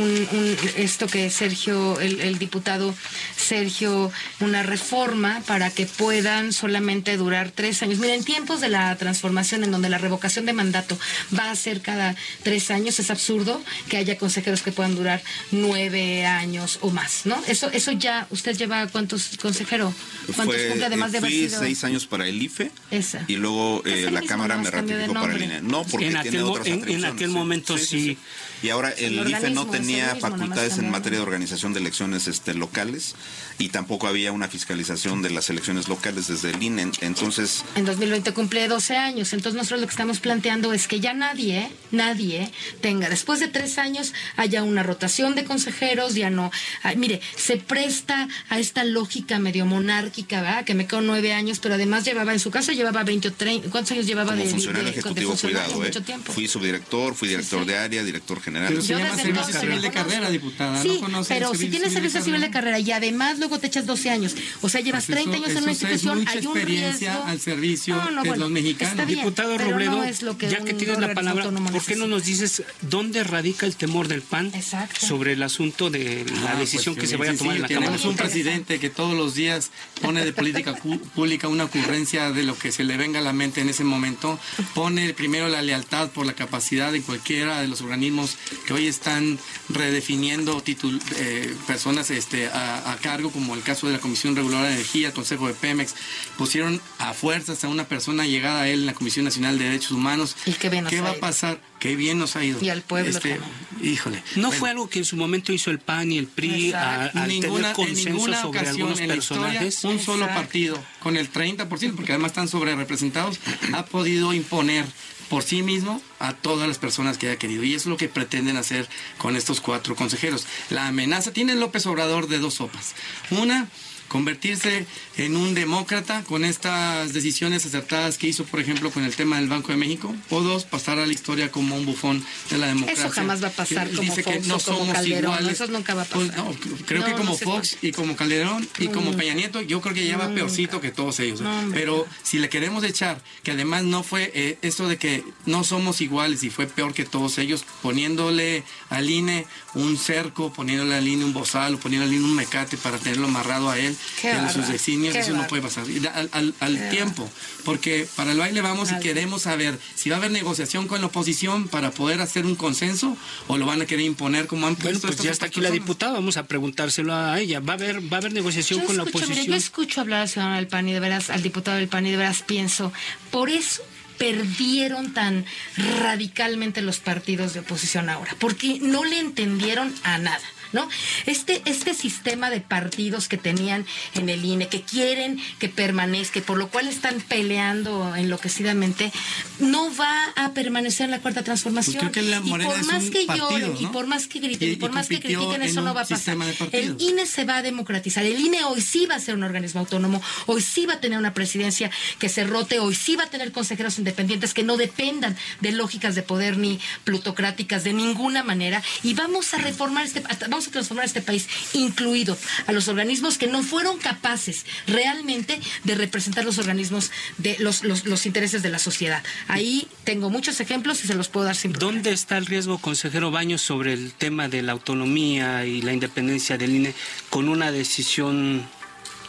esto 0.76 1.06
que 1.06 1.30
Sergio, 1.30 1.98
el, 1.98 2.20
el 2.20 2.38
diputado 2.38 2.94
Sergio, 3.36 4.12
una 4.40 4.62
reforma 4.62 5.42
para 5.46 5.70
que 5.70 5.86
puedan 5.86 6.52
solamente 6.52 7.16
durar 7.16 7.50
tres 7.54 7.82
años. 7.82 8.00
Miren, 8.00 8.18
en 8.18 8.24
tiempos 8.24 8.60
de 8.60 8.68
la 8.68 8.94
transformación 8.96 9.64
en 9.64 9.70
donde 9.70 9.88
la 9.88 9.96
revocación 9.98 10.44
de 10.44 10.52
mandato 10.52 10.98
va 11.36 11.50
a 11.50 11.56
ser 11.56 11.80
cada 11.80 12.16
tres 12.42 12.70
años, 12.70 12.98
es 13.00 13.10
absurdo 13.10 13.62
que 13.88 13.96
haya 13.96 14.18
consejeros 14.18 14.62
que 14.62 14.72
puedan 14.72 14.94
durar 14.94 15.22
nueve 15.52 16.26
años 16.26 16.78
o 16.82 16.90
más, 16.90 16.97
¿no? 17.24 17.42
Eso, 17.46 17.70
eso 17.70 17.92
ya, 17.92 18.26
¿usted 18.30 18.56
lleva 18.56 18.86
cuántos 18.88 19.30
consejeros? 19.40 19.94
¿Cuántos 20.34 20.56
Fue, 20.56 20.68
cumple 20.68 20.86
además 20.86 21.12
de 21.12 21.18
eh, 21.18 21.20
fui 21.20 21.30
sido? 21.30 21.60
seis 21.60 21.84
años 21.84 22.06
para 22.06 22.26
el 22.26 22.40
IFE 22.42 22.70
Esa. 22.90 23.24
y 23.28 23.36
luego 23.36 23.82
eh, 23.86 24.10
la 24.10 24.22
Cámara 24.22 24.56
me 24.56 24.64
más 24.64 24.72
ratificó 24.72 25.12
para 25.14 25.34
el. 25.34 25.42
INE. 25.42 25.60
No, 25.62 25.84
porque 25.84 26.06
En 26.06 26.12
tiene 26.12 26.28
aquel 26.28 26.40
mo- 26.44 26.50
otras 26.52 26.66
en- 26.66 26.88
en 26.88 27.04
aquel 27.04 27.30
momento 27.30 27.76
sí. 27.78 28.16
Y 28.62 28.70
ahora 28.70 28.90
el, 28.90 29.18
El 29.20 29.30
IFE 29.30 29.50
no 29.50 29.66
tenía 29.66 30.14
mismo, 30.14 30.28
facultades 30.30 30.78
en 30.78 30.90
materia 30.90 31.18
de 31.18 31.22
organización 31.22 31.72
de 31.72 31.80
elecciones 31.80 32.26
este, 32.26 32.54
locales 32.54 33.14
y 33.58 33.68
tampoco 33.68 34.06
había 34.08 34.32
una 34.32 34.48
fiscalización 34.48 35.22
de 35.22 35.30
las 35.30 35.48
elecciones 35.50 35.88
locales 35.88 36.26
desde 36.26 36.50
el 36.50 36.62
INE. 36.62 36.90
Entonces, 37.00 37.64
En 37.76 37.84
2020 37.84 38.32
cumple 38.32 38.66
12 38.66 38.96
años, 38.96 39.32
entonces 39.32 39.56
nosotros 39.56 39.80
lo 39.80 39.86
que 39.86 39.92
estamos 39.92 40.18
planteando 40.18 40.72
es 40.72 40.88
que 40.88 40.98
ya 41.00 41.14
nadie, 41.14 41.70
nadie 41.92 42.50
tenga, 42.80 43.08
después 43.08 43.38
de 43.40 43.48
tres 43.48 43.78
años, 43.78 44.12
haya 44.36 44.62
una 44.64 44.82
rotación 44.82 45.34
de 45.36 45.44
consejeros, 45.44 46.14
ya 46.14 46.30
no. 46.30 46.50
ay, 46.82 46.96
mire, 46.96 47.20
se 47.36 47.56
presta 47.58 48.28
a 48.48 48.58
esta 48.58 48.82
lógica 48.84 49.38
medio 49.38 49.66
monárquica, 49.66 50.42
¿verdad? 50.42 50.64
Que 50.64 50.74
me 50.74 50.86
quedo 50.86 51.00
nueve 51.00 51.32
años, 51.32 51.60
pero 51.60 51.74
además 51.74 52.04
llevaba, 52.04 52.32
en 52.32 52.40
su 52.40 52.50
caso 52.50 52.72
llevaba 52.72 53.04
20 53.04 53.28
o 53.28 53.32
30, 53.32 53.70
¿cuántos 53.70 53.92
años 53.92 54.06
llevaba 54.06 54.32
como 54.32 54.42
de, 54.42 54.50
funcionario 54.50 54.84
de- 54.84 54.90
ejecutivo, 54.98 55.36
cuidado, 55.36 55.74
¿eh? 55.84 55.86
Mucho 55.86 56.02
tiempo. 56.02 56.32
Fui 56.32 56.48
subdirector, 56.48 57.14
fui 57.14 57.28
director 57.28 57.64
de 57.64 57.76
área, 57.78 58.02
director 58.02 58.40
general. 58.40 58.47
Pero 58.52 58.80
se 58.82 58.88
Yo 58.88 58.98
llama 58.98 59.10
desde 59.10 59.22
servicio 59.22 59.40
entonces 59.48 59.60
civil 59.60 59.82
de 59.82 59.90
carrera, 59.90 60.30
diputada. 60.30 60.82
Sí, 60.82 61.00
¿no 61.10 61.22
pero 61.24 61.54
si 61.54 61.68
tienes 61.68 61.92
servicio 61.92 62.22
civil 62.22 62.40
de 62.40 62.50
carrera 62.50 62.78
y 62.78 62.90
además 62.92 63.38
luego 63.38 63.58
te 63.58 63.66
echas 63.66 63.86
12 63.86 64.10
años, 64.10 64.34
o 64.60 64.68
sea, 64.68 64.80
llevas 64.80 65.06
Pues 65.06 65.16
30 65.18 65.36
eso- 65.36 65.44
años 65.44 65.56
en 65.56 65.62
una 65.64 65.72
institución, 65.72 66.18
mucha 66.18 66.30
hay 66.30 66.38
un 66.38 66.44
experiencia 66.56 67.10
riesgo. 67.12 67.28
al 67.28 67.40
servicio 67.40 67.96
No, 67.96 68.10
no, 68.10 68.22
de 68.22 68.28
bueno, 68.28 68.44
los 68.44 68.50
mexicanos. 68.50 69.06
bien, 69.06 69.18
Diputado 69.20 69.58
Robledo, 69.58 69.90
no 69.98 70.04
es 70.04 70.22
lo 70.22 70.36
que 70.38 70.48
ya 70.48 70.60
que 70.64 70.74
tienes 70.74 70.98
la 70.98 71.14
palabra, 71.14 71.50
¿por 71.50 71.84
qué 71.84 71.96
no 71.96 72.06
nos 72.06 72.24
dices 72.24 72.62
dónde 72.82 73.24
radica 73.24 73.66
el 73.66 73.76
temor 73.76 74.08
del 74.08 74.22
PAN 74.22 74.50
Exacto. 74.54 75.06
sobre 75.06 75.32
el 75.34 75.42
asunto 75.42 75.90
de 75.90 76.24
la 76.42 76.52
Ah, 76.52 76.56
decisión 76.56 76.94
pues, 76.94 77.04
que 77.04 77.10
se 77.10 77.16
vaya 77.16 77.32
a 77.32 77.36
tomar 77.36 77.56
en 77.56 77.62
la. 77.62 77.68
Cámara? 77.68 77.86
Tenemos 77.86 78.04
un 78.06 78.16
presidente 78.16 78.78
que 78.78 78.88
todos 78.90 79.14
los 79.16 79.34
días 79.34 79.70
pone 80.00 80.24
de 80.24 80.32
política 80.32 80.74
pública 81.14 81.48
una 81.48 81.64
ocurrencia 81.64 82.30
de 82.32 82.42
lo 82.44 82.58
que 82.58 82.72
se 82.72 82.84
le 82.84 82.96
venga 82.96 83.18
a 83.18 83.22
la 83.22 83.32
mente 83.32 83.60
en 83.60 83.68
ese 83.68 83.84
momento. 83.84 84.38
Pone 84.74 85.12
primero 85.14 85.48
la 85.48 85.60
lealtad 85.62 86.10
por 86.10 86.24
la 86.26 86.32
capacidad 86.34 86.92
de 86.92 87.02
cualquiera 87.02 87.60
de 87.60 87.68
los 87.68 87.80
organismos 87.82 88.36
que 88.66 88.72
hoy 88.72 88.86
están 88.86 89.38
redefiniendo 89.68 90.62
titul- 90.62 91.00
eh, 91.16 91.54
personas 91.66 92.10
este, 92.10 92.46
a, 92.48 92.92
a 92.92 92.96
cargo, 92.96 93.30
como 93.30 93.54
el 93.54 93.62
caso 93.62 93.86
de 93.86 93.92
la 93.94 93.98
Comisión 94.00 94.34
Reguladora 94.36 94.68
de 94.68 94.74
Energía, 94.76 95.08
el 95.08 95.12
Consejo 95.12 95.46
de 95.46 95.54
Pemex. 95.54 95.94
Pusieron 96.36 96.80
a 96.98 97.14
fuerzas 97.14 97.64
a 97.64 97.68
una 97.68 97.84
persona 97.88 98.26
llegada 98.26 98.62
a 98.62 98.68
él 98.68 98.80
en 98.80 98.86
la 98.86 98.94
Comisión 98.94 99.24
Nacional 99.24 99.58
de 99.58 99.64
Derechos 99.64 99.92
Humanos. 99.92 100.36
Y 100.46 100.52
qué 100.52 100.68
bien 100.68 100.84
nos 100.84 100.92
ha 100.92 101.00
va 101.02 101.10
a 101.10 101.14
pasar? 101.14 101.60
Qué 101.78 101.94
bien 101.96 102.18
nos 102.18 102.34
ha 102.36 102.44
ido. 102.44 102.58
Y 102.62 102.70
al 102.70 102.82
pueblo 102.82 103.10
Este. 103.10 103.38
Híjole. 103.82 104.22
¿No 104.34 104.48
Bueno. 104.48 104.58
fue 104.58 104.70
algo 104.70 104.88
que 104.88 104.98
en 104.98 105.04
su 105.04 105.16
momento 105.16 105.52
hizo 105.52 105.70
el 105.70 105.78
PAN 105.78 106.10
y 106.10 106.18
el 106.18 106.26
PRI 106.26 106.72
a- 106.72 107.06
Exacto. 107.06 107.18
al 107.20 107.28
ninguna, 107.28 107.72
tener 107.72 107.90
en 107.98 108.04
ninguna 108.04 108.42
sobre 108.42 108.58
ocasión 108.58 108.76
algunos 108.76 109.00
en 109.00 109.08
la 109.08 109.16
historia 109.16 109.60
un 109.62 110.00
solo 110.00 110.24
Exacto. 110.24 110.34
partido 110.42 110.84
con 111.00 111.16
el 111.16 111.30
30%, 111.30 111.94
porque 111.94 112.12
además 112.12 112.32
están 112.32 112.48
sobre 112.48 112.74
representados, 112.74 113.38
ha 113.72 113.86
podido 113.86 114.32
imponer 114.34 114.84
por 115.28 115.42
sí 115.42 115.62
mismo 115.62 116.00
a 116.18 116.32
todas 116.32 116.68
las 116.68 116.78
personas 116.78 117.18
que 117.18 117.28
haya 117.28 117.38
querido. 117.38 117.64
Y 117.64 117.74
eso 117.74 117.88
es 117.88 117.90
lo 117.90 117.96
que 117.96 118.08
pretenden 118.08 118.56
hacer 118.56 118.88
con 119.18 119.36
estos 119.36 119.60
cuatro 119.60 119.94
consejeros. 119.94 120.46
La 120.70 120.88
amenaza 120.88 121.32
tiene 121.32 121.54
López 121.54 121.86
Obrador 121.86 122.28
de 122.28 122.38
dos 122.38 122.54
sopas. 122.54 122.94
Una, 123.30 123.68
convertirse 124.08 124.86
en 125.16 125.36
un 125.36 125.54
demócrata 125.54 126.22
con 126.24 126.44
estas 126.44 127.12
decisiones 127.12 127.64
acertadas 127.66 128.18
que 128.18 128.26
hizo, 128.26 128.44
por 128.44 128.60
ejemplo, 128.60 128.90
con 128.90 129.04
el 129.04 129.14
tema 129.14 129.36
del 129.36 129.48
Banco 129.48 129.68
de 129.72 129.76
México. 129.78 130.14
O 130.30 130.40
dos, 130.42 130.64
pasar 130.64 130.98
a 130.98 131.06
la 131.06 131.12
historia 131.12 131.50
como 131.50 131.76
un 131.76 131.86
bufón 131.86 132.24
de 132.50 132.58
la 132.58 132.66
democracia. 132.68 133.04
Eso 133.06 133.14
jamás 133.14 133.42
va 133.42 133.48
a 133.48 133.52
pasar 133.52 133.88
Que 133.88 133.96
como 133.96 134.08
dice 134.10 134.24
que 134.24 134.32
Fox 134.34 134.46
no 134.48 134.56
o 134.56 134.60
como 134.60 134.78
somos 134.78 134.94
Calderón, 134.94 135.22
iguales. 135.34 135.52
eso 135.60 135.66
nunca 135.68 135.94
va 135.94 136.02
a 136.02 136.04
Pues, 136.06 136.28
pasar. 136.30 136.44
no, 136.44 136.52
creo 136.86 137.04
que 137.04 137.10
No, 137.12 137.16
como 137.16 137.30
no 137.32 137.38
Fox 137.38 137.78
y 137.82 137.92
como 137.92 138.16
Calderón 138.16 138.68
y 138.78 138.86
como 138.88 139.06
Nunca. 139.06 139.18
Peña 139.18 139.34
Nieto, 139.34 139.60
yo 139.60 139.80
creo 139.80 139.94
que 139.94 140.04
lleva 140.04 140.24
Nunca. 140.24 140.36
peorcito 140.36 140.80
que 140.80 140.90
todos 140.90 141.20
ellos. 141.20 141.40
¿eh? 141.40 141.44
No. 141.44 141.70
Pero 141.72 142.06
si 142.22 142.38
le 142.38 142.48
queremos 142.48 142.84
echar, 142.84 143.22
que 143.42 143.52
además 143.52 143.84
no 143.84 144.02
fue 144.02 144.30
eh, 144.34 144.58
esto 144.62 144.88
de 144.88 144.96
que 144.96 145.22
no 145.46 145.64
somos 145.64 146.00
iguales 146.00 146.42
y 146.44 146.50
fue 146.50 146.66
peor 146.66 146.94
que 146.94 147.04
todos 147.04 147.38
ellos, 147.38 147.64
poniéndole 147.82 148.64
al 148.90 149.08
INE 149.10 149.46
un 149.74 149.96
cerco, 149.98 150.52
poniéndole 150.52 150.94
al 150.94 151.06
INE 151.06 151.24
un 151.24 151.32
bozal 151.32 151.78
poniéndole 151.78 152.10
al 152.12 152.16
INE 152.16 152.24
un 152.24 152.34
mecate 152.36 152.76
para 152.76 152.98
tenerlo 152.98 153.26
amarrado 153.26 153.68
a 153.70 153.78
él 153.78 153.96
Qué 154.20 154.30
a 154.30 154.48
sus 154.52 154.68
vecinos, 154.68 155.14
eso 155.14 155.32
no 155.32 155.46
puede 155.46 155.62
pasar. 155.62 155.88
Y 155.88 156.00
da- 156.00 156.10
Al, 156.12 156.28
al- 156.32 156.54
al 156.60 156.90
tiempo, 156.90 157.30
porque 157.64 158.08
para 158.16 158.32
el 158.32 158.38
baile 158.38 158.60
vamos 158.60 158.90
y 158.92 158.98
queremos 159.00 159.42
saber 159.42 159.78
si 159.94 160.10
va 160.10 160.16
a 160.16 160.18
haber 160.18 160.30
negociación 160.30 160.88
con 160.88 161.00
la 161.00 161.06
oposición 161.08 161.68
para 161.68 161.90
poder 161.90 162.20
hacer 162.20 162.46
un 162.46 162.54
consenso 162.56 163.16
o 163.46 163.56
lo 163.58 163.66
van 163.66 163.82
a 163.82 163.86
querer 163.86 164.04
imponer 164.06 164.46
como 164.46 164.66
han 164.66 164.74
Bueno, 164.74 164.90
puesto 164.90 165.06
pues 165.08 165.12
estas 165.14 165.24
ya 165.24 165.30
está 165.32 165.46
aquí 165.46 165.60
la 165.60 165.70
diputada, 165.70 166.12
vamos 166.12 166.36
a 166.36 166.46
preguntárselo 166.46 167.14
a 167.14 167.38
ella. 167.40 167.60
¿Va 167.60 167.74
a 167.74 167.76
haber, 167.76 168.00
va 168.12 168.16
a 168.16 168.20
haber 168.20 168.32
negociación 168.32 168.80
Yo 168.80 168.86
con 168.86 168.96
la 168.96 169.04
mira, 169.04 169.16
oposición? 169.18 169.46
yo 169.46 169.54
escucho 169.54 170.00
hablar 170.00 170.22
al 170.22 170.28
ciudadano 170.28 170.56
del 170.56 170.66
PAN 170.66 170.88
y 170.88 170.92
de 170.92 171.00
veras, 171.00 171.30
al 171.30 171.42
diputado 171.42 171.76
del 171.76 171.88
PAN 171.88 172.06
y 172.06 172.10
de 172.10 172.16
veras 172.16 172.42
pienso, 172.42 172.92
por 173.30 173.50
eso 173.50 173.82
perdieron 174.18 175.12
tan 175.14 175.44
radicalmente 175.76 176.82
los 176.82 176.98
partidos 176.98 177.54
de 177.54 177.60
oposición 177.60 178.08
ahora, 178.10 178.34
porque 178.38 178.78
no 178.80 179.04
le 179.04 179.18
entendieron 179.18 179.94
a 180.02 180.18
nada. 180.18 180.40
¿No? 180.72 180.88
Este, 181.26 181.62
este 181.64 181.94
sistema 181.94 182.50
de 182.50 182.60
partidos 182.60 183.28
que 183.28 183.36
tenían 183.38 183.86
en 184.14 184.28
el 184.28 184.44
INE, 184.44 184.68
que 184.68 184.82
quieren 184.82 185.40
que 185.58 185.68
permanezca, 185.68 186.40
por 186.42 186.58
lo 186.58 186.68
cual 186.68 186.88
están 186.88 187.20
peleando 187.20 188.14
enloquecidamente, 188.16 189.12
no 189.58 189.94
va 189.96 190.12
a 190.36 190.52
permanecer 190.52 191.06
en 191.06 191.10
la 191.12 191.20
cuarta 191.20 191.42
transformación. 191.42 192.10
Pues 192.12 192.26
la 192.26 192.42
y 192.44 192.50
por 192.50 192.84
más 192.86 193.04
que 193.10 193.24
partido, 193.26 193.50
lloren, 193.50 193.76
y 193.80 193.86
por 193.86 194.06
más 194.06 194.26
que 194.26 194.38
griten, 194.40 194.68
Y- 194.68 194.72
y, 194.72 194.76
por 194.76 194.90
y 194.90 194.94
más 194.94 195.08
que 195.08 195.20
critiquen, 195.20 195.62
en 195.62 195.62
eso 195.62 195.80
no 195.80 195.94
va 195.94 196.02
a 196.02 196.04
pasar. 196.06 196.36
El. 196.72 196.96
INE 197.00 197.26
se 197.26 197.44
va 197.44 197.56
a 197.58 197.62
democratizar. 197.62 198.24
El 198.24 198.38
INE 198.40 198.64
hoy 198.64 198.80
sí 198.80 199.06
va 199.06 199.14
a 199.14 199.20
ser 199.20 199.34
un 199.34 199.42
organismo 199.42 199.80
autónomo, 199.80 200.20
hoy 200.46 200.62
sí 200.62 200.86
va 200.86 200.94
a 200.94 201.00
tener 201.00 201.18
una 201.18 201.32
presidencia 201.34 201.90
que 202.18 202.28
se 202.28 202.44
rote, 202.44 202.78
hoy 202.78 202.94
sí 202.94 203.16
va 203.16 203.24
a 203.24 203.30
tener 203.30 203.52
consejeros 203.52 203.98
independientes 203.98 204.54
que 204.54 204.62
no 204.62 204.76
dependan 204.76 205.36
de 205.60 205.72
lógicas 205.72 206.14
de 206.14 206.22
poder 206.22 206.58
ni 206.58 206.78
plutocráticas 207.04 207.84
de 207.84 207.92
ninguna 207.92 208.42
manera. 208.42 208.82
Y 209.02 209.14
vamos 209.14 209.54
a 209.54 209.58
reformar 209.58 210.04
este, 210.04 210.20
vamos 210.48 210.57
a 210.66 210.70
transformar 210.70 211.06
este 211.06 211.22
país, 211.22 211.48
incluido 211.72 212.36
a 212.66 212.72
los 212.72 212.88
organismos 212.88 213.38
que 213.38 213.46
no 213.46 213.62
fueron 213.62 213.98
capaces 213.98 214.64
realmente 214.86 215.60
de 215.84 215.94
representar 215.94 216.44
los 216.44 216.58
organismos 216.58 217.10
de 217.38 217.56
los, 217.58 217.84
los, 217.84 218.04
los 218.06 218.26
intereses 218.26 218.62
de 218.62 218.70
la 218.70 218.78
sociedad. 218.78 219.22
Ahí 219.46 219.86
tengo 220.04 220.30
muchos 220.30 220.60
ejemplos 220.60 221.04
y 221.04 221.06
se 221.06 221.14
los 221.14 221.28
puedo 221.28 221.46
dar 221.46 221.56
sin. 221.56 221.72
¿Dónde 221.72 222.12
está 222.12 222.38
el 222.38 222.46
riesgo, 222.46 222.78
consejero 222.78 223.30
Baños, 223.30 223.62
sobre 223.62 223.92
el 223.92 224.12
tema 224.12 224.48
de 224.48 224.62
la 224.62 224.72
autonomía 224.72 225.64
y 225.64 225.82
la 225.82 225.92
independencia 225.92 226.58
del 226.58 226.74
INE 226.74 226.94
con 227.30 227.48
una 227.48 227.70
decisión 227.70 228.66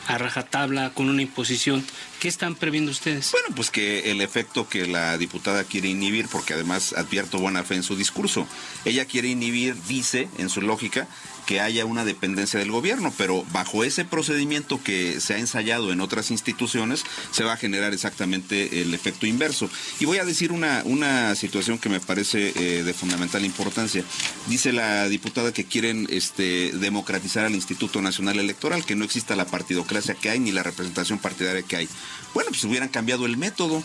a 0.09 0.17
rajatabla, 0.17 0.89
con 0.89 1.07
una 1.07 1.21
imposición? 1.21 1.85
¿Qué 2.19 2.27
están 2.27 2.55
previendo 2.55 2.91
ustedes? 2.91 3.31
Bueno, 3.31 3.49
pues 3.55 3.69
que 3.69 4.11
el 4.11 4.21
efecto 4.21 4.67
que 4.67 4.87
la 4.87 5.17
diputada 5.19 5.63
quiere 5.63 5.87
inhibir, 5.87 6.27
porque 6.27 6.55
además 6.55 6.93
advierto 6.93 7.37
buena 7.37 7.63
fe 7.63 7.75
en 7.75 7.83
su 7.83 7.95
discurso, 7.95 8.47
ella 8.85 9.05
quiere 9.05 9.27
inhibir, 9.27 9.75
dice, 9.87 10.27
en 10.39 10.49
su 10.49 10.61
lógica, 10.61 11.07
que 11.49 11.59
haya 11.59 11.83
una 11.83 12.05
dependencia 12.05 12.59
del 12.59 12.69
gobierno, 12.69 13.11
pero 13.17 13.43
bajo 13.51 13.83
ese 13.83 14.05
procedimiento 14.05 14.79
que 14.83 15.19
se 15.19 15.33
ha 15.33 15.39
ensayado 15.39 15.91
en 15.91 15.99
otras 15.99 16.29
instituciones, 16.29 17.03
se 17.31 17.43
va 17.43 17.53
a 17.53 17.57
generar 17.57 17.91
exactamente 17.91 18.83
el 18.83 18.93
efecto 18.93 19.25
inverso. 19.25 19.67
Y 19.99 20.05
voy 20.05 20.19
a 20.19 20.25
decir 20.25 20.51
una, 20.51 20.83
una 20.85 21.33
situación 21.33 21.79
que 21.79 21.89
me 21.89 21.99
parece 21.99 22.53
eh, 22.55 22.83
de 22.83 22.93
fundamental 22.93 23.43
importancia. 23.45 24.03
Dice 24.45 24.73
la 24.73 25.09
diputada 25.09 25.51
que 25.51 25.65
quieren 25.65 26.05
este, 26.11 26.71
democratizar 26.73 27.45
al 27.45 27.55
Instituto 27.55 27.99
Nacional 27.99 28.37
Electoral, 28.37 28.85
que 28.85 28.95
no 28.95 29.03
exista 29.03 29.35
la 29.35 29.47
partidocracia 29.47 30.13
que 30.13 30.29
hay 30.29 30.39
ni 30.39 30.51
la 30.51 30.61
representación 30.61 31.17
partidaria 31.17 31.63
que 31.63 31.77
hay. 31.77 31.89
Bueno, 32.35 32.51
pues 32.51 32.63
hubieran 32.63 32.89
cambiado 32.89 33.25
el 33.25 33.37
método. 33.37 33.81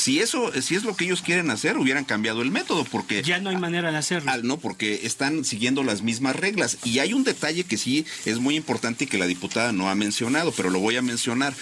Si 0.00 0.20
eso, 0.20 0.50
si 0.62 0.76
es 0.76 0.84
lo 0.84 0.96
que 0.96 1.04
ellos 1.04 1.20
quieren 1.20 1.50
hacer, 1.50 1.76
hubieran 1.76 2.06
cambiado 2.06 2.40
el 2.40 2.50
método, 2.50 2.84
porque 2.84 3.22
ya 3.22 3.38
no 3.38 3.50
hay 3.50 3.58
manera 3.58 3.92
de 3.92 3.98
hacerlo. 3.98 4.32
no, 4.42 4.56
porque 4.56 5.00
están 5.04 5.44
siguiendo 5.44 5.84
las 5.84 6.00
mismas 6.00 6.36
reglas. 6.36 6.78
Y 6.84 7.00
hay 7.00 7.12
un 7.12 7.22
detalle 7.22 7.64
que 7.64 7.76
sí 7.76 8.06
es 8.24 8.38
muy 8.38 8.56
importante 8.56 9.04
y 9.04 9.06
que 9.06 9.18
la 9.18 9.26
diputada 9.26 9.72
no 9.72 9.90
ha 9.90 9.94
mencionado, 9.94 10.52
pero 10.52 10.70
lo 10.70 10.78
voy 10.80 10.96
a 10.96 11.02
mencionar. 11.02 11.52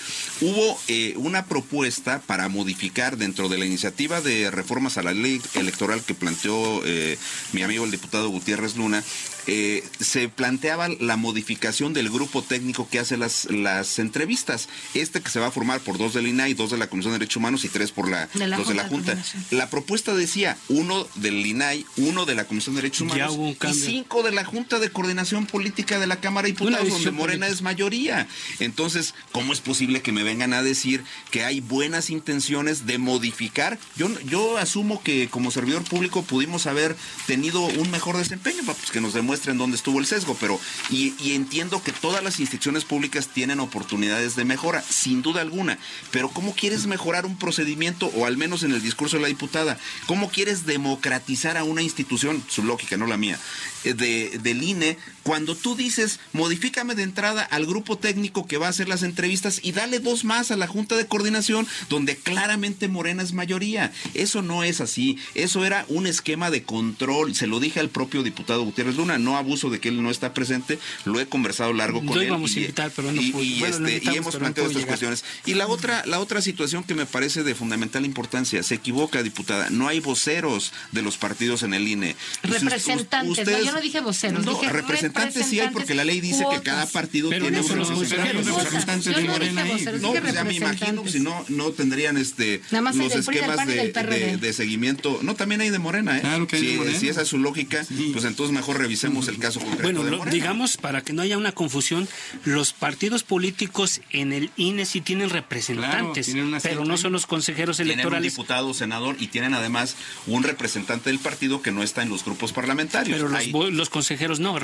Hubo 0.40 0.78
eh, 0.86 1.14
una 1.16 1.46
propuesta 1.46 2.20
para 2.20 2.48
modificar 2.48 3.16
dentro 3.16 3.48
de 3.48 3.58
la 3.58 3.66
iniciativa 3.66 4.20
de 4.20 4.52
reformas 4.52 4.98
a 4.98 5.02
la 5.02 5.12
ley 5.12 5.42
electoral 5.54 6.04
que 6.04 6.14
planteó 6.14 6.82
eh, 6.84 7.18
mi 7.52 7.62
amigo 7.62 7.84
el 7.84 7.90
diputado 7.90 8.28
Gutiérrez 8.28 8.76
Luna, 8.76 9.02
eh, 9.50 9.82
se 9.98 10.28
planteaba 10.28 10.88
la 11.00 11.16
modificación 11.16 11.94
del 11.94 12.10
grupo 12.10 12.42
técnico 12.42 12.86
que 12.86 12.98
hace 12.98 13.16
las, 13.16 13.46
las 13.46 13.98
entrevistas. 13.98 14.68
Este 14.92 15.22
que 15.22 15.30
se 15.30 15.40
va 15.40 15.46
a 15.46 15.50
formar 15.50 15.80
por 15.80 15.96
dos 15.96 16.12
del 16.12 16.26
INAI, 16.26 16.52
dos 16.52 16.70
de 16.70 16.76
la 16.76 16.88
Comisión 16.88 17.14
de 17.14 17.20
Derechos 17.20 17.36
Humanos 17.36 17.64
y 17.64 17.70
tres 17.70 17.90
por 17.90 18.10
la, 18.10 18.28
dos 18.58 18.68
de 18.68 18.74
la 18.74 18.86
Junta. 18.86 19.16
La 19.50 19.70
propuesta 19.70 20.14
decía 20.14 20.58
uno 20.68 21.08
del 21.14 21.46
INAI, 21.46 21.86
uno 21.96 22.26
de 22.26 22.34
la 22.34 22.44
Comisión 22.44 22.74
de 22.74 22.82
Derechos 22.82 23.00
Humanos 23.00 23.38
y 23.38 23.72
cinco 23.72 24.22
de 24.22 24.32
la 24.32 24.44
Junta 24.44 24.80
de 24.80 24.90
Coordinación 24.90 25.46
Política 25.46 25.98
de 25.98 26.06
la 26.06 26.20
Cámara 26.20 26.44
de 26.44 26.52
Diputados, 26.52 26.90
donde 26.90 27.10
Morena 27.10 27.48
es 27.48 27.62
mayoría. 27.62 28.28
Entonces, 28.58 29.14
¿cómo 29.32 29.54
es 29.54 29.62
posible 29.62 30.02
que 30.02 30.12
me 30.12 30.24
vengan 30.24 30.52
a 30.52 30.62
decir 30.62 31.02
que 31.30 31.44
hay 31.44 31.60
buenas 31.60 32.10
intenciones 32.10 32.84
de 32.84 32.98
modificar? 32.98 33.78
Yo, 33.96 34.10
yo 34.26 34.58
asumo 34.58 35.02
que 35.02 35.28
como 35.30 35.50
servidor 35.50 35.84
público 35.84 36.22
pudimos 36.22 36.66
haber 36.66 36.94
tenido 37.26 37.62
un 37.62 37.90
mejor 37.90 38.18
desempeño, 38.18 38.62
pues 38.64 38.90
que 38.90 39.00
nos 39.00 39.14
demuestre 39.14 39.37
en 39.46 39.58
dónde 39.58 39.76
estuvo 39.76 39.98
el 39.98 40.06
sesgo, 40.06 40.36
pero 40.40 40.58
y, 40.90 41.14
entiendo 41.32 41.82
que 41.82 41.92
todas 41.92 42.22
las 42.22 42.40
instituciones 42.40 42.84
públicas 42.84 43.28
tienen 43.28 43.60
oportunidades 43.60 44.36
de 44.36 44.44
mejora, 44.44 44.82
sin 44.82 45.22
duda 45.22 45.40
alguna, 45.40 45.78
pero 46.10 46.28
¿cómo 46.28 46.54
quieres 46.54 46.86
mejorar 46.86 47.26
un 47.26 47.38
procedimiento, 47.38 48.06
o 48.14 48.26
al 48.26 48.36
menos 48.36 48.62
en 48.62 48.72
el 48.72 48.82
discurso 48.82 49.16
de 49.16 49.22
la 49.22 49.28
diputada, 49.28 49.78
cómo 50.06 50.30
quieres 50.30 50.66
democratizar 50.66 51.56
a 51.56 51.64
una 51.64 51.82
institución, 51.82 52.42
su 52.48 52.62
lógica, 52.62 52.96
no 52.96 53.06
la 53.06 53.16
mía, 53.16 53.38
eh, 53.84 53.94
de, 53.94 54.38
del 54.42 54.62
INE, 54.62 54.98
cuando 55.28 55.54
tú 55.54 55.76
dices, 55.76 56.20
modifícame 56.32 56.94
de 56.94 57.02
entrada 57.02 57.42
al 57.42 57.66
grupo 57.66 57.98
técnico 57.98 58.46
que 58.46 58.56
va 58.56 58.64
a 58.64 58.70
hacer 58.70 58.88
las 58.88 59.02
entrevistas 59.02 59.60
y 59.62 59.72
dale 59.72 59.98
dos 59.98 60.24
más 60.24 60.50
a 60.50 60.56
la 60.56 60.66
Junta 60.66 60.96
de 60.96 61.06
Coordinación, 61.06 61.66
donde 61.90 62.16
claramente 62.16 62.88
Morena 62.88 63.22
es 63.22 63.34
mayoría. 63.34 63.92
Eso 64.14 64.40
no 64.40 64.64
es 64.64 64.80
así, 64.80 65.18
eso 65.34 65.66
era 65.66 65.84
un 65.88 66.06
esquema 66.06 66.50
de 66.50 66.62
control, 66.62 67.34
se 67.34 67.46
lo 67.46 67.60
dije 67.60 67.78
al 67.78 67.90
propio 67.90 68.22
diputado 68.22 68.62
Gutiérrez 68.62 68.96
Luna, 68.96 69.18
no 69.18 69.36
abuso 69.36 69.68
de 69.68 69.80
que 69.80 69.90
él 69.90 70.02
no 70.02 70.10
está 70.10 70.32
presente, 70.32 70.78
lo 71.04 71.20
he 71.20 71.26
conversado 71.26 71.74
largo 71.74 72.02
con 72.02 72.18
él. 72.18 72.30
y, 72.30 72.60
invitar, 72.60 72.90
pero 72.96 73.12
no 73.12 73.20
y, 73.20 73.62
este, 73.64 74.00
y 74.02 74.16
hemos 74.16 74.34
planteado 74.34 74.70
estas 74.70 74.86
cuestiones. 74.86 75.24
Y 75.44 75.52
la 75.52 75.66
otra, 75.66 76.06
la 76.06 76.20
otra 76.20 76.40
situación 76.40 76.84
que 76.84 76.94
me 76.94 77.04
parece 77.04 77.42
de 77.42 77.54
fundamental 77.54 78.06
importancia, 78.06 78.62
se 78.62 78.76
equivoca, 78.76 79.22
diputada, 79.22 79.68
no 79.68 79.88
hay 79.88 80.00
voceros 80.00 80.72
de 80.92 81.02
los 81.02 81.18
partidos 81.18 81.64
en 81.64 81.74
el 81.74 81.86
INE. 81.86 82.16
Representantes, 82.42 83.46
no, 83.46 83.62
yo 83.62 83.72
no 83.72 83.80
dije 83.82 84.00
voceros, 84.00 84.42
no, 84.42 84.52
dije 84.52 84.72
representantes 84.72 85.17
sí 85.32 85.60
hay 85.60 85.68
porque 85.70 85.94
la 85.94 86.04
ley 86.04 86.20
dice 86.20 86.44
que 86.50 86.62
cada 86.62 86.86
partido 86.86 87.30
tiene 87.30 87.50
no 87.50 87.76
los 87.76 87.88
representantes 87.88 89.16
de 89.16 89.24
Morena 89.24 89.62
ahí. 89.62 89.86
No, 90.00 90.12
pues 90.12 90.34
ya 90.34 90.44
me 90.44 90.54
imagino, 90.54 91.06
si 91.06 91.20
no, 91.20 91.44
no 91.48 91.70
tendrían 91.70 92.16
este 92.16 92.60
los 92.70 93.14
esquemas 93.14 93.66
de, 93.66 94.52
seguimiento. 94.52 95.20
No, 95.22 95.34
también 95.34 95.60
hay 95.60 95.70
de 95.70 95.78
Morena, 95.78 96.18
¿eh? 96.18 96.20
Claro 96.20 96.46
que 96.46 96.58
si, 96.58 96.78
si 96.98 97.08
esa 97.08 97.22
es 97.22 97.28
su 97.28 97.38
lógica, 97.38 97.84
pues 98.12 98.24
entonces 98.24 98.54
mejor 98.54 98.78
revisemos 98.78 99.28
el 99.28 99.38
caso 99.38 99.60
Bueno, 99.82 100.04
digamos, 100.26 100.76
para 100.76 101.02
que 101.02 101.12
no 101.12 101.22
haya 101.22 101.38
una 101.38 101.52
confusión, 101.52 102.08
los 102.44 102.72
partidos 102.72 103.22
políticos 103.22 104.00
en 104.10 104.32
el 104.32 104.50
INE 104.56 104.86
sí 104.86 105.00
tienen 105.00 105.30
representantes, 105.30 106.34
pero 106.62 106.84
no 106.84 106.96
son 106.96 107.12
los 107.12 107.26
consejeros 107.26 107.80
electorales. 107.80 108.10
Tienen 108.10 108.24
un 108.24 108.30
diputado, 108.30 108.74
senador 108.74 109.16
y 109.18 109.28
tienen 109.28 109.54
además 109.54 109.96
un 110.26 110.42
representante 110.42 111.10
del 111.10 111.18
partido 111.18 111.62
que 111.62 111.72
no 111.72 111.82
está 111.82 112.02
en 112.02 112.08
los 112.08 112.24
grupos 112.24 112.52
parlamentarios. 112.52 113.16
Pero 113.16 113.70
los, 113.70 113.88
consejeros 113.88 114.40
no, 114.40 114.58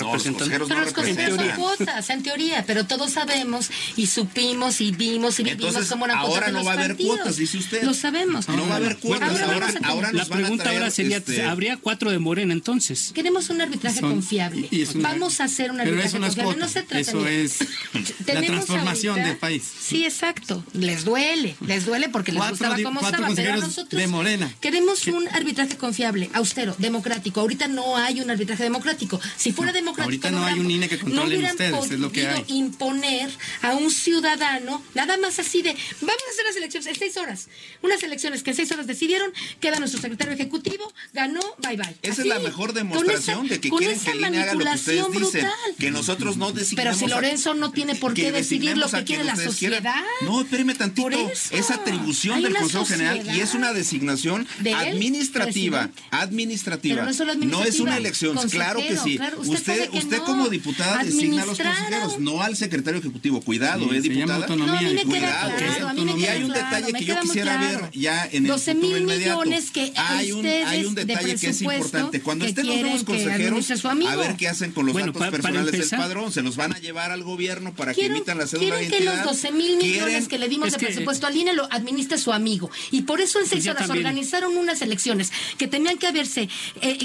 representan. 0.49 0.68
pero 0.68 0.84
los 0.84 0.92
consejeros 0.95 1.36
son 1.36 1.51
cuotas, 1.51 2.11
en 2.11 2.22
teoría, 2.22 2.64
pero 2.66 2.84
todos 2.86 3.12
sabemos 3.12 3.70
y 3.97 4.07
supimos 4.07 4.80
y 4.80 4.92
vimos 4.92 5.40
y 5.40 5.45
vivimos 5.45 5.86
como 5.86 6.05
una 6.05 6.14
ahora 6.18 6.51
no 6.51 6.64
va 6.64 6.72
a 6.72 6.74
haber 6.74 6.97
cuotas, 6.97 7.36
dice 7.36 7.59
usted. 7.59 7.82
Lo 7.82 7.95
sabemos. 7.95 8.49
No 8.49 8.66
va 8.68 8.74
a 8.74 8.76
haber 8.76 8.97
cuotas. 8.99 9.40
ahora, 9.40 9.68
ahora, 9.84 10.12
la 10.12 10.24
pregunta 10.24 10.70
ahora 10.70 10.90
sería, 10.90 11.18
este, 11.18 11.42
¿habría 11.42 11.76
cuatro 11.76 12.11
de 12.11 12.18
Morena 12.18 12.53
entonces? 12.53 13.12
Queremos 13.14 13.51
un 13.51 13.61
arbitraje 13.61 14.01
confiable 14.01 14.68
Vamos 14.95 15.40
a 15.40 15.45
hacer 15.45 15.70
una 15.70 15.84
Pero 15.84 15.97
No 15.97 16.68
se 16.68 16.82
trata 16.82 16.99
Eso 16.99 17.26
es 17.26 17.59
la 18.26 18.42
transformación 18.42 19.16
del 19.16 19.36
país. 19.36 19.62
Sí, 19.80 20.05
exacto. 20.05 20.64
Les 20.72 21.05
duele, 21.05 21.57
les 21.61 21.84
duele 21.84 22.09
porque 22.09 22.32
les 22.32 22.49
gustaba 22.49 22.76
cómo 22.82 23.01
estaba. 23.01 23.28
Pero 23.34 23.57
nosotros 23.57 24.01
de 24.01 24.07
Morena. 24.07 24.53
queremos 24.61 25.07
un 25.07 25.28
arbitraje 25.28 25.76
confiable, 25.76 26.30
austero, 26.34 26.74
democrático. 26.78 27.40
Ahorita 27.40 27.68
no 27.68 27.97
hay 27.97 28.20
un 28.20 28.30
arbitraje 28.30 28.62
democrático. 28.62 29.20
Si 29.36 29.53
fuera 29.53 29.72
democrático. 29.72 30.24
Ahorita 30.25 30.41
no, 30.41 30.47
hay 30.47 30.59
un 30.59 30.70
INE 30.70 30.89
que 30.89 30.99
controle 30.99 31.39
no 31.39 31.49
ustedes, 31.49 31.91
es 31.91 32.01
lo 32.01 32.11
que 32.12 32.27
hay. 32.27 32.45
imponer 32.49 33.31
a 33.62 33.75
un 33.75 33.91
ciudadano, 33.91 34.83
nada 34.95 35.16
más 35.16 35.39
así 35.39 35.62
de, 35.62 35.70
vamos 36.01 36.22
a 36.29 36.31
hacer 36.33 36.45
las 36.47 36.57
elecciones 36.57 36.87
en 36.87 36.97
seis 36.97 37.16
horas. 37.16 37.49
Unas 37.83 38.03
elecciones 38.03 38.43
que 38.43 38.51
en 38.51 38.57
seis 38.57 38.70
horas 38.72 38.87
decidieron, 38.87 39.33
queda 39.61 39.79
nuestro 39.79 40.01
secretario 40.01 40.33
ejecutivo, 40.35 40.93
ganó, 41.12 41.41
bye 41.59 41.77
bye. 41.77 41.97
Esa 42.03 42.22
es 42.22 42.29
la 42.29 42.39
mejor 42.39 42.72
demostración 42.72 43.49
de 43.49 43.61
que 43.61 43.70
quieren 43.70 43.99
que 43.99 44.14
manipulación 44.14 45.12
brutal. 45.12 45.51
que 45.79 45.91
nosotros 45.91 46.37
no 46.37 46.53
decidimos. 46.53 46.85
Pero 46.85 46.95
si 46.95 47.07
Lorenzo 47.07 47.55
no 47.55 47.72
tiene 47.72 47.95
por 47.95 48.14
qué 48.14 48.33
decidir 48.33 48.77
lo 48.77 48.89
que 48.89 49.05
quiere 49.05 49.25
la 49.25 49.37
sociedad. 49.37 50.05
No, 50.22 50.41
espéreme 50.41 50.75
tantito. 50.75 51.11
Es 51.51 51.70
atribución 51.70 52.43
del 52.43 52.55
Consejo 52.55 52.85
General 52.87 53.37
y 53.37 53.41
es 53.41 53.55
una 53.55 53.72
designación 53.72 54.47
administrativa. 54.75 55.91
Administrativa. 56.11 57.03
No, 57.37 57.64
es 57.64 57.81
una 57.81 57.97
elección. 57.97 58.37
Claro 58.49 58.81
que 58.81 58.97
sí. 58.97 59.18
usted, 59.39 59.91
usted, 59.93 60.13
como 60.20 60.48
diputada 60.48 61.02
designa 61.02 61.42
a 61.42 61.46
los 61.46 61.58
consejeros, 61.58 62.18
no 62.18 62.42
al 62.42 62.56
secretario 62.56 63.00
ejecutivo. 63.00 63.40
Cuidado, 63.40 63.92
¿eh, 63.92 64.00
diputada? 64.00 64.46
No, 64.54 64.64
a 64.64 64.80
mí 64.80 64.94
me 64.94 65.04
queda 65.04 65.54
claro. 65.56 66.18
Y 66.18 66.24
hay 66.26 66.42
un 66.42 66.52
detalle 66.52 66.92
que 66.92 67.04
yo 67.04 67.20
quisiera 67.20 67.56
ver 67.56 67.90
ya 67.92 68.24
en 68.30 68.44
el 68.44 68.50
12 68.50 68.74
mil 68.74 69.04
millones 69.04 69.70
que 69.70 69.92
hay 69.96 70.32
un, 70.32 70.46
hay 70.46 70.84
un 70.84 70.94
detalle 70.94 71.36
que 71.36 71.48
es 71.48 71.62
importante. 71.62 72.20
Cuando 72.20 72.44
estén 72.44 72.66
los 72.66 72.76
nuevos 72.80 73.04
consejeros, 73.04 73.84
a 73.84 74.16
ver 74.16 74.36
qué 74.36 74.48
hacen 74.48 74.72
con 74.72 74.86
los 74.86 74.94
datos 74.94 75.16
personales 75.16 75.72
del 75.72 75.98
padrón. 75.98 76.32
Se 76.32 76.42
los 76.42 76.56
van 76.56 76.72
a 76.72 76.78
llevar 76.78 77.10
al 77.10 77.22
gobierno 77.22 77.74
para 77.74 77.94
que 77.94 78.06
emitan 78.06 78.38
la 78.38 78.46
cédula 78.46 78.76
de 78.76 78.84
identidad. 78.84 79.12
que 79.12 79.18
los 79.18 79.24
12 79.24 79.52
mil 79.52 79.76
millones 79.76 80.28
que 80.28 80.38
le 80.38 80.48
dimos 80.48 80.72
de 80.72 80.78
presupuesto 80.78 81.26
al 81.26 81.36
INE 81.36 81.54
lo 81.54 81.68
administre 81.72 82.18
su 82.18 82.32
amigo. 82.32 82.70
Y 82.90 83.02
por 83.02 83.20
eso 83.20 83.40
en 83.40 83.46
seis 83.46 83.66
horas 83.66 83.88
organizaron 83.90 84.56
unas 84.56 84.82
elecciones 84.82 85.32
que 85.58 85.68
tenían 85.68 85.98
que 85.98 86.06
haberse 86.06 86.42
eh, 86.42 86.48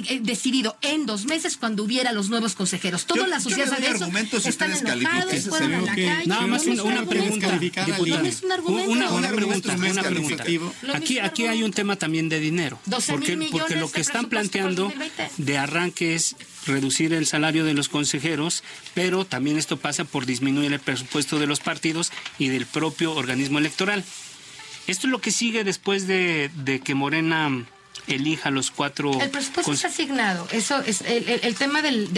eh, 0.09 0.19
decidido 0.21 0.77
en 0.81 1.05
dos 1.05 1.25
meses 1.25 1.57
cuando 1.57 1.83
hubiera 1.83 2.11
los 2.11 2.29
nuevos 2.29 2.55
consejeros. 2.55 2.98
Toda 3.05 3.27
la 3.27 3.39
sociedad 3.39 3.77
de 3.77 3.87
eso 3.87 4.49
están 4.49 4.71
enojados, 4.71 5.47
fueron 5.47 5.73
a 5.73 5.81
la 5.81 5.95
calle. 5.95 6.25
Nada 6.25 6.47
más 6.47 6.65
una, 6.65 7.05
pregunta, 7.05 7.59
Una, 8.67 9.11
una 9.11 9.29
pregunta, 9.29 9.75
una 9.75 10.03
pregunta. 10.03 10.45
Aquí, 10.93 11.19
aquí 11.19 11.45
hay 11.45 11.63
un 11.63 11.71
tema 11.71 11.95
también 11.95 12.29
de 12.29 12.39
dinero. 12.39 12.79
Porque, 13.07 13.37
porque 13.51 13.75
lo 13.75 13.91
que 13.91 14.01
están 14.01 14.27
planteando 14.27 14.91
de 15.37 15.57
arranque 15.57 16.15
es 16.15 16.35
reducir 16.65 17.13
el 17.13 17.25
salario 17.25 17.65
de 17.65 17.73
los 17.73 17.89
consejeros, 17.89 18.63
pero 18.93 19.25
también 19.25 19.57
esto 19.57 19.77
pasa 19.77 20.03
por 20.03 20.25
disminuir 20.25 20.71
el 20.73 20.79
presupuesto 20.79 21.39
de 21.39 21.47
los 21.47 21.59
partidos 21.59 22.11
y 22.37 22.49
del 22.49 22.65
propio 22.65 23.13
organismo 23.13 23.59
electoral. 23.59 24.03
Esto 24.87 25.07
es 25.07 25.11
lo 25.11 25.21
que 25.21 25.31
sigue 25.31 25.63
después 25.63 26.07
de, 26.07 26.49
que 26.83 26.95
Morena 26.95 27.65
elija 28.15 28.51
los 28.51 28.71
cuatro. 28.71 29.19
El 29.19 29.29
presupuesto 29.29 29.71
está 29.71 29.87
asignado. 29.87 30.47
Eso 30.51 30.81
es 30.81 31.01
el, 31.01 31.55
tema 31.55 31.81
del, 31.81 32.13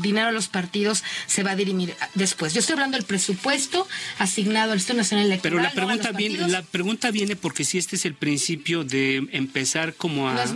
dinero 0.00 0.28
a 0.28 0.32
los 0.32 0.48
partidos 0.48 1.04
se 1.26 1.42
va 1.42 1.52
a 1.52 1.56
dirimir 1.56 1.94
después. 2.14 2.54
Yo 2.54 2.60
estoy 2.60 2.74
hablando 2.74 2.96
del 2.96 3.06
presupuesto 3.06 3.86
asignado 4.18 4.72
al 4.72 4.78
Estado 4.78 4.98
Nacional 4.98 5.26
Electoral. 5.26 5.58
Pero 5.58 5.62
la 5.62 5.72
pregunta 5.72 6.12
viene, 6.12 6.48
la 6.48 6.62
pregunta 6.62 7.10
viene 7.10 7.36
porque 7.36 7.64
si 7.64 7.78
este 7.78 7.96
es 7.96 8.04
el 8.04 8.14
principio 8.14 8.84
de 8.84 9.28
empezar 9.32 9.94
como 9.94 10.28
a, 10.28 10.46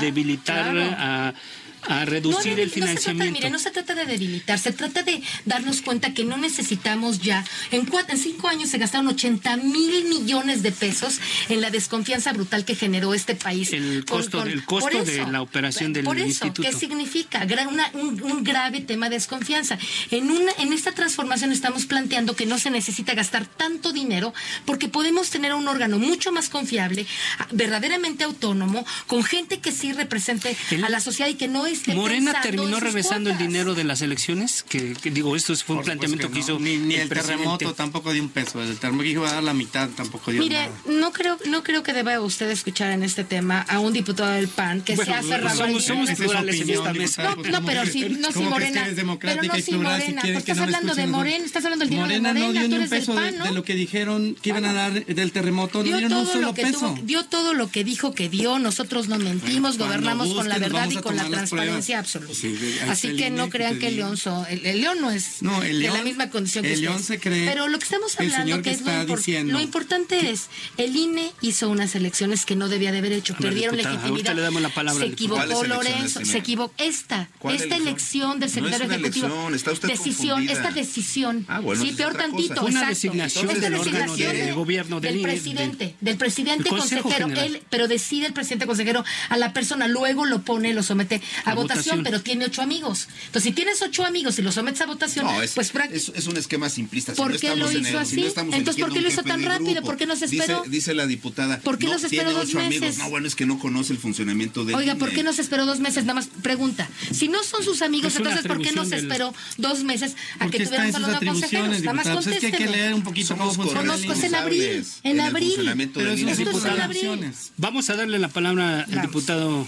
debilitar 0.00 0.76
a 0.76 1.34
a 1.82 2.04
reducir 2.04 2.58
el 2.60 2.70
financiamiento. 2.70 3.48
No 3.50 3.58
se, 3.58 3.70
trata, 3.70 3.94
de 3.94 4.04
debilitar, 4.04 4.58
se 4.58 4.72
trata 4.72 5.02
de 5.02 5.22
darnos 5.44 5.82
cuenta 5.82 6.14
que 6.14 6.24
no 6.24 6.36
necesitamos 6.36 7.20
ya. 7.20 7.44
En, 7.70 7.86
cuatro, 7.86 8.14
en 8.14 8.20
cinco 8.20 8.48
años 8.48 8.68
se 8.70 8.78
gastaron 8.78 9.08
80 9.08 9.56
mil 9.58 10.04
millones 10.08 10.62
de 10.62 10.72
pesos 10.72 11.20
en 11.48 11.60
la 11.60 11.70
desconfianza 11.70 12.32
brutal 12.32 12.64
que 12.64 12.74
generó 12.74 13.14
este 13.14 13.34
país. 13.34 13.72
El 13.72 14.04
costo, 14.04 14.44
costo 14.64 15.04
de 15.04 15.26
la 15.26 15.42
operación 15.42 15.92
del 15.92 16.04
por 16.04 16.16
eso, 16.16 16.26
instituto. 16.26 16.62
¿Qué 16.62 16.76
significa? 16.76 17.46
un, 17.64 18.44
grave 18.44 18.80
tema 18.80 19.08
de 19.08 19.16
desconfianza. 19.16 19.78
En, 20.10 20.30
una, 20.30 20.52
en 20.58 20.72
esta 20.72 20.92
transformación 20.92 21.52
estamos 21.52 21.86
planteando 21.86 22.36
que 22.36 22.46
no 22.46 22.58
se 22.58 22.70
necesita 22.70 23.14
gastar 23.14 23.46
tanto 23.46 23.92
dinero 23.92 24.32
porque 24.64 24.88
podemos 24.88 25.30
tener 25.30 25.54
un 25.54 25.66
órgano 25.68 25.98
mucho 25.98 26.32
más 26.32 26.48
confiable, 26.48 27.06
verdaderamente 27.50 28.24
autónomo, 28.24 28.86
con 29.06 29.22
gente 29.24 29.58
que 29.60 29.72
sí 29.72 29.92
represente 29.92 30.56
a 30.82 30.88
la 30.88 31.00
sociedad 31.00 31.30
y 31.30 31.34
que 31.34 31.48
no 31.48 31.66
esté 31.72 31.94
Morena 31.94 32.40
terminó 32.42 32.80
regresando 32.80 33.30
el 33.30 33.38
dinero 33.38 33.74
de 33.74 33.84
las 33.84 34.02
elecciones, 34.02 34.62
que, 34.68 34.94
que 34.94 35.10
digo, 35.10 35.34
esto 35.36 35.54
fue 35.56 35.76
un 35.76 35.78
Por 35.80 35.86
planteamiento 35.86 36.28
que, 36.28 36.34
no. 36.34 36.40
hizo 36.40 36.58
Ni, 36.58 36.76
ni 36.76 36.94
el, 36.94 37.08
presidente. 37.08 37.36
terremoto 37.38 37.74
tampoco 37.74 38.12
dio 38.12 38.22
un 38.22 38.28
peso. 38.28 38.62
El 38.62 38.76
terremoto 38.76 39.02
que 39.04 39.10
iba 39.10 39.28
a 39.30 39.34
dar 39.34 39.42
la 39.42 39.54
mitad 39.54 39.88
tampoco 39.90 40.30
dio 40.30 40.42
Mire, 40.42 40.56
nada. 40.68 40.70
no 40.88 41.12
creo, 41.12 41.38
no 41.46 41.62
creo 41.62 41.82
que 41.82 41.92
deba 41.92 42.20
usted 42.20 42.50
escuchar 42.50 42.90
en 42.92 43.02
este 43.02 43.24
tema 43.24 43.60
a 43.62 43.78
un 43.80 43.92
diputado 43.92 44.30
del 44.32 44.48
PAN 44.48 44.80
que 44.82 44.94
Bueno, 44.96 45.12
se 45.12 45.18
ha 45.18 45.22
cerrado 45.22 45.56
somos- 45.56 45.76
el 45.76 45.82
somos 45.82 46.10
plurales 46.12 46.60
en 46.60 46.70
esta 46.70 46.92
mesa. 46.92 47.22
No, 47.24 47.34
pues, 47.36 47.50
no, 47.50 47.64
pero 47.64 47.82
que- 47.84 47.90
si, 47.90 48.00
no 48.08 48.28
si 48.28 48.34
que 48.34 48.40
Morena. 48.40 48.86
pero 49.20 49.42
no 49.42 49.56
y 49.56 49.62
si 49.62 49.70
plural, 49.72 50.00
si 50.02 50.08
Morena. 50.12 50.22
Pues 50.22 50.32
que 50.32 50.38
estás 50.52 50.56
no 50.56 50.62
hablando 50.64 50.94
de. 50.94 51.06
Morena, 51.06 51.44
estás 51.44 51.64
hablando 51.64 51.84
del 51.84 51.90
dinero 51.90 52.06
Morena 52.08 52.32
de 52.34 52.40
no 52.40 52.46
Morena, 52.46 52.60
dio 52.60 52.70
tú 52.70 52.76
ni 52.76 52.82
un 52.84 52.90
peso 52.90 53.14
de, 53.14 53.20
PAN, 53.20 53.38
¿no? 53.38 53.44
de 53.44 53.52
lo 53.52 53.62
que 53.64 53.74
dijeron 53.74 54.36
que 54.40 54.48
iban 54.50 54.64
a 54.64 54.72
dar 54.72 55.04
del 55.06 55.32
terremoto, 55.32 55.78
no 55.78 55.84
Dio 55.84 55.96
dieron 55.98 56.12
un 56.18 56.24
todo, 56.24 56.32
solo 56.34 56.46
lo 56.48 56.54
que 56.54 56.62
peso. 56.62 56.78
tuvo, 56.94 56.98
dio 57.02 57.24
todo 57.24 57.54
lo 57.54 57.70
que 57.70 57.84
dijo 57.84 58.12
que 58.14 58.28
dio, 58.28 58.58
nosotros 58.58 59.08
no 59.08 59.18
mentimos, 59.18 59.78
gobernamos 59.78 60.28
con 60.34 60.48
la 60.48 60.58
verdad 60.58 60.88
y 60.90 60.96
con 60.96 61.16
la 61.16 61.28
las 61.28 61.50
transparencia 61.58 61.98
absoluta. 61.98 62.34
Sí, 62.34 62.56
Así 62.88 63.16
que 63.16 63.30
no 63.30 63.48
crean 63.50 63.74
te 63.74 63.78
que 63.80 63.86
el. 63.88 63.96
León, 63.96 64.16
so- 64.16 64.46
el, 64.48 64.64
el 64.66 64.80
León 64.80 64.98
no 65.00 65.10
es 65.10 65.42
No, 65.42 65.62
el 65.62 65.80
de 65.80 65.88
la 65.88 66.02
misma 66.02 66.30
condición 66.30 66.64
que 66.64 66.72
el. 66.74 66.80
León 66.82 67.02
se 67.02 67.18
cree 67.18 67.46
Pero 67.48 67.68
lo 67.68 67.78
que 67.78 67.84
estamos 67.84 68.18
hablando, 68.18 68.56
que 68.56 68.62
que 68.62 68.70
es 68.70 68.80
lo, 68.82 68.90
impor- 68.92 69.16
diciendo 69.16 69.52
lo 69.54 69.60
importante 69.60 70.30
es, 70.30 70.48
el 70.76 70.94
INE 70.96 71.32
hizo 71.40 71.68
unas 71.68 71.94
elecciones 71.94 72.44
que 72.44 72.56
no 72.56 72.68
debía 72.68 72.92
de 72.92 72.98
haber 72.98 73.12
hecho, 73.12 73.34
ver, 73.34 73.42
perdieron 73.42 73.76
diputada, 73.76 73.96
legitimidad. 73.96 74.34
le 74.36 74.42
damos 74.42 74.62
la 74.62 74.68
palabra 74.70 75.00
se 75.04 75.10
al 75.10 75.16
diputado. 75.16 75.38
¿Cuáles 75.38 75.58
equivocó 75.62 75.82
Lorenzo, 75.82 76.24
se 76.24 76.38
equivocó 76.38 76.74
esta, 76.78 77.28
¿Cuál 77.38 77.54
esta 77.56 77.76
elección? 77.76 77.88
elección 77.88 78.40
del 78.40 78.50
secretario 78.50 78.86
ejecutivo. 78.86 79.50
decisión, 79.88 80.28
confundida. 80.28 80.52
esta 80.52 80.70
decisión. 80.70 81.44
Ah, 81.48 81.60
bueno, 81.60 81.82
sí, 81.82 81.92
peor 81.92 82.14
tantito, 82.16 82.60
una 82.62 82.68
exacto. 82.70 82.88
designación 82.88 83.48
Esta 83.50 83.60
del 83.60 83.74
órgano 83.74 83.98
designación 84.16 84.32
de 84.36 84.44
de- 84.46 84.52
gobierno 84.52 85.00
del 85.00 85.10
del 85.12 85.20
INE, 85.20 85.28
presidente, 85.32 85.94
del 86.00 86.16
presidente 86.16 86.68
consejero, 86.68 87.28
él, 87.28 87.62
pero 87.70 87.88
decide 87.88 88.26
el 88.26 88.32
presidente 88.32 88.66
consejero 88.66 89.04
a 89.28 89.36
la 89.36 89.52
persona, 89.52 89.88
luego 89.88 90.24
lo 90.26 90.42
pone, 90.42 90.72
lo 90.74 90.82
somete 90.82 91.20
a, 91.48 91.52
A 91.52 91.54
votación, 91.54 91.98
votación. 91.98 92.04
pero 92.04 92.20
tiene 92.22 92.44
ocho 92.46 92.62
amigos. 92.62 93.08
Entonces, 93.26 93.42
si 93.44 93.52
tienes 93.52 93.80
ocho 93.82 94.04
amigos 94.04 94.38
y 94.38 94.42
lo 94.42 94.52
sometes 94.52 94.80
a 94.82 94.86
votación, 94.86 95.26
No, 95.26 95.42
es, 95.42 95.52
pues 95.52 95.72
prácti- 95.72 95.94
es, 95.94 96.12
es 96.14 96.26
un 96.26 96.36
esquema 96.36 96.68
simplista. 96.70 97.14
Si 97.14 97.20
¿Por 97.20 97.32
no 97.32 97.38
qué 97.38 97.56
lo 97.56 97.70
en 97.70 97.78
hizo 97.80 97.90
si 97.90 97.96
así? 97.96 98.20
no 98.20 98.52
Entonces, 98.54 98.82
¿por 98.82 98.92
qué 98.92 99.00
lo 99.00 99.08
hizo 99.08 99.22
tan 99.22 99.40
de 99.40 99.48
rápido? 99.48 99.82
¿Por 99.82 99.96
qué 99.96 100.06
no 100.06 100.16
se 100.16 100.26
Dice- 100.26 100.42
esperó? 100.44 100.64
Dice, 100.68 100.94
la 100.94 101.06
diputada. 101.06 101.58
¿Por 101.60 101.78
qué 101.78 101.86
no, 101.86 101.92
no 101.94 101.98
se 101.98 102.06
esperó 102.06 102.32
dos 102.32 102.48
ocho 102.48 102.58
amigos. 102.60 102.80
meses? 102.80 102.98
No, 102.98 103.10
bueno, 103.10 103.26
es 103.26 103.34
que 103.34 103.46
no 103.46 103.58
conoce 103.58 103.92
el 103.92 103.98
funcionamiento 103.98 104.64
del 104.64 104.74
Oiga, 104.76 104.94
¿por 104.96 105.10
qué 105.12 105.22
no 105.22 105.32
se 105.32 105.42
esperó 105.42 105.66
dos 105.66 105.80
meses? 105.80 106.04
Nada 106.04 106.14
más 106.14 106.28
pregunta. 106.42 106.88
Si 107.12 107.28
no 107.28 107.42
son 107.44 107.62
sus 107.64 107.82
amigos, 107.82 108.14
entonces 108.16 108.42
¿por 108.46 108.58
qué 108.62 108.72
no 108.72 108.84
se 108.84 108.96
atribución 108.96 109.08
del- 109.08 109.10
esperó 109.10 109.34
dos 109.56 109.84
meses 109.84 110.14
a 110.38 110.48
que 110.48 110.64
tuvieran 110.64 110.92
solo 110.92 111.08
dos 111.08 111.18
consejeros? 111.24 111.80
Nada 111.80 111.92
más. 111.94 112.08
Pues 112.08 112.26
es 112.26 112.38
que 112.40 112.46
hay 112.46 112.52
que 112.52 112.66
leer 112.66 112.94
un 112.94 113.02
poquito 113.02 113.36
cómo 113.36 113.52
funciona 113.54 113.94
en 113.96 114.34
abril, 114.34 114.84
en 115.04 115.20
abril. 115.20 115.56
de. 115.66 117.32
Vamos 117.56 117.90
a 117.90 117.96
darle 117.96 118.18
la 118.18 118.28
palabra 118.28 118.86
al 118.90 119.02
diputado 119.02 119.66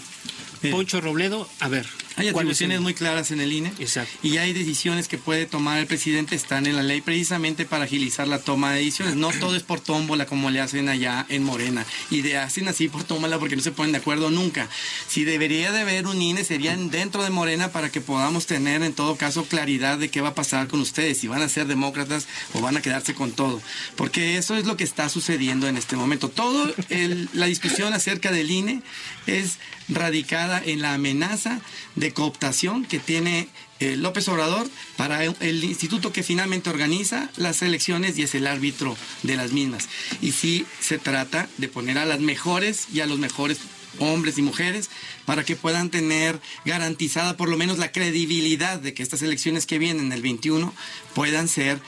Bien. 0.63 0.75
Poncho 0.75 1.01
Robledo. 1.01 1.49
A 1.61 1.69
ver. 1.69 1.87
Hay 2.17 2.33
¿cuál 2.33 2.49
es 2.49 2.57
atribuciones 2.59 2.77
el- 2.77 2.83
muy 2.83 2.93
claras 2.93 3.31
en 3.31 3.41
el 3.41 3.51
INE 3.53 3.73
Exacto. 3.79 4.13
y 4.23 4.37
hay 4.37 4.53
decisiones 4.53 5.09
que 5.09 5.17
puede 5.17 5.47
tomar 5.47 5.79
el 5.79 5.87
presidente, 5.87 6.35
están 6.35 6.67
en 6.67 6.77
la 6.77 6.83
ley 6.83 7.01
precisamente 7.01 7.65
para 7.65 7.85
agilizar 7.85 8.29
la 8.29 8.41
toma 8.41 8.73
de 8.73 8.79
decisiones. 8.81 9.15
No 9.17 9.31
todo 9.31 9.57
es 9.57 9.63
por 9.63 9.81
tómbola 9.81 10.27
como 10.27 10.51
le 10.51 10.61
hacen 10.61 10.89
allá 10.91 11.25
en 11.31 11.45
Morena 11.45 11.87
y 12.11 12.21
de 12.21 12.37
hacen 12.37 12.69
así 12.69 12.89
por 12.89 13.05
tómbola 13.05 13.39
porque 13.39 13.57
no 13.57 13.63
se 13.63 13.71
ponen 13.73 13.93
de 13.93 13.99
acuerdo 13.99 14.29
nunca. 14.31 14.69
Si 15.09 15.25
debería 15.25 15.73
de 15.73 15.81
haber 15.81 16.07
un 16.09 16.21
INE 16.21 16.45
serían 16.45 16.91
dentro 16.91 17.23
de 17.23 17.31
Morena 17.31 17.73
para 17.73 17.91
que 17.91 18.03
podamos 18.03 18.45
tener 18.47 18.83
en 18.83 18.93
todo 18.93 19.17
caso 19.17 19.45
claridad 19.45 19.97
de 19.97 20.11
qué 20.11 20.21
va 20.21 20.31
a 20.31 20.35
pasar 20.35 20.67
con 20.69 20.81
ustedes, 20.81 21.17
si 21.19 21.29
van 21.29 21.41
a 21.41 21.49
ser 21.49 21.69
demócratas 21.69 22.27
o 22.53 22.61
van 22.61 22.77
a 22.77 22.83
quedarse 22.83 23.15
con 23.15 23.31
todo. 23.33 23.63
Porque 23.97 24.37
eso 24.37 24.57
es 24.57 24.67
lo 24.67 24.77
que 24.77 24.85
está 24.85 25.09
sucediendo 25.09 25.69
en 25.69 25.79
este 25.79 25.97
momento. 25.97 26.29
Todo 26.29 26.75
el- 26.91 27.31
la 27.33 27.47
discusión 27.47 27.95
acerca 27.95 28.31
del 28.31 28.51
INE 28.51 28.83
es 29.27 29.59
radicada 29.89 30.50
en 30.59 30.83
la 30.83 30.95
amenaza 30.95 31.61
de 31.97 32.13
cooptación 32.13 32.85
que 32.85 32.99
tiene 32.99 33.49
eh, 33.81 33.97
López 33.97 34.29
Obrador 34.29 34.69
para 34.97 35.25
el, 35.25 35.35
el 35.41 35.65
instituto 35.65 36.13
que 36.13 36.23
finalmente 36.23 36.71
organiza 36.71 37.31
las 37.37 37.63
elecciones 37.63 38.19
y 38.19 38.23
es 38.23 38.35
el 38.35 38.47
árbitro 38.47 38.97
de 39.23 39.37
las 39.37 39.53
mismas. 39.53 39.89
Y 40.21 40.33
sí 40.33 40.67
se 40.81 40.99
trata 40.99 41.49
de 41.59 41.69
poner 41.69 41.99
a 41.99 42.05
las 42.05 42.21
mejores 42.21 42.89
y 42.93 43.01
a 43.01 43.07
los 43.07 43.19
mejores 43.19 43.59
hombres 43.99 44.39
y 44.39 44.43
mujeres 44.43 44.91
para 45.25 45.45
que 45.45 45.57
puedan 45.57 45.91
tener 45.91 46.41
garantizada 46.65 47.37
por 47.37 47.49
lo 47.49 47.57
menos 47.57 47.79
la 47.79 47.93
credibilidad 47.93 48.79
de 48.79 48.95
que 48.95 49.03
estas 49.03 49.23
elecciones 49.23 49.67
que 49.67 49.79
vienen 49.79 50.13
el 50.13 50.23
21 50.23 50.73
puedan 51.15 51.49
ser 51.49 51.81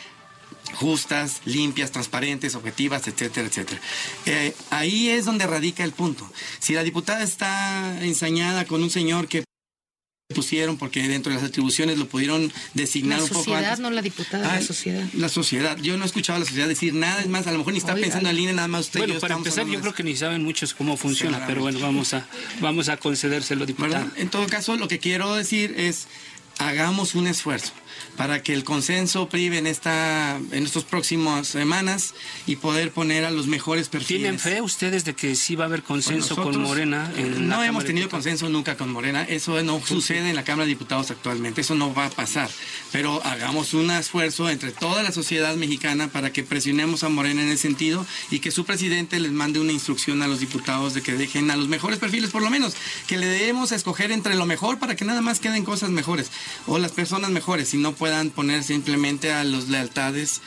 justas, 0.74 1.40
limpias, 1.44 1.90
transparentes, 1.92 2.54
objetivas, 2.54 3.06
etcétera, 3.08 3.46
etcétera. 3.48 3.80
Eh, 4.26 4.54
ahí 4.70 5.08
es 5.08 5.24
donde 5.24 5.46
radica 5.46 5.84
el 5.84 5.92
punto. 5.92 6.30
Si 6.58 6.74
la 6.74 6.82
diputada 6.82 7.22
está 7.22 8.02
ensañada 8.04 8.64
con 8.64 8.82
un 8.82 8.90
señor 8.90 9.28
que 9.28 9.44
pusieron 10.34 10.78
porque 10.78 11.06
dentro 11.08 11.30
de 11.30 11.38
las 11.38 11.46
atribuciones 11.46 11.98
lo 11.98 12.08
pudieron 12.08 12.50
designar 12.72 13.18
La 13.18 13.24
un 13.24 13.28
poco 13.28 13.40
sociedad, 13.44 13.64
antes. 13.64 13.80
no 13.80 13.90
la 13.90 14.00
diputada, 14.00 14.54
la 14.54 14.62
sociedad. 14.62 15.06
La 15.12 15.28
sociedad. 15.28 15.76
Yo 15.76 15.96
no 15.98 16.04
he 16.04 16.06
escuchado 16.06 16.38
a 16.38 16.40
la 16.40 16.46
sociedad 16.46 16.68
decir 16.68 16.94
nada, 16.94 17.20
es 17.20 17.28
más, 17.28 17.46
a 17.46 17.52
lo 17.52 17.58
mejor 17.58 17.74
ni 17.74 17.78
está 17.78 17.92
Oiga. 17.92 18.06
pensando 18.06 18.30
en 18.30 18.36
línea, 18.36 18.54
nada 18.54 18.68
más 18.68 18.86
usted 18.86 19.00
y 19.00 19.02
Bueno, 19.02 19.14
yo 19.14 19.20
para 19.20 19.34
empezar, 19.34 19.66
yo 19.66 19.78
creo 19.80 19.92
que 19.94 20.02
ni 20.02 20.16
saben 20.16 20.42
muchos 20.42 20.72
cómo 20.72 20.96
funciona, 20.96 21.36
Sí, 21.38 21.44
pero 21.46 21.60
bueno, 21.60 21.80
vamos 21.80 22.14
a, 22.14 22.26
vamos 22.62 22.88
a 22.88 22.96
concedérselo, 22.96 23.66
diputado. 23.66 23.92
¿verdad? 24.06 24.12
En 24.16 24.30
todo 24.30 24.46
caso, 24.46 24.74
lo 24.76 24.88
que 24.88 24.98
quiero 24.98 25.34
decir 25.34 25.74
es, 25.76 26.06
hagamos 26.58 27.14
un 27.14 27.26
esfuerzo 27.26 27.72
para 28.16 28.42
que 28.42 28.52
el 28.52 28.64
consenso 28.64 29.28
prive 29.28 29.58
en 29.58 29.66
esta 29.66 30.38
en 30.52 30.64
estas 30.64 30.84
próximas 30.84 31.48
semanas 31.48 32.14
y 32.46 32.56
poder 32.56 32.90
poner 32.90 33.24
a 33.24 33.30
los 33.30 33.46
mejores 33.46 33.88
perfiles. 33.88 34.22
¿Tienen 34.22 34.38
fe 34.38 34.60
ustedes 34.60 35.04
de 35.04 35.14
que 35.14 35.34
sí 35.34 35.56
va 35.56 35.64
a 35.64 35.66
haber 35.68 35.82
consenso 35.82 36.36
con 36.36 36.60
Morena? 36.60 37.12
en 37.16 37.48
no 37.48 37.62
hemos 37.62 37.84
tenido 37.84 38.08
consenso 38.08 38.48
nunca 38.48 38.76
con 38.76 38.90
Morena. 38.90 39.22
Eso 39.24 39.62
no 39.62 39.80
sucede 39.84 40.30
en 40.30 40.36
la 40.36 40.44
Cámara 40.44 40.64
de 40.64 40.70
Diputados 40.70 41.10
actualmente. 41.10 41.60
Eso 41.60 41.74
no 41.74 41.94
va 41.94 42.06
a 42.06 42.10
pasar. 42.10 42.50
Pero 42.90 43.24
hagamos 43.24 43.74
un 43.74 43.90
esfuerzo 43.90 44.50
entre 44.50 44.72
toda 44.72 45.02
la 45.02 45.12
sociedad 45.12 45.54
mexicana 45.56 46.08
para 46.08 46.32
que 46.32 46.42
presionemos 46.42 47.04
a 47.04 47.08
Morena 47.08 47.42
en 47.42 47.48
ese 47.48 47.62
sentido 47.62 48.06
y 48.30 48.40
que 48.40 48.50
su 48.50 48.64
presidente 48.64 49.18
les 49.20 49.32
mande 49.32 49.60
una 49.60 49.72
instrucción 49.72 50.22
a 50.22 50.28
los 50.28 50.40
diputados 50.40 50.94
de 50.94 51.02
que 51.02 51.12
dejen 51.12 51.50
a 51.50 51.56
los 51.56 51.68
mejores 51.68 51.98
perfiles, 51.98 52.30
por 52.30 52.42
lo 52.42 52.50
menos, 52.50 52.74
que 53.06 53.16
le 53.16 53.26
debemos 53.26 53.72
a 53.72 53.76
escoger 53.76 54.12
entre 54.12 54.34
lo 54.34 54.46
mejor 54.46 54.78
para 54.78 54.96
que 54.96 55.04
nada 55.04 55.20
más 55.20 55.40
queden 55.40 55.64
cosas 55.64 55.90
mejores 55.90 56.30
o 56.66 56.78
las 56.78 56.92
personas 56.92 57.30
mejores 57.30 57.72
y 57.74 57.78
no 57.78 57.92
puedan 58.02 58.30
poner 58.30 58.64
simplemente 58.64 59.32
a 59.32 59.44
los 59.44 59.68
lealtades 59.68 60.40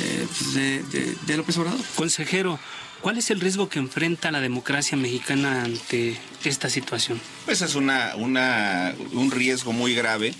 eh, 0.00 0.26
pues, 0.38 0.54
de, 0.54 0.82
de- 0.84 1.14
de 1.26 1.36
López 1.36 1.58
Obrador. 1.58 1.78
Consejero, 1.94 2.58
¿cuál 3.02 3.18
es 3.18 3.30
el 3.30 3.38
riesgo 3.38 3.68
que 3.68 3.78
enfrenta 3.80 4.30
la 4.30 4.40
democracia 4.40 4.96
mexicana 4.96 5.62
ante 5.64 6.16
esta 6.42 6.70
situación? 6.70 7.20
Pues 7.44 7.60
es 7.60 7.74
una, 7.74 8.14
una, 8.16 8.94
un 9.12 9.30
riesgo 9.30 9.74
muy 9.74 9.94
grave 9.94 10.32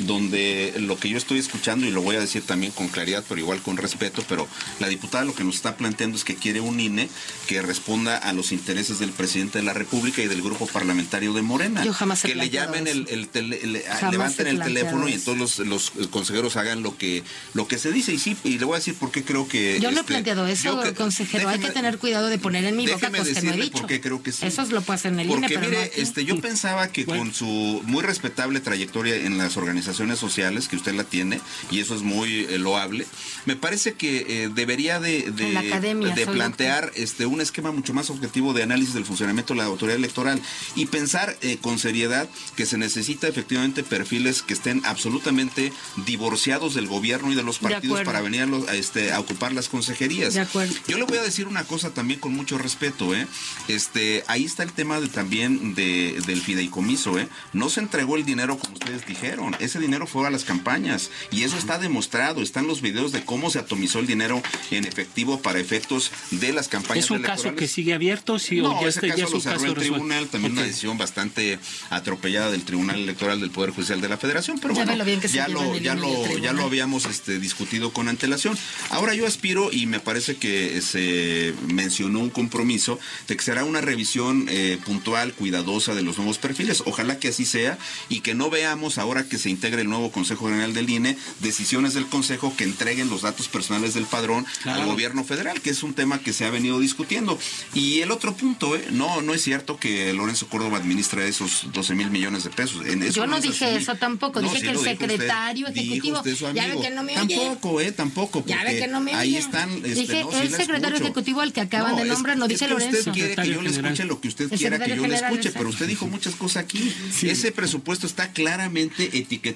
donde 0.00 0.74
lo 0.78 0.96
que 0.98 1.08
yo 1.08 1.16
estoy 1.18 1.38
escuchando, 1.38 1.86
y 1.86 1.90
lo 1.90 2.02
voy 2.02 2.16
a 2.16 2.20
decir 2.20 2.42
también 2.42 2.72
con 2.72 2.88
claridad, 2.88 3.24
pero 3.28 3.40
igual 3.40 3.62
con 3.62 3.76
respeto, 3.76 4.24
pero 4.28 4.48
la 4.80 4.88
diputada 4.88 5.24
lo 5.24 5.34
que 5.34 5.44
nos 5.44 5.56
está 5.56 5.76
planteando 5.76 6.16
es 6.16 6.24
que 6.24 6.34
quiere 6.34 6.60
un 6.60 6.80
INE 6.80 7.08
que 7.46 7.62
responda 7.62 8.16
a 8.16 8.32
los 8.32 8.52
intereses 8.52 8.98
del 8.98 9.10
presidente 9.10 9.58
de 9.58 9.64
la 9.64 9.72
República 9.72 10.22
y 10.22 10.26
del 10.26 10.42
grupo 10.42 10.66
parlamentario 10.66 11.32
de 11.32 11.42
Morena. 11.42 11.84
Yo 11.84 11.92
jamás 11.92 12.24
he 12.24 12.28
Que 12.28 12.34
le 12.34 12.48
planteado 12.48 12.74
llamen 12.74 12.86
el, 12.88 13.02
eso. 13.04 13.14
el 13.14 13.28
tele- 13.28 13.60
el- 13.62 13.82
Jamás 13.84 14.12
levanten 14.12 14.46
el 14.48 14.60
teléfono 14.60 15.08
y 15.08 15.12
entonces 15.12 15.66
los, 15.66 15.90
los 15.96 16.08
consejeros 16.10 16.56
hagan 16.56 16.82
lo 16.82 16.96
que, 16.98 17.22
lo 17.54 17.68
que 17.68 17.78
se 17.78 17.92
dice. 17.92 18.12
Y 18.12 18.18
sí, 18.18 18.36
y 18.44 18.58
le 18.58 18.64
voy 18.64 18.74
a 18.74 18.78
decir 18.78 18.94
por 18.94 19.10
qué 19.10 19.22
creo 19.24 19.46
que... 19.48 19.78
Yo 19.80 19.90
no 19.90 19.98
he 19.98 20.00
este, 20.00 20.12
planteado 20.12 20.46
eso, 20.46 20.80
que- 20.80 20.94
consejero. 20.94 21.48
Hay 21.48 21.58
que 21.60 21.70
tener 21.70 21.98
cuidado 21.98 22.28
de 22.28 22.38
poner 22.38 22.64
en 22.64 22.76
mi 22.76 22.86
boca 22.86 23.10
cosas 23.10 23.28
que 23.28 23.42
no 23.42 23.52
he 23.52 23.56
dicho. 23.56 23.72
por 23.78 23.86
qué 23.86 24.00
creo 24.00 24.22
que 24.22 24.32
sí. 24.32 24.44
Eso 24.46 24.64
lo 24.66 24.82
puede 24.82 24.96
hacer 24.96 25.12
en 25.12 25.20
el 25.20 25.26
INE, 25.26 25.34
Porque 25.40 25.54
pero 25.58 25.68
mire, 25.70 25.92
no 25.96 26.02
este, 26.02 26.24
yo 26.24 26.40
pensaba 26.40 26.88
que 26.88 27.04
Bueno. 27.04 27.22
con 27.24 27.34
su 27.34 27.82
muy 27.86 28.02
respetable 28.02 28.60
trayectoria 28.60 29.14
en 29.16 29.38
las 29.38 29.56
organizaciones 29.56 29.83
sociales, 30.18 30.68
que 30.68 30.76
usted 30.76 30.94
la 30.94 31.04
tiene, 31.04 31.40
y 31.70 31.80
eso 31.80 31.94
es 31.94 32.02
muy 32.02 32.44
eh, 32.50 32.58
loable, 32.58 33.06
me 33.46 33.56
parece 33.56 33.94
que 33.94 34.44
eh, 34.44 34.50
debería 34.54 35.00
de, 35.00 35.30
de, 35.30 35.56
academia, 35.58 36.14
plantear 36.32 36.92
este, 36.94 37.26
un 37.26 37.40
esquema 37.40 37.72
mucho 37.72 37.92
más 37.94 38.10
objetivo 38.10 38.52
de 38.52 38.62
análisis 38.62 38.94
del 38.94 39.04
funcionamiento 39.04 39.54
de 39.54 39.58
la 39.58 39.64
autoridad 39.66 39.96
electoral 39.98 40.40
y 40.74 40.86
pensar 40.86 41.36
eh, 41.42 41.58
con 41.60 41.78
seriedad 41.78 42.28
que 42.56 42.66
se 42.66 42.78
necesita 42.78 43.28
efectivamente 43.28 43.82
perfiles 43.82 44.42
que 44.42 44.54
estén 44.54 44.82
absolutamente 44.84 45.72
divorciados 46.06 46.74
del 46.74 46.86
gobierno 46.86 47.32
y 47.32 47.34
de 47.34 47.42
los 47.42 47.58
partidos 47.58 48.02
para 48.02 48.20
venir 48.20 48.42
a, 48.42 48.46
los- 48.46 48.68
a, 48.68 48.74
este, 48.74 49.12
a 49.12 49.20
ocupar 49.20 49.52
las 49.52 49.68
consejerías. 49.68 50.34
De 50.34 50.40
acuerdo. 50.40 50.74
Yo 50.88 50.98
le 50.98 51.04
voy 51.04 51.18
a 51.18 51.22
decir 51.22 51.46
una 51.46 51.64
cosa 51.64 51.90
también 51.90 52.20
con 52.20 52.32
mucho 52.32 52.58
respeto, 52.58 53.14
¿eh? 53.14 53.26
Este, 53.68 54.24
ahí 54.26 54.44
está 54.44 54.62
el 54.62 54.72
tema 54.72 55.00
de, 55.00 55.08
también 55.08 55.74
de, 55.74 56.20
del 56.26 56.40
fideicomiso, 56.40 57.18
¿eh? 57.18 57.28
No 57.52 57.68
se 57.70 57.80
entregó 57.80 58.16
el 58.16 58.24
dinero 58.24 58.58
como 58.58 58.74
ustedes 58.74 59.06
dijeron. 59.06 59.56
Ese 59.74 59.80
dinero 59.80 60.06
fue 60.06 60.24
a 60.24 60.30
las 60.30 60.44
campañas. 60.44 61.10
Y 61.32 61.42
eso 61.42 61.56
está 61.58 61.78
demostrado. 61.78 62.42
Están 62.42 62.68
los 62.68 62.80
videos 62.80 63.10
de 63.10 63.24
cómo 63.24 63.50
se 63.50 63.58
atomizó 63.58 63.98
el 63.98 64.06
dinero 64.06 64.40
en 64.70 64.84
efectivo 64.84 65.40
para 65.40 65.58
efectos 65.58 66.12
de 66.30 66.52
las 66.52 66.68
campañas 66.68 67.06
¿Es 67.06 67.10
un 67.10 67.22
caso 67.22 67.56
que 67.56 67.66
sigue 67.66 67.92
abierto? 67.92 68.38
Sí, 68.38 68.60
no, 68.60 68.78
o 68.78 68.82
ya 68.82 68.88
ese 68.88 69.00
este- 69.00 69.08
ya 69.08 69.14
caso 69.14 69.24
es 69.24 69.30
lo 69.32 69.36
un 69.38 69.42
cerró 69.42 69.54
caso 69.56 69.66
el 69.66 69.74
resuelto? 69.74 69.94
tribunal, 69.96 70.28
también 70.28 70.52
una 70.52 70.62
decisión 70.62 70.96
bastante 70.96 71.58
atropellada 71.90 72.52
del 72.52 72.62
Tribunal 72.62 73.00
Electoral 73.00 73.40
del 73.40 73.50
Poder 73.50 73.70
Judicial 73.70 74.00
de 74.00 74.08
la 74.08 74.16
Federación, 74.16 74.60
pero 74.60 74.74
Ya 74.74 74.84
bueno, 74.84 74.96
lo 74.96 75.04
bien 75.04 75.18
que 75.20 75.26
se 75.28 75.34
ya, 75.36 75.48
lo, 75.48 75.76
ya, 75.78 75.96
lo, 75.96 76.38
ya 76.38 76.52
lo 76.52 76.62
habíamos 76.62 77.06
este, 77.06 77.40
discutido 77.40 77.92
con 77.92 78.08
antelación. 78.08 78.56
Ahora 78.90 79.14
yo 79.14 79.26
aspiro, 79.26 79.70
y 79.72 79.86
me 79.86 79.98
parece 79.98 80.36
que 80.36 80.80
se 80.82 81.52
mencionó 81.66 82.20
un 82.20 82.30
compromiso, 82.30 83.00
de 83.26 83.36
que 83.36 83.42
será 83.42 83.64
una 83.64 83.80
revisión 83.80 84.46
eh, 84.48 84.78
puntual, 84.84 85.32
cuidadosa 85.34 85.94
de 85.96 86.02
los 86.02 86.16
nuevos 86.18 86.38
perfiles. 86.38 86.84
Ojalá 86.86 87.18
que 87.18 87.28
así 87.28 87.44
sea 87.44 87.76
y 88.08 88.20
que 88.20 88.34
no 88.34 88.50
veamos 88.50 88.98
ahora 88.98 89.24
que 89.24 89.38
se 89.38 89.50
integre 89.64 89.80
el 89.80 89.88
nuevo 89.88 90.10
Consejo 90.12 90.44
General 90.48 90.74
del 90.74 90.90
INE, 90.90 91.16
decisiones 91.40 91.94
del 91.94 92.04
Consejo 92.06 92.54
que 92.54 92.64
entreguen 92.64 93.08
los 93.08 93.22
datos 93.22 93.48
personales 93.48 93.94
del 93.94 94.04
padrón 94.04 94.44
al 94.66 94.84
gobierno 94.84 95.24
federal, 95.24 95.62
que 95.62 95.70
es 95.70 95.82
un 95.82 95.94
tema 95.94 96.18
que 96.18 96.34
se 96.34 96.44
ha 96.44 96.50
venido 96.50 96.78
discutiendo. 96.80 97.38
Y 97.72 98.00
el 98.00 98.10
otro 98.10 98.34
punto, 98.36 98.76
¿eh? 98.76 98.84
no, 98.90 99.22
no 99.22 99.32
es 99.32 99.40
cierto 99.42 99.78
que 99.78 100.12
Lorenzo 100.12 100.48
Córdoba 100.48 100.76
administra 100.76 101.24
esos 101.24 101.72
12 101.72 101.94
mil 101.94 102.10
millones 102.10 102.44
de 102.44 102.50
pesos. 102.50 102.84
En 102.86 103.02
eso 103.02 103.14
Yo 103.14 103.26
no 103.26 103.38
es 103.38 103.42
dije 103.44 103.74
eso 103.74 103.94
tampoco, 103.94 104.42
dije 104.42 104.60
que 104.60 104.68
el 104.68 104.76
usted. 104.76 104.90
secretario 104.98 105.68
Dijo 105.68 105.80
ejecutivo- 105.94 106.18
usted 106.18 106.36
su 106.36 106.52
Ya 106.52 106.66
ve 106.66 106.78
que 106.82 106.90
no 106.90 107.02
me 107.02 107.18
oye. 107.18 107.36
Tampoco, 107.36 107.80
¿eh? 107.80 107.92
Tampoco. 107.92 108.44
Ya 108.46 108.56
ve 108.58 108.64
porque 108.64 108.78
que 108.80 108.86
no 108.88 109.00
me 109.00 109.14
Ahí 109.14 109.36
están. 109.36 109.70
este, 109.70 109.94
Dije 109.94 110.24
no, 110.24 110.30
el 110.42 110.50
secretario 110.50 110.96
escucho. 110.96 111.04
ejecutivo 111.04 111.40
al 111.40 111.54
que 111.54 111.62
acaban 111.62 111.96
de 111.96 112.02
es- 112.02 112.08
nombrar, 112.08 112.36
no 112.36 112.44
es 112.44 112.50
dice 112.50 112.66
que 112.66 112.70
Lorenzo. 112.72 112.98
usted 112.98 113.12
quiere 113.12 113.34
que 113.34 113.48
yo 113.48 113.62
le 113.62 113.70
escuche 113.70 114.04
lo 114.04 114.20
que 114.20 114.28
usted 114.28 114.50
quiera 114.50 114.78
que 114.78 114.94
yo 114.94 115.06
le 115.06 115.14
escuche, 115.14 115.52
pero 115.52 115.70
usted 115.70 115.86
dijo 115.86 116.06
muchas 116.06 116.34
cosas 116.34 116.64
aquí. 116.64 116.92
Ese 117.22 117.50
presupuesto 117.52 118.06
está 118.06 118.30
claramente 118.32 119.04
etiquetado 119.16 119.53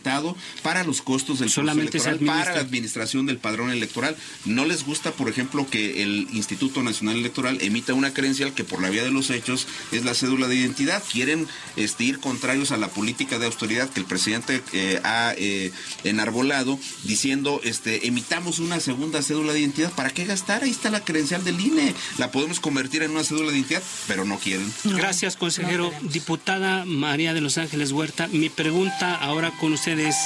para 0.62 0.84
los 0.84 1.02
costos 1.02 1.38
del 1.38 1.50
Solamente 1.50 1.98
se 1.98 2.10
electoral, 2.10 2.38
para 2.38 2.54
la 2.54 2.60
administración 2.60 3.26
del 3.26 3.38
padrón 3.38 3.70
electoral. 3.70 4.16
No 4.44 4.64
les 4.64 4.84
gusta, 4.84 5.12
por 5.12 5.28
ejemplo, 5.28 5.66
que 5.70 6.02
el 6.02 6.28
Instituto 6.32 6.82
Nacional 6.82 7.16
Electoral 7.16 7.58
emita 7.60 7.94
una 7.94 8.12
credencial 8.12 8.54
que 8.54 8.64
por 8.64 8.82
la 8.82 8.90
vía 8.90 9.02
de 9.02 9.10
los 9.10 9.30
hechos 9.30 9.66
es 9.92 10.04
la 10.04 10.14
cédula 10.14 10.48
de 10.48 10.56
identidad. 10.56 11.02
Quieren 11.10 11.46
este, 11.76 12.04
ir 12.04 12.20
contrarios 12.20 12.72
a 12.72 12.76
la 12.76 12.88
política 12.88 13.38
de 13.38 13.46
austeridad 13.46 13.88
que 13.90 14.00
el 14.00 14.06
presidente 14.06 14.62
eh, 14.72 15.00
ha 15.04 15.34
eh, 15.36 15.72
enarbolado, 16.04 16.78
diciendo, 17.04 17.60
este, 17.64 18.06
emitamos 18.06 18.58
una 18.58 18.80
segunda 18.80 19.22
cédula 19.22 19.52
de 19.52 19.60
identidad. 19.60 19.92
¿Para 19.92 20.10
qué 20.10 20.24
gastar? 20.24 20.62
Ahí 20.62 20.70
está 20.70 20.90
la 20.90 21.04
credencial 21.04 21.44
del 21.44 21.60
INE. 21.60 21.94
La 22.18 22.30
podemos 22.30 22.60
convertir 22.60 23.02
en 23.02 23.10
una 23.12 23.24
cédula 23.24 23.50
de 23.50 23.58
identidad, 23.58 23.82
pero 24.06 24.24
no 24.24 24.38
quieren. 24.38 24.72
Gracias, 24.84 25.36
consejero. 25.36 25.92
Diputada 26.02 26.84
María 26.84 27.34
de 27.34 27.40
Los 27.40 27.58
Ángeles 27.58 27.92
Huerta, 27.92 28.28
mi 28.28 28.48
pregunta 28.48 29.14
ahora 29.14 29.52
con 29.58 29.72
ustedes, 29.88 30.16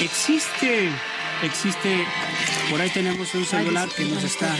¿existe, 0.00 0.88
existe, 1.42 2.04
por 2.70 2.80
ahí 2.80 2.88
tenemos 2.90 3.34
un 3.34 3.44
celular 3.44 3.88
que 3.88 4.04
nos 4.04 4.22
está... 4.22 4.54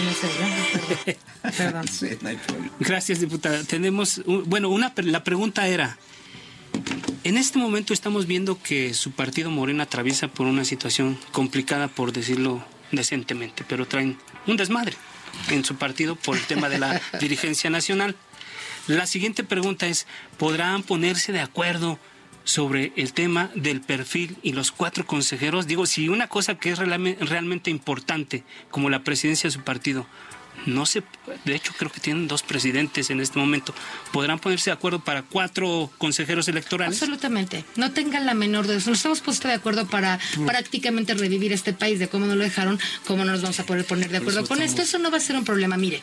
Perdón. 1.56 1.86
Sí, 1.86 2.08
no 2.20 2.28
hay 2.28 2.36
problema. 2.36 2.72
Gracias, 2.80 3.20
diputada. 3.20 3.62
Tenemos, 3.62 4.18
un- 4.26 4.42
bueno, 4.50 4.68
una, 4.68 4.92
la 4.96 5.22
pregunta 5.22 5.68
era, 5.68 5.96
en 7.22 7.36
este 7.38 7.58
momento 7.60 7.92
estamos 7.94 8.26
viendo 8.26 8.60
que 8.60 8.94
su 8.94 9.12
partido 9.12 9.48
Morena 9.50 9.84
atraviesa 9.84 10.26
por 10.26 10.46
una 10.48 10.64
situación 10.64 11.16
complicada, 11.30 11.86
por 11.86 12.12
decirlo 12.12 12.64
decentemente, 12.90 13.64
pero 13.68 13.86
traen 13.86 14.18
un 14.48 14.56
desmadre 14.56 14.96
en 15.50 15.64
su 15.64 15.76
partido 15.76 16.16
por 16.16 16.36
el 16.36 16.42
tema 16.46 16.68
de 16.68 16.78
la 16.78 17.00
dirigencia 17.20 17.70
nacional. 17.70 18.16
La 18.88 19.06
siguiente 19.06 19.44
pregunta 19.44 19.86
es, 19.86 20.08
¿podrán 20.36 20.82
ponerse 20.82 21.30
de 21.30 21.40
acuerdo 21.40 22.00
sobre 22.44 22.92
el 22.96 23.12
tema 23.12 23.50
del 23.54 23.80
perfil 23.80 24.36
y 24.42 24.52
los 24.52 24.72
cuatro 24.72 25.06
consejeros? 25.06 25.66
Digo, 25.66 25.86
si 25.86 26.08
una 26.08 26.28
cosa 26.28 26.56
que 26.56 26.70
es 26.70 26.78
realme- 26.78 27.16
realmente 27.20 27.70
importante, 27.70 28.44
como 28.70 28.90
la 28.90 29.04
presidencia 29.04 29.48
de 29.48 29.52
su 29.52 29.62
partido, 29.62 30.06
no 30.66 30.86
se, 30.86 31.02
de 31.44 31.54
hecho 31.54 31.72
creo 31.76 31.90
que 31.90 32.00
tienen 32.00 32.28
dos 32.28 32.42
presidentes 32.42 33.10
en 33.10 33.20
este 33.20 33.38
momento, 33.38 33.74
¿podrán 34.12 34.38
ponerse 34.38 34.70
de 34.70 34.74
acuerdo 34.74 35.00
para 35.00 35.22
cuatro 35.22 35.90
consejeros 35.98 36.48
electorales? 36.48 37.00
Absolutamente. 37.00 37.64
No 37.76 37.92
tengan 37.92 38.26
la 38.26 38.34
menor 38.34 38.70
eso. 38.70 38.90
Nos 38.90 39.04
hemos 39.04 39.20
puesto 39.20 39.48
de 39.48 39.54
acuerdo 39.54 39.86
para 39.86 40.18
prácticamente 40.46 41.14
revivir 41.14 41.52
este 41.52 41.72
país 41.72 41.98
de 41.98 42.08
cómo 42.08 42.26
no 42.26 42.34
lo 42.34 42.44
dejaron, 42.44 42.78
cómo 43.06 43.24
no 43.24 43.32
nos 43.32 43.42
vamos 43.42 43.60
a 43.60 43.64
poder 43.64 43.84
poner 43.84 44.10
de 44.10 44.18
acuerdo 44.18 44.46
con 44.46 44.62
esto. 44.62 44.82
Eso 44.82 44.98
no 44.98 45.10
va 45.10 45.18
a 45.18 45.20
ser 45.20 45.36
un 45.36 45.44
problema. 45.44 45.76
Mire, 45.76 46.02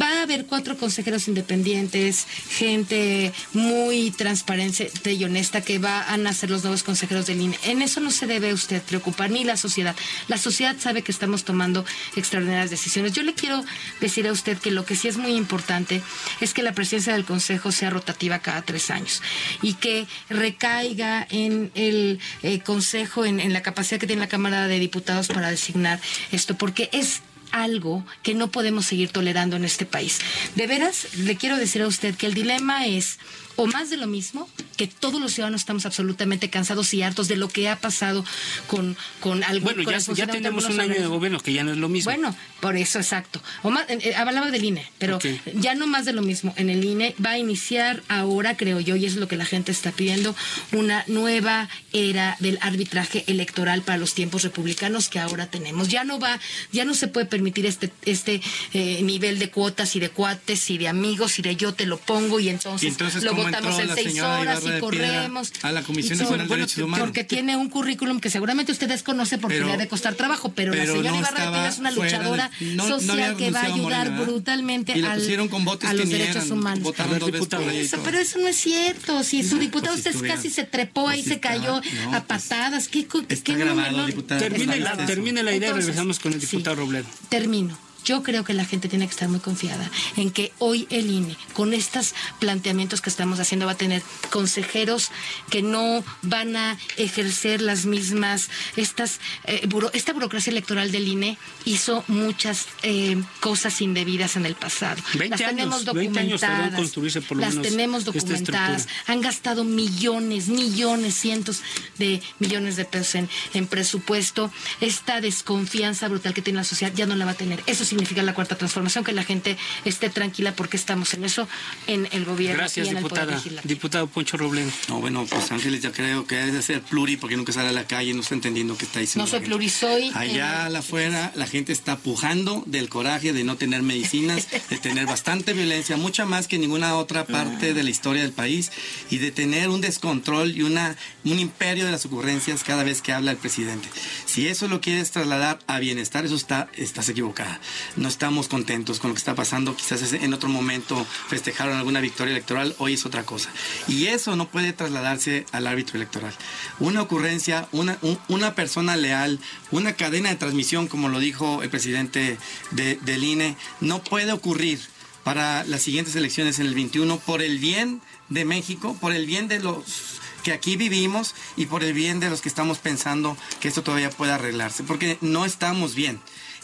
va 0.00 0.20
a 0.20 0.22
haber 0.22 0.46
cuatro 0.46 0.76
consejeros 0.76 1.28
independientes, 1.28 2.26
gente 2.48 3.32
muy 3.52 4.10
transparente 4.10 4.90
y 5.12 5.24
honesta 5.24 5.60
que 5.60 5.78
van 5.78 6.26
a 6.26 6.32
ser 6.32 6.50
los 6.50 6.62
nuevos 6.62 6.82
consejeros 6.82 7.26
del 7.26 7.40
INE. 7.40 7.58
En 7.64 7.82
eso 7.82 8.00
no 8.00 8.10
se 8.10 8.26
debe 8.26 8.52
usted 8.52 8.82
preocupar, 8.82 9.30
ni 9.30 9.44
la 9.44 9.56
sociedad. 9.56 9.94
La 10.28 10.38
sociedad 10.38 10.76
sabe 10.78 11.02
que 11.02 11.12
estamos 11.12 11.44
tomando 11.44 11.84
extraordinarias 12.16 12.70
decisiones. 12.70 13.12
Yo 13.12 13.22
le 13.22 13.34
quiero 13.34 13.59
decir 14.00 14.26
a 14.26 14.32
usted 14.32 14.58
que 14.58 14.70
lo 14.70 14.84
que 14.84 14.96
sí 14.96 15.08
es 15.08 15.16
muy 15.16 15.34
importante 15.36 16.02
es 16.40 16.54
que 16.54 16.62
la 16.62 16.72
presidencia 16.72 17.12
del 17.12 17.24
Consejo 17.24 17.72
sea 17.72 17.90
rotativa 17.90 18.38
cada 18.40 18.62
tres 18.62 18.90
años 18.90 19.22
y 19.62 19.74
que 19.74 20.06
recaiga 20.28 21.26
en 21.30 21.70
el 21.74 22.20
eh, 22.42 22.60
Consejo, 22.60 23.24
en 23.24 23.52
la 23.52 23.62
capacidad 23.62 24.00
que 24.00 24.06
tiene 24.06 24.20
la 24.20 24.28
Cámara 24.28 24.66
de 24.66 24.78
Diputados 24.78 25.28
para 25.28 25.50
designar 25.50 26.00
esto, 26.32 26.56
porque 26.56 26.88
es 26.92 27.22
algo 27.52 28.04
que 28.22 28.34
no 28.34 28.50
podemos 28.50 28.86
seguir 28.86 29.10
tolerando 29.10 29.56
en 29.56 29.64
este 29.64 29.86
país. 29.86 30.20
De 30.54 30.66
veras, 30.66 31.06
le 31.16 31.36
quiero 31.36 31.56
decir 31.56 31.82
a 31.82 31.86
usted 31.86 32.14
que 32.14 32.26
el 32.26 32.34
dilema 32.34 32.86
es 32.86 33.18
o 33.60 33.66
más 33.66 33.90
de 33.90 33.98
lo 33.98 34.06
mismo, 34.06 34.48
que 34.78 34.86
todos 34.86 35.20
los 35.20 35.34
ciudadanos 35.34 35.60
estamos 35.60 35.84
absolutamente 35.84 36.48
cansados 36.48 36.94
y 36.94 37.02
hartos 37.02 37.28
de 37.28 37.36
lo 37.36 37.48
que 37.48 37.68
ha 37.68 37.76
pasado 37.78 38.24
con, 38.66 38.96
con 39.20 39.44
algún 39.44 39.74
Bueno, 39.74 39.84
con 39.84 39.92
ya, 39.92 40.26
ya 40.26 40.26
tenemos 40.26 40.64
un 40.64 40.80
año 40.80 40.94
de 40.94 41.06
gobierno 41.06 41.40
que 41.40 41.52
ya 41.52 41.62
no 41.62 41.72
es 41.72 41.76
lo 41.76 41.90
mismo. 41.90 42.10
Bueno, 42.10 42.34
por 42.60 42.76
eso, 42.76 42.98
exacto. 42.98 43.42
O 43.62 43.70
más, 43.70 43.84
eh, 43.90 43.98
eh, 44.00 44.14
hablaba 44.14 44.50
del 44.50 44.64
INE, 44.64 44.90
pero 44.98 45.18
ya 45.54 45.74
no 45.74 45.86
más 45.86 46.06
de 46.06 46.14
lo 46.14 46.22
mismo. 46.22 46.54
En 46.56 46.70
el 46.70 46.82
INE 46.82 47.14
va 47.24 47.32
a 47.32 47.38
iniciar 47.38 48.02
ahora, 48.08 48.56
creo 48.56 48.80
yo, 48.80 48.96
y 48.96 49.04
es 49.04 49.16
lo 49.16 49.28
que 49.28 49.36
la 49.36 49.44
gente 49.44 49.72
está 49.72 49.92
pidiendo, 49.92 50.34
una 50.72 51.04
nueva 51.06 51.68
era 51.92 52.36
del 52.40 52.58
arbitraje 52.62 53.24
electoral 53.26 53.82
para 53.82 53.98
los 53.98 54.14
tiempos 54.14 54.42
republicanos 54.42 55.10
que 55.10 55.18
ahora 55.18 55.50
tenemos. 55.50 55.88
Ya 55.88 56.04
no 56.04 56.18
va, 56.18 56.40
ya 56.72 56.86
no 56.86 56.94
se 56.94 57.08
puede 57.08 57.26
permitir 57.26 57.39
este, 57.46 57.90
este 58.04 58.40
eh, 58.72 59.00
nivel 59.02 59.38
de 59.38 59.50
cuotas 59.50 59.96
y 59.96 60.00
de 60.00 60.10
cuates 60.10 60.70
y 60.70 60.78
de 60.78 60.88
amigos 60.88 61.38
y 61.38 61.42
de 61.42 61.56
yo 61.56 61.74
te 61.74 61.86
lo 61.86 61.98
pongo 61.98 62.40
y 62.40 62.48
entonces, 62.48 62.82
Y 62.84 62.86
entonces, 62.88 63.22
lo 63.24 63.30
¿cómo 63.30 63.44
votamos 63.44 63.78
en 63.78 63.94
seis 63.94 64.20
horas 64.20 64.62
y 64.64 64.80
corremos. 64.80 65.52
a 65.62 65.72
la 65.72 65.82
Comisión. 65.82 66.18
Nacional 66.18 66.48
de 66.48 66.54
Derechos 66.56 66.78
Humanos? 66.78 67.06
Porque 67.06 67.24
tiene 67.24 67.56
un 67.56 67.68
currículum 67.70 68.20
que 68.20 68.30
seguramente 68.30 68.72
usted 68.72 68.88
desconoce 68.88 69.38
porque 69.38 69.56
Pero- 69.56 69.66
le 69.68 69.72
ha 69.74 69.76
de 69.76 69.88
costar 69.88 70.14
trabajo, 70.14 70.52
pero, 70.54 70.72
pero 70.72 70.84
la 70.84 70.92
señora 70.92 71.10
no 71.10 71.18
Ibarra 71.18 71.68
es 71.68 71.78
una 71.78 71.90
luchadora 71.90 72.50
de- 72.58 72.66
no- 72.74 72.88
no 72.88 73.00
social 73.00 73.36
que 73.36 73.50
va 73.50 73.60
a 73.60 73.64
ayudar 73.64 73.80
Morena, 73.80 74.10
¿verdad? 74.10 74.26
brutalmente 74.26 74.92
Y 74.96 75.00
la 75.02 75.12
al- 75.12 75.18
pusieron 75.20 75.48
con 75.48 75.64
votos 75.64 75.88
a 75.88 75.92
los 75.94 76.08
derechos 76.08 76.36
eran, 76.46 76.52
humanos. 76.52 76.82
votaron 76.84 77.10
A 77.10 77.12
ver, 77.14 77.20
dos 77.20 77.30
veces 77.32 77.40
diputado. 77.40 77.62
por 77.64 77.72
ella 77.72 77.82
y 77.82 77.84
Eso, 77.86 78.00
pero 78.04 78.18
eso 78.18 78.38
no 78.38 78.48
es 78.48 78.56
cierto. 78.56 79.22
Si 79.24 79.42
su 79.42 79.58
diputado 79.58 79.94
pues 79.94 80.02
si 80.04 80.08
usted 80.08 80.10
estuviera. 80.12 80.36
casi 80.36 80.50
se 80.50 80.64
trepó 80.64 81.08
ahí, 81.08 81.22
Pues 81.22 81.34
se 81.34 81.40
cayó 81.40 81.76
a 81.76 81.80
pues, 81.80 82.22
patadas. 82.26 82.88
¿Qué, 82.88 83.06
está 83.28 83.44
qué 83.44 83.54
grabado, 83.58 83.90
número? 83.90 84.06
diputada. 84.06 84.40
Termine 84.40 85.42
la, 85.42 85.54
idea 85.54 85.70
y 85.70 85.72
regresamos 85.72 86.18
con 86.18 86.32
el 86.32 86.40
diputado 86.40 86.76
Robledo. 86.76 87.06
Termino. 87.30 87.78
Yo 88.04 88.22
creo 88.22 88.44
que 88.44 88.54
la 88.54 88.64
gente 88.64 88.88
tiene 88.88 89.06
que 89.06 89.12
estar 89.12 89.28
muy 89.28 89.40
confiada 89.40 89.90
en 90.16 90.30
que 90.30 90.52
hoy 90.58 90.86
el 90.90 91.10
INE, 91.10 91.36
con 91.52 91.72
estos 91.74 92.14
planteamientos 92.38 93.00
que 93.00 93.10
estamos 93.10 93.38
haciendo, 93.40 93.66
va 93.66 93.72
a 93.72 93.76
tener 93.76 94.02
consejeros 94.30 95.10
que 95.50 95.62
no 95.62 96.02
van 96.22 96.56
a 96.56 96.78
ejercer 96.96 97.60
las 97.60 97.84
mismas, 97.86 98.48
estas, 98.76 99.20
eh, 99.44 99.66
buro- 99.68 99.90
esta 99.92 100.12
burocracia 100.12 100.50
electoral 100.50 100.90
del 100.92 101.06
INE 101.08 101.38
hizo 101.64 102.04
muchas 102.08 102.66
eh, 102.82 103.20
cosas 103.40 103.80
indebidas 103.80 104.36
en 104.36 104.46
el 104.46 104.54
pasado. 104.54 105.02
20 105.14 105.28
las 105.36 105.50
tenemos 105.50 105.80
años, 105.82 105.94
20 105.94 106.20
años 106.20 106.40
tardó 106.40 106.54
en 106.54 106.58
documentadas. 106.70 106.80
construirse 106.80 107.20
por 107.22 107.36
lo 107.36 107.42
las 107.42 107.54
menos 107.54 107.68
tenemos 107.68 108.04
documentadas. 108.04 108.88
Han 109.06 109.20
gastado 109.20 109.64
millones, 109.64 110.48
millones, 110.48 111.14
cientos 111.14 111.60
de 111.98 112.22
millones 112.38 112.76
de 112.76 112.84
pesos 112.84 113.14
en, 113.16 113.28
en 113.54 113.66
presupuesto. 113.66 114.50
Esta 114.80 115.20
desconfianza 115.20 116.08
brutal 116.08 116.34
que 116.34 116.42
tiene 116.42 116.58
la 116.58 116.64
sociedad 116.64 116.92
ya 116.94 117.06
no 117.06 117.14
la 117.16 117.24
va 117.24 117.32
a 117.32 117.34
tener. 117.34 117.62
Eso 117.66 117.84
significa 117.90 118.22
la 118.22 118.34
cuarta 118.34 118.56
transformación, 118.56 119.04
que 119.04 119.12
la 119.12 119.24
gente 119.24 119.56
esté 119.84 120.08
tranquila 120.10 120.54
porque 120.54 120.76
estamos 120.76 121.12
en 121.14 121.24
eso, 121.24 121.48
en 121.86 122.08
el 122.12 122.24
gobierno 122.24 122.58
Gracias, 122.58 122.86
y 122.86 122.90
en 122.90 122.96
el 122.96 123.02
Poder 123.02 123.26
diputada. 123.26 123.62
Diputado 123.64 124.06
Poncho 124.06 124.36
Robledo. 124.36 124.70
No, 124.88 125.00
bueno, 125.00 125.26
pues 125.28 125.50
Ángeles, 125.52 125.82
yo 125.82 125.92
creo 125.92 126.26
que 126.26 126.36
debe 126.36 126.52
de 126.52 126.62
ser 126.62 126.80
pluri 126.82 127.16
porque 127.16 127.36
nunca 127.36 127.52
sale 127.52 127.68
a 127.68 127.72
la 127.72 127.86
calle, 127.86 128.14
no 128.14 128.20
está 128.20 128.34
entendiendo 128.34 128.76
qué 128.76 128.84
está 128.84 129.00
diciendo. 129.00 129.24
No 129.24 129.30
soy 129.30 129.40
pluri, 129.46 129.68
soy, 129.68 130.10
Allá 130.14 130.68
eh, 130.68 130.76
afuera 130.76 131.32
la 131.34 131.46
gente 131.46 131.72
está 131.72 131.98
pujando 131.98 132.62
del 132.66 132.88
coraje 132.88 133.32
de 133.32 133.44
no 133.44 133.56
tener 133.56 133.82
medicinas, 133.82 134.48
de 134.50 134.78
tener 134.78 135.06
bastante 135.06 135.52
violencia, 135.52 135.96
mucha 135.96 136.24
más 136.24 136.48
que 136.48 136.58
ninguna 136.58 136.96
otra 136.96 137.26
parte 137.26 137.74
de 137.74 137.82
la 137.82 137.90
historia 137.90 138.22
del 138.22 138.32
país 138.32 138.70
y 139.10 139.18
de 139.18 139.30
tener 139.30 139.68
un 139.68 139.80
descontrol 139.80 140.56
y 140.56 140.62
una, 140.62 140.96
un 141.24 141.38
imperio 141.38 141.84
de 141.84 141.92
las 141.92 142.06
ocurrencias 142.06 142.64
cada 142.64 142.84
vez 142.84 143.02
que 143.02 143.12
habla 143.12 143.30
el 143.30 143.36
presidente. 143.36 143.88
Si 144.26 144.48
eso 144.48 144.68
lo 144.68 144.80
quieres 144.80 145.10
trasladar 145.10 145.58
a 145.66 145.78
bienestar, 145.78 146.24
eso 146.24 146.36
está, 146.36 146.68
estás 146.76 147.08
equivocada. 147.08 147.60
No 147.96 148.08
estamos 148.08 148.48
contentos 148.48 149.00
con 149.00 149.10
lo 149.10 149.14
que 149.14 149.18
está 149.20 149.34
pasando. 149.34 149.76
Quizás 149.76 150.12
en 150.12 150.34
otro 150.34 150.48
momento 150.48 151.06
festejaron 151.28 151.76
alguna 151.76 152.00
victoria 152.00 152.32
electoral, 152.32 152.74
hoy 152.78 152.94
es 152.94 153.06
otra 153.06 153.24
cosa. 153.24 153.50
Y 153.88 154.06
eso 154.06 154.36
no 154.36 154.48
puede 154.48 154.72
trasladarse 154.72 155.46
al 155.52 155.66
árbitro 155.66 155.96
electoral. 155.96 156.34
Una 156.78 157.02
ocurrencia, 157.02 157.68
una, 157.72 157.98
una 158.28 158.54
persona 158.54 158.96
leal, 158.96 159.38
una 159.70 159.94
cadena 159.94 160.30
de 160.30 160.36
transmisión, 160.36 160.88
como 160.88 161.08
lo 161.08 161.18
dijo 161.18 161.62
el 161.62 161.70
presidente 161.70 162.38
del 162.70 163.24
INE, 163.24 163.56
no 163.80 164.02
puede 164.02 164.32
ocurrir 164.32 164.80
para 165.24 165.64
las 165.64 165.82
siguientes 165.82 166.16
elecciones 166.16 166.58
en 166.58 166.66
el 166.66 166.74
21 166.74 167.18
por 167.20 167.42
el 167.42 167.58
bien 167.58 168.00
de 168.28 168.44
México, 168.44 168.96
por 169.00 169.12
el 169.12 169.26
bien 169.26 169.48
de 169.48 169.60
los 169.60 170.20
que 170.42 170.52
aquí 170.52 170.76
vivimos 170.76 171.34
y 171.56 171.66
por 171.66 171.84
el 171.84 171.92
bien 171.92 172.20
de 172.20 172.30
los 172.30 172.40
que 172.40 172.48
estamos 172.48 172.78
pensando 172.78 173.36
que 173.60 173.68
esto 173.68 173.82
todavía 173.82 174.10
pueda 174.10 174.36
arreglarse, 174.36 174.82
porque 174.84 175.18
no 175.20 175.44
estamos 175.44 175.94
bien. 175.94 176.20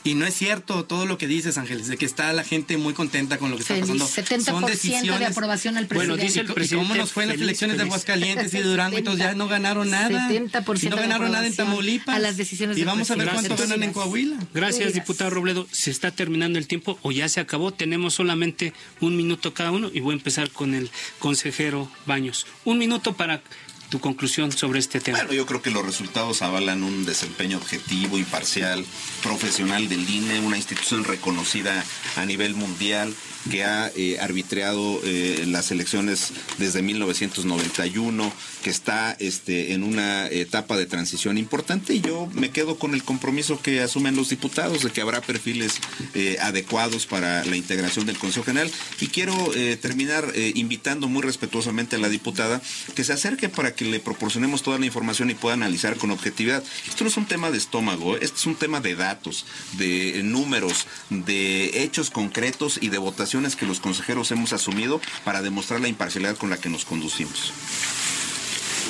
Y 0.06 0.14
no 0.14 0.24
es 0.24 0.34
cierto 0.34 0.84
todo 0.84 1.04
lo 1.04 1.18
que 1.18 1.26
dices, 1.26 1.58
Ángeles, 1.58 1.88
de 1.88 1.96
que 1.96 2.06
está 2.06 2.32
la 2.32 2.44
gente 2.44 2.76
muy 2.76 2.94
contenta 2.94 3.38
con 3.38 3.50
lo 3.50 3.56
que 3.56 3.62
está 3.62 3.74
pasando. 3.74 4.06
70% 4.06 5.18
de 5.18 5.26
aprobación 5.26 5.76
al 5.76 5.86
presidente. 5.88 6.12
Bueno, 6.12 6.22
dice 6.22 6.40
el 6.40 6.46
presidente. 6.46 6.84
¿Y 6.84 6.88
cómo 6.88 6.94
nos 6.94 7.10
fue 7.10 7.24
en 7.24 7.30
las 7.30 7.40
elecciones 7.40 7.76
de 7.76 7.82
Aguascalientes 7.82 8.54
y 8.54 8.58
de 8.58 8.62
Durango? 8.62 8.96
Entonces 8.96 9.24
ya 9.24 9.34
no 9.34 9.48
ganaron 9.48 9.90
nada. 9.90 10.28
70% 10.30 10.84
y 10.84 10.88
no 10.90 10.96
ganaron 10.96 11.32
nada 11.32 11.44
en 11.44 11.56
Tamaulipas. 11.56 12.14
A 12.14 12.20
las 12.20 12.36
decisiones 12.36 12.78
y 12.78 12.84
vamos 12.84 13.10
a 13.10 13.16
ver 13.16 13.30
cuánto 13.30 13.56
ganan 13.56 13.82
en 13.82 13.92
Coahuila. 13.92 14.36
Gracias, 14.54 14.94
diputado 14.94 15.30
Robledo. 15.30 15.66
Se 15.72 15.90
está 15.90 16.12
terminando 16.12 16.60
el 16.60 16.68
tiempo 16.68 17.00
o 17.02 17.10
ya 17.10 17.28
se 17.28 17.40
acabó. 17.40 17.72
Tenemos 17.72 18.14
solamente 18.14 18.72
un 19.00 19.16
minuto 19.16 19.54
cada 19.54 19.72
uno 19.72 19.90
y 19.92 19.98
voy 19.98 20.12
a 20.12 20.18
empezar 20.18 20.50
con 20.50 20.74
el 20.74 20.88
consejero 21.18 21.90
Baños. 22.06 22.46
Un 22.64 22.78
minuto 22.78 23.14
para 23.14 23.42
tu 23.88 24.00
conclusión 24.00 24.52
sobre 24.52 24.78
este 24.78 25.00
tema. 25.00 25.18
Bueno, 25.18 25.32
yo 25.32 25.46
creo 25.46 25.62
que 25.62 25.70
los 25.70 25.84
resultados 25.84 26.42
avalan 26.42 26.82
un 26.82 27.04
desempeño 27.04 27.56
objetivo, 27.58 28.18
imparcial, 28.18 28.84
profesional 29.22 29.88
del 29.88 30.08
INE, 30.08 30.40
una 30.40 30.56
institución 30.56 31.04
reconocida 31.04 31.84
a 32.16 32.24
nivel 32.24 32.54
mundial 32.54 33.14
que 33.50 33.64
ha 33.64 33.90
eh, 33.94 34.18
arbitreado 34.20 35.00
eh, 35.04 35.44
las 35.46 35.70
elecciones 35.70 36.32
desde 36.58 36.82
1991, 36.82 38.32
que 38.62 38.70
está 38.70 39.16
este, 39.18 39.72
en 39.72 39.82
una 39.82 40.26
etapa 40.28 40.76
de 40.76 40.86
transición 40.86 41.38
importante 41.38 41.94
y 41.94 42.00
yo 42.00 42.28
me 42.32 42.50
quedo 42.50 42.76
con 42.78 42.94
el 42.94 43.04
compromiso 43.04 43.60
que 43.62 43.80
asumen 43.80 44.16
los 44.16 44.30
diputados 44.30 44.82
de 44.82 44.90
que 44.90 45.00
habrá 45.00 45.20
perfiles 45.20 45.74
eh, 46.14 46.38
adecuados 46.40 47.06
para 47.06 47.44
la 47.44 47.56
integración 47.56 48.06
del 48.06 48.18
Consejo 48.18 48.46
General 48.46 48.70
y 49.00 49.08
quiero 49.08 49.36
terminar 49.80 50.32
invitando 50.54 51.08
muy 51.08 51.22
respetuosamente 51.22 51.96
a 51.96 51.98
la 51.98 52.08
diputada 52.08 52.60
que 52.94 53.04
se 53.04 53.12
acerque 53.12 53.48
para 53.48 53.74
que 53.76 53.84
le 53.84 54.00
proporcionemos 54.00 54.62
toda 54.62 54.78
la 54.78 54.86
información 54.86 55.30
y 55.30 55.34
pueda 55.34 55.54
analizar 55.54 55.96
con 55.96 56.10
objetividad. 56.10 56.64
Esto 56.88 57.04
no 57.04 57.10
es 57.10 57.16
un 57.16 57.26
tema 57.26 57.50
de 57.50 57.58
estómago, 57.58 58.16
esto 58.16 58.36
es 58.36 58.46
un 58.46 58.56
tema 58.56 58.80
de 58.80 58.96
datos, 58.96 59.46
de 59.74 60.22
números, 60.24 60.86
de 61.10 61.84
hechos 61.84 62.10
concretos 62.10 62.78
y 62.80 62.88
de 62.88 62.98
votación 62.98 63.36
que 63.54 63.66
los 63.66 63.80
consejeros 63.80 64.30
hemos 64.30 64.52
asumido 64.54 65.00
para 65.24 65.42
demostrar 65.42 65.80
la 65.80 65.88
imparcialidad 65.88 66.36
con 66.36 66.50
la 66.50 66.56
que 66.56 66.70
nos 66.70 66.84
conducimos. 66.84 67.52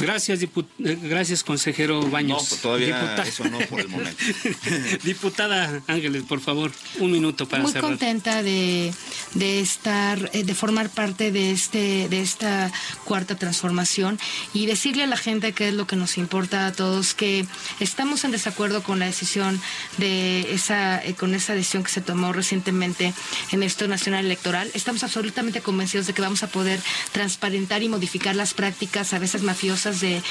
Gracias, 0.00 0.42
eh, 0.42 0.48
gracias 0.78 1.42
consejero 1.42 2.02
Baños. 2.02 2.42
No, 2.42 2.48
pues 2.48 2.60
todavía 2.60 3.22
eso 3.26 3.44
no 3.44 3.58
por 3.60 3.80
el 3.80 3.88
momento. 3.88 4.22
Diputada 5.04 5.82
Ángeles, 5.86 6.24
por 6.24 6.40
favor, 6.40 6.70
un 6.98 7.10
minuto 7.10 7.48
para 7.48 7.62
Muy 7.62 7.72
contenta 7.72 8.42
de, 8.42 8.92
de, 9.34 9.60
estar, 9.60 10.30
eh, 10.32 10.44
de 10.44 10.54
formar 10.54 10.90
parte 10.90 11.32
de 11.32 11.50
este, 11.50 12.08
de 12.08 12.20
esta 12.20 12.70
cuarta 13.04 13.36
transformación 13.36 14.18
y 14.52 14.66
decirle 14.66 15.04
a 15.04 15.06
la 15.06 15.16
gente 15.16 15.52
que 15.52 15.68
es 15.68 15.74
lo 15.74 15.86
que 15.86 15.96
nos 15.96 16.18
importa 16.18 16.66
a 16.66 16.72
todos, 16.72 17.14
que 17.14 17.46
estamos 17.80 18.24
en 18.24 18.32
desacuerdo 18.32 18.82
con 18.82 18.98
la 18.98 19.06
decisión 19.06 19.60
de 19.96 20.52
esa, 20.52 21.02
eh, 21.02 21.14
con 21.14 21.34
esa 21.34 21.54
decisión 21.54 21.84
que 21.84 21.90
se 21.90 22.02
tomó 22.02 22.32
recientemente 22.32 23.14
en 23.52 23.60
el 23.60 23.64
Instituto 23.64 23.88
Nacional 23.88 24.26
Electoral. 24.26 24.70
Estamos 24.74 25.02
absolutamente 25.04 25.62
convencidos 25.62 26.06
de 26.06 26.12
que 26.12 26.22
vamos 26.22 26.42
a 26.42 26.48
poder 26.48 26.80
transparentar 27.12 27.82
y 27.82 27.88
modificar 27.88 28.36
las 28.36 28.52
prácticas 28.52 29.14
a 29.14 29.18
veces 29.18 29.42
mafiosas 29.42 29.85
de, 29.92 30.22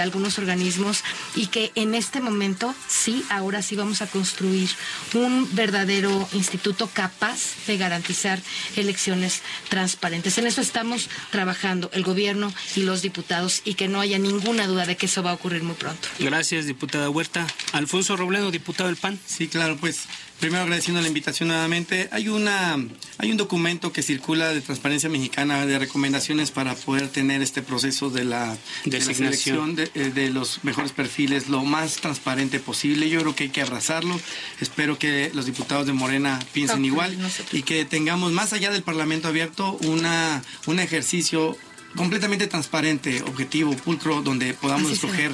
algunos 0.00 0.38
organismos 0.38 1.02
y 1.34 1.46
que 1.46 1.72
en 1.74 1.94
este 1.94 2.20
momento 2.20 2.74
sí, 2.88 3.24
ahora 3.28 3.62
sí 3.62 3.76
vamos 3.76 4.00
a 4.02 4.06
construir 4.06 4.70
un 5.14 5.48
verdadero 5.54 6.28
instituto 6.32 6.88
capaz 6.92 7.54
de 7.66 7.76
garantizar 7.76 8.40
elecciones 8.76 9.42
transparentes. 9.68 10.38
En 10.38 10.46
eso 10.46 10.60
estamos 10.60 11.08
trabajando 11.30 11.90
el 11.92 12.04
gobierno 12.04 12.52
y 12.76 12.82
los 12.82 13.02
diputados 13.02 13.62
y 13.64 13.74
que 13.74 13.88
no 13.88 14.00
haya 14.00 14.18
ninguna 14.18 14.66
duda 14.66 14.86
de 14.86 14.96
que 14.96 15.06
eso 15.06 15.22
va 15.22 15.30
a 15.30 15.34
ocurrir 15.34 15.62
muy 15.62 15.74
pronto. 15.74 16.08
Gracias, 16.18 16.66
diputada 16.66 17.10
Huerta. 17.10 17.46
Alfonso 17.72 18.16
Robledo, 18.16 18.50
diputado 18.50 18.88
del 18.88 18.96
PAN. 18.96 19.18
Sí, 19.26 19.48
claro, 19.48 19.76
pues 19.76 20.06
Primero 20.42 20.64
agradeciendo 20.64 21.00
la 21.00 21.06
invitación 21.06 21.50
nuevamente. 21.50 22.08
Hay 22.10 22.28
una 22.28 22.76
hay 23.18 23.30
un 23.30 23.36
documento 23.36 23.92
que 23.92 24.02
circula 24.02 24.52
de 24.52 24.60
Transparencia 24.60 25.08
Mexicana 25.08 25.64
de 25.66 25.78
recomendaciones 25.78 26.50
para 26.50 26.74
poder 26.74 27.06
tener 27.06 27.42
este 27.42 27.62
proceso 27.62 28.10
de 28.10 28.24
la, 28.24 28.58
selección 28.82 29.76
de, 29.76 29.88
eh, 29.94 30.10
de, 30.12 30.30
los 30.30 30.64
mejores 30.64 30.90
perfiles 30.90 31.48
lo 31.48 31.62
más 31.62 31.98
transparente 31.98 32.58
posible. 32.58 33.08
Yo 33.08 33.20
creo 33.20 33.36
que 33.36 33.44
hay 33.44 33.50
que 33.50 33.62
abrazarlo. 33.62 34.20
Espero 34.60 34.98
que 34.98 35.30
los 35.32 35.46
diputados 35.46 35.86
de 35.86 35.92
Morena 35.92 36.40
piensen 36.52 36.84
igual 36.84 37.16
y 37.52 37.62
que 37.62 37.84
tengamos 37.84 38.32
más 38.32 38.52
allá 38.52 38.72
del 38.72 38.82
Parlamento 38.82 39.28
abierto 39.28 39.78
una 39.82 40.42
un 40.66 40.80
ejercicio 40.80 41.56
completamente 41.94 42.46
transparente, 42.46 43.22
objetivo, 43.22 43.76
pulcro, 43.76 44.22
donde 44.22 44.54
podamos 44.54 44.90
escoger 44.90 45.30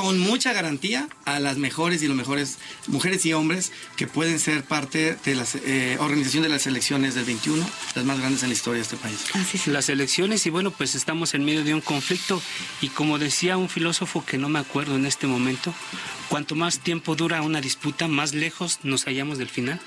con 0.00 0.16
mucha 0.20 0.52
garantía 0.52 1.08
a 1.24 1.40
las 1.40 1.56
mejores 1.56 2.02
y 2.02 2.06
los 2.06 2.16
mejores 2.16 2.58
mujeres 2.86 3.26
y 3.26 3.32
hombres 3.32 3.72
que 3.96 4.06
pueden 4.06 4.38
ser 4.38 4.62
parte 4.62 5.16
de 5.24 5.34
la 5.34 5.44
eh, 5.64 5.96
organización 5.98 6.44
de 6.44 6.48
las 6.48 6.68
elecciones 6.68 7.16
del 7.16 7.24
21, 7.24 7.68
las 7.96 8.04
más 8.04 8.20
grandes 8.20 8.44
en 8.44 8.50
la 8.50 8.54
historia 8.54 8.76
de 8.76 8.82
este 8.82 8.96
país. 8.96 9.66
Las 9.66 9.88
elecciones 9.88 10.46
y 10.46 10.50
bueno, 10.50 10.70
pues 10.70 10.94
estamos 10.94 11.34
en 11.34 11.44
medio 11.44 11.64
de 11.64 11.74
un 11.74 11.80
conflicto 11.80 12.40
y 12.80 12.90
como 12.90 13.18
decía 13.18 13.56
un 13.56 13.68
filósofo 13.68 14.24
que 14.24 14.38
no 14.38 14.48
me 14.48 14.60
acuerdo 14.60 14.94
en 14.94 15.04
este 15.04 15.26
momento, 15.26 15.74
cuanto 16.28 16.54
más 16.54 16.78
tiempo 16.78 17.16
dura 17.16 17.42
una 17.42 17.60
disputa, 17.60 18.06
más 18.06 18.34
lejos 18.34 18.78
nos 18.84 19.04
hallamos 19.06 19.36
del 19.38 19.48
final. 19.48 19.80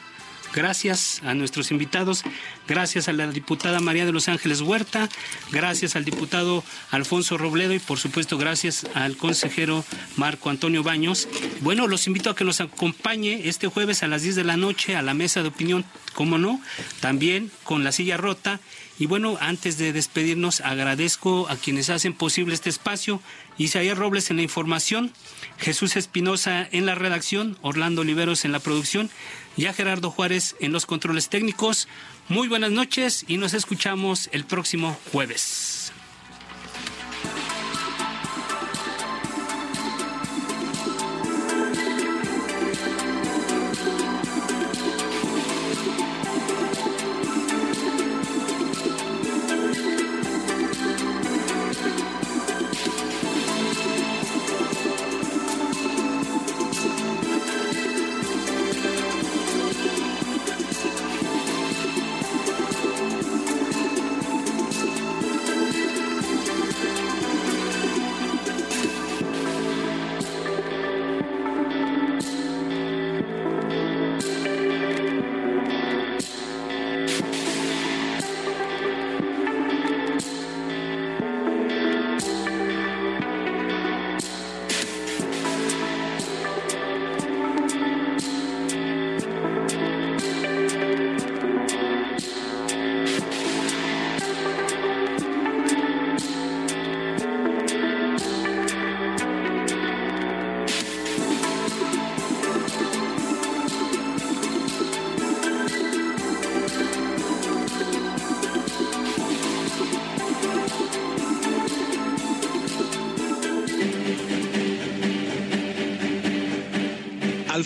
Gracias 0.53 1.21
a 1.23 1.33
nuestros 1.33 1.71
invitados, 1.71 2.23
gracias 2.67 3.07
a 3.07 3.13
la 3.13 3.27
diputada 3.27 3.79
María 3.79 4.05
de 4.05 4.11
los 4.11 4.27
Ángeles 4.27 4.59
Huerta, 4.59 5.07
gracias 5.49 5.95
al 5.95 6.03
diputado 6.03 6.63
Alfonso 6.89 7.37
Robledo 7.37 7.73
y 7.73 7.79
por 7.79 7.99
supuesto 7.99 8.37
gracias 8.37 8.85
al 8.93 9.15
consejero 9.15 9.85
Marco 10.17 10.49
Antonio 10.49 10.83
Baños. 10.83 11.29
Bueno, 11.61 11.87
los 11.87 12.05
invito 12.05 12.29
a 12.29 12.35
que 12.35 12.43
nos 12.43 12.59
acompañe 12.59 13.47
este 13.47 13.67
jueves 13.67 14.03
a 14.03 14.09
las 14.09 14.23
10 14.23 14.35
de 14.35 14.43
la 14.43 14.57
noche 14.57 14.97
a 14.97 15.01
la 15.01 15.13
mesa 15.13 15.41
de 15.41 15.47
opinión, 15.47 15.85
como 16.13 16.37
no, 16.37 16.61
también 16.99 17.49
con 17.63 17.85
la 17.85 17.93
silla 17.93 18.17
rota. 18.17 18.59
Y 18.99 19.07
bueno, 19.07 19.37
antes 19.39 19.77
de 19.77 19.93
despedirnos, 19.93 20.61
agradezco 20.61 21.49
a 21.49 21.55
quienes 21.55 21.89
hacen 21.89 22.13
posible 22.13 22.53
este 22.53 22.69
espacio. 22.69 23.19
Isaías 23.57 23.97
Robles 23.97 24.29
en 24.29 24.37
la 24.37 24.43
información, 24.43 25.11
Jesús 25.57 25.95
Espinosa 25.95 26.67
en 26.71 26.85
la 26.85 26.93
redacción, 26.93 27.57
Orlando 27.61 28.01
Oliveros 28.01 28.45
en 28.45 28.51
la 28.51 28.59
producción 28.59 29.09
y 29.57 29.65
a 29.65 29.73
Gerardo 29.73 30.11
Juárez 30.11 30.55
en 30.59 30.71
los 30.71 30.85
controles 30.85 31.29
técnicos. 31.29 31.87
Muy 32.29 32.47
buenas 32.47 32.71
noches 32.71 33.25
y 33.27 33.37
nos 33.37 33.53
escuchamos 33.53 34.29
el 34.31 34.45
próximo 34.45 34.97
jueves. 35.11 35.80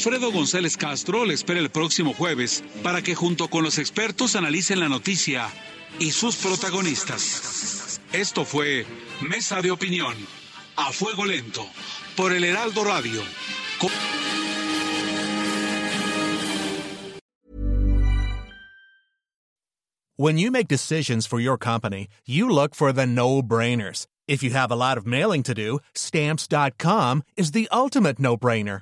Alfredo 0.05 0.31
González 0.31 0.77
Castro 0.77 1.25
le 1.25 1.33
espera 1.33 1.59
el 1.59 1.71
próximo 1.71 2.13
jueves 2.13 2.63
para 2.83 3.01
que 3.01 3.15
junto 3.15 3.47
con 3.47 3.63
los 3.63 3.79
expertos 3.79 4.35
analicen 4.35 4.79
la 4.79 4.87
noticia 4.87 5.49
y 5.97 6.11
sus 6.11 6.35
protagonistas. 6.35 7.99
Esto 8.13 8.45
fue 8.45 8.85
Mesa 9.27 9.63
de 9.63 9.71
Opinión, 9.71 10.13
a 10.75 10.91
fuego 10.91 11.25
lento, 11.25 11.65
por 12.15 12.33
el 12.33 12.43
Heraldo 12.43 12.83
Radio. 12.83 13.23
When 20.17 20.37
you 20.37 20.51
make 20.51 20.67
decisions 20.67 21.25
for 21.25 21.39
your 21.39 21.57
company, 21.57 22.09
you 22.27 22.47
look 22.47 22.75
for 22.75 22.93
the 22.93 23.07
no-brainers. 23.07 24.05
If 24.27 24.43
you 24.43 24.51
have 24.51 24.71
a 24.71 24.75
lot 24.75 24.99
of 24.99 25.07
mailing 25.07 25.41
to 25.41 25.55
do, 25.55 25.79
stamps.com 25.95 27.23
is 27.35 27.53
the 27.53 27.67
ultimate 27.71 28.19
no-brainer. 28.19 28.81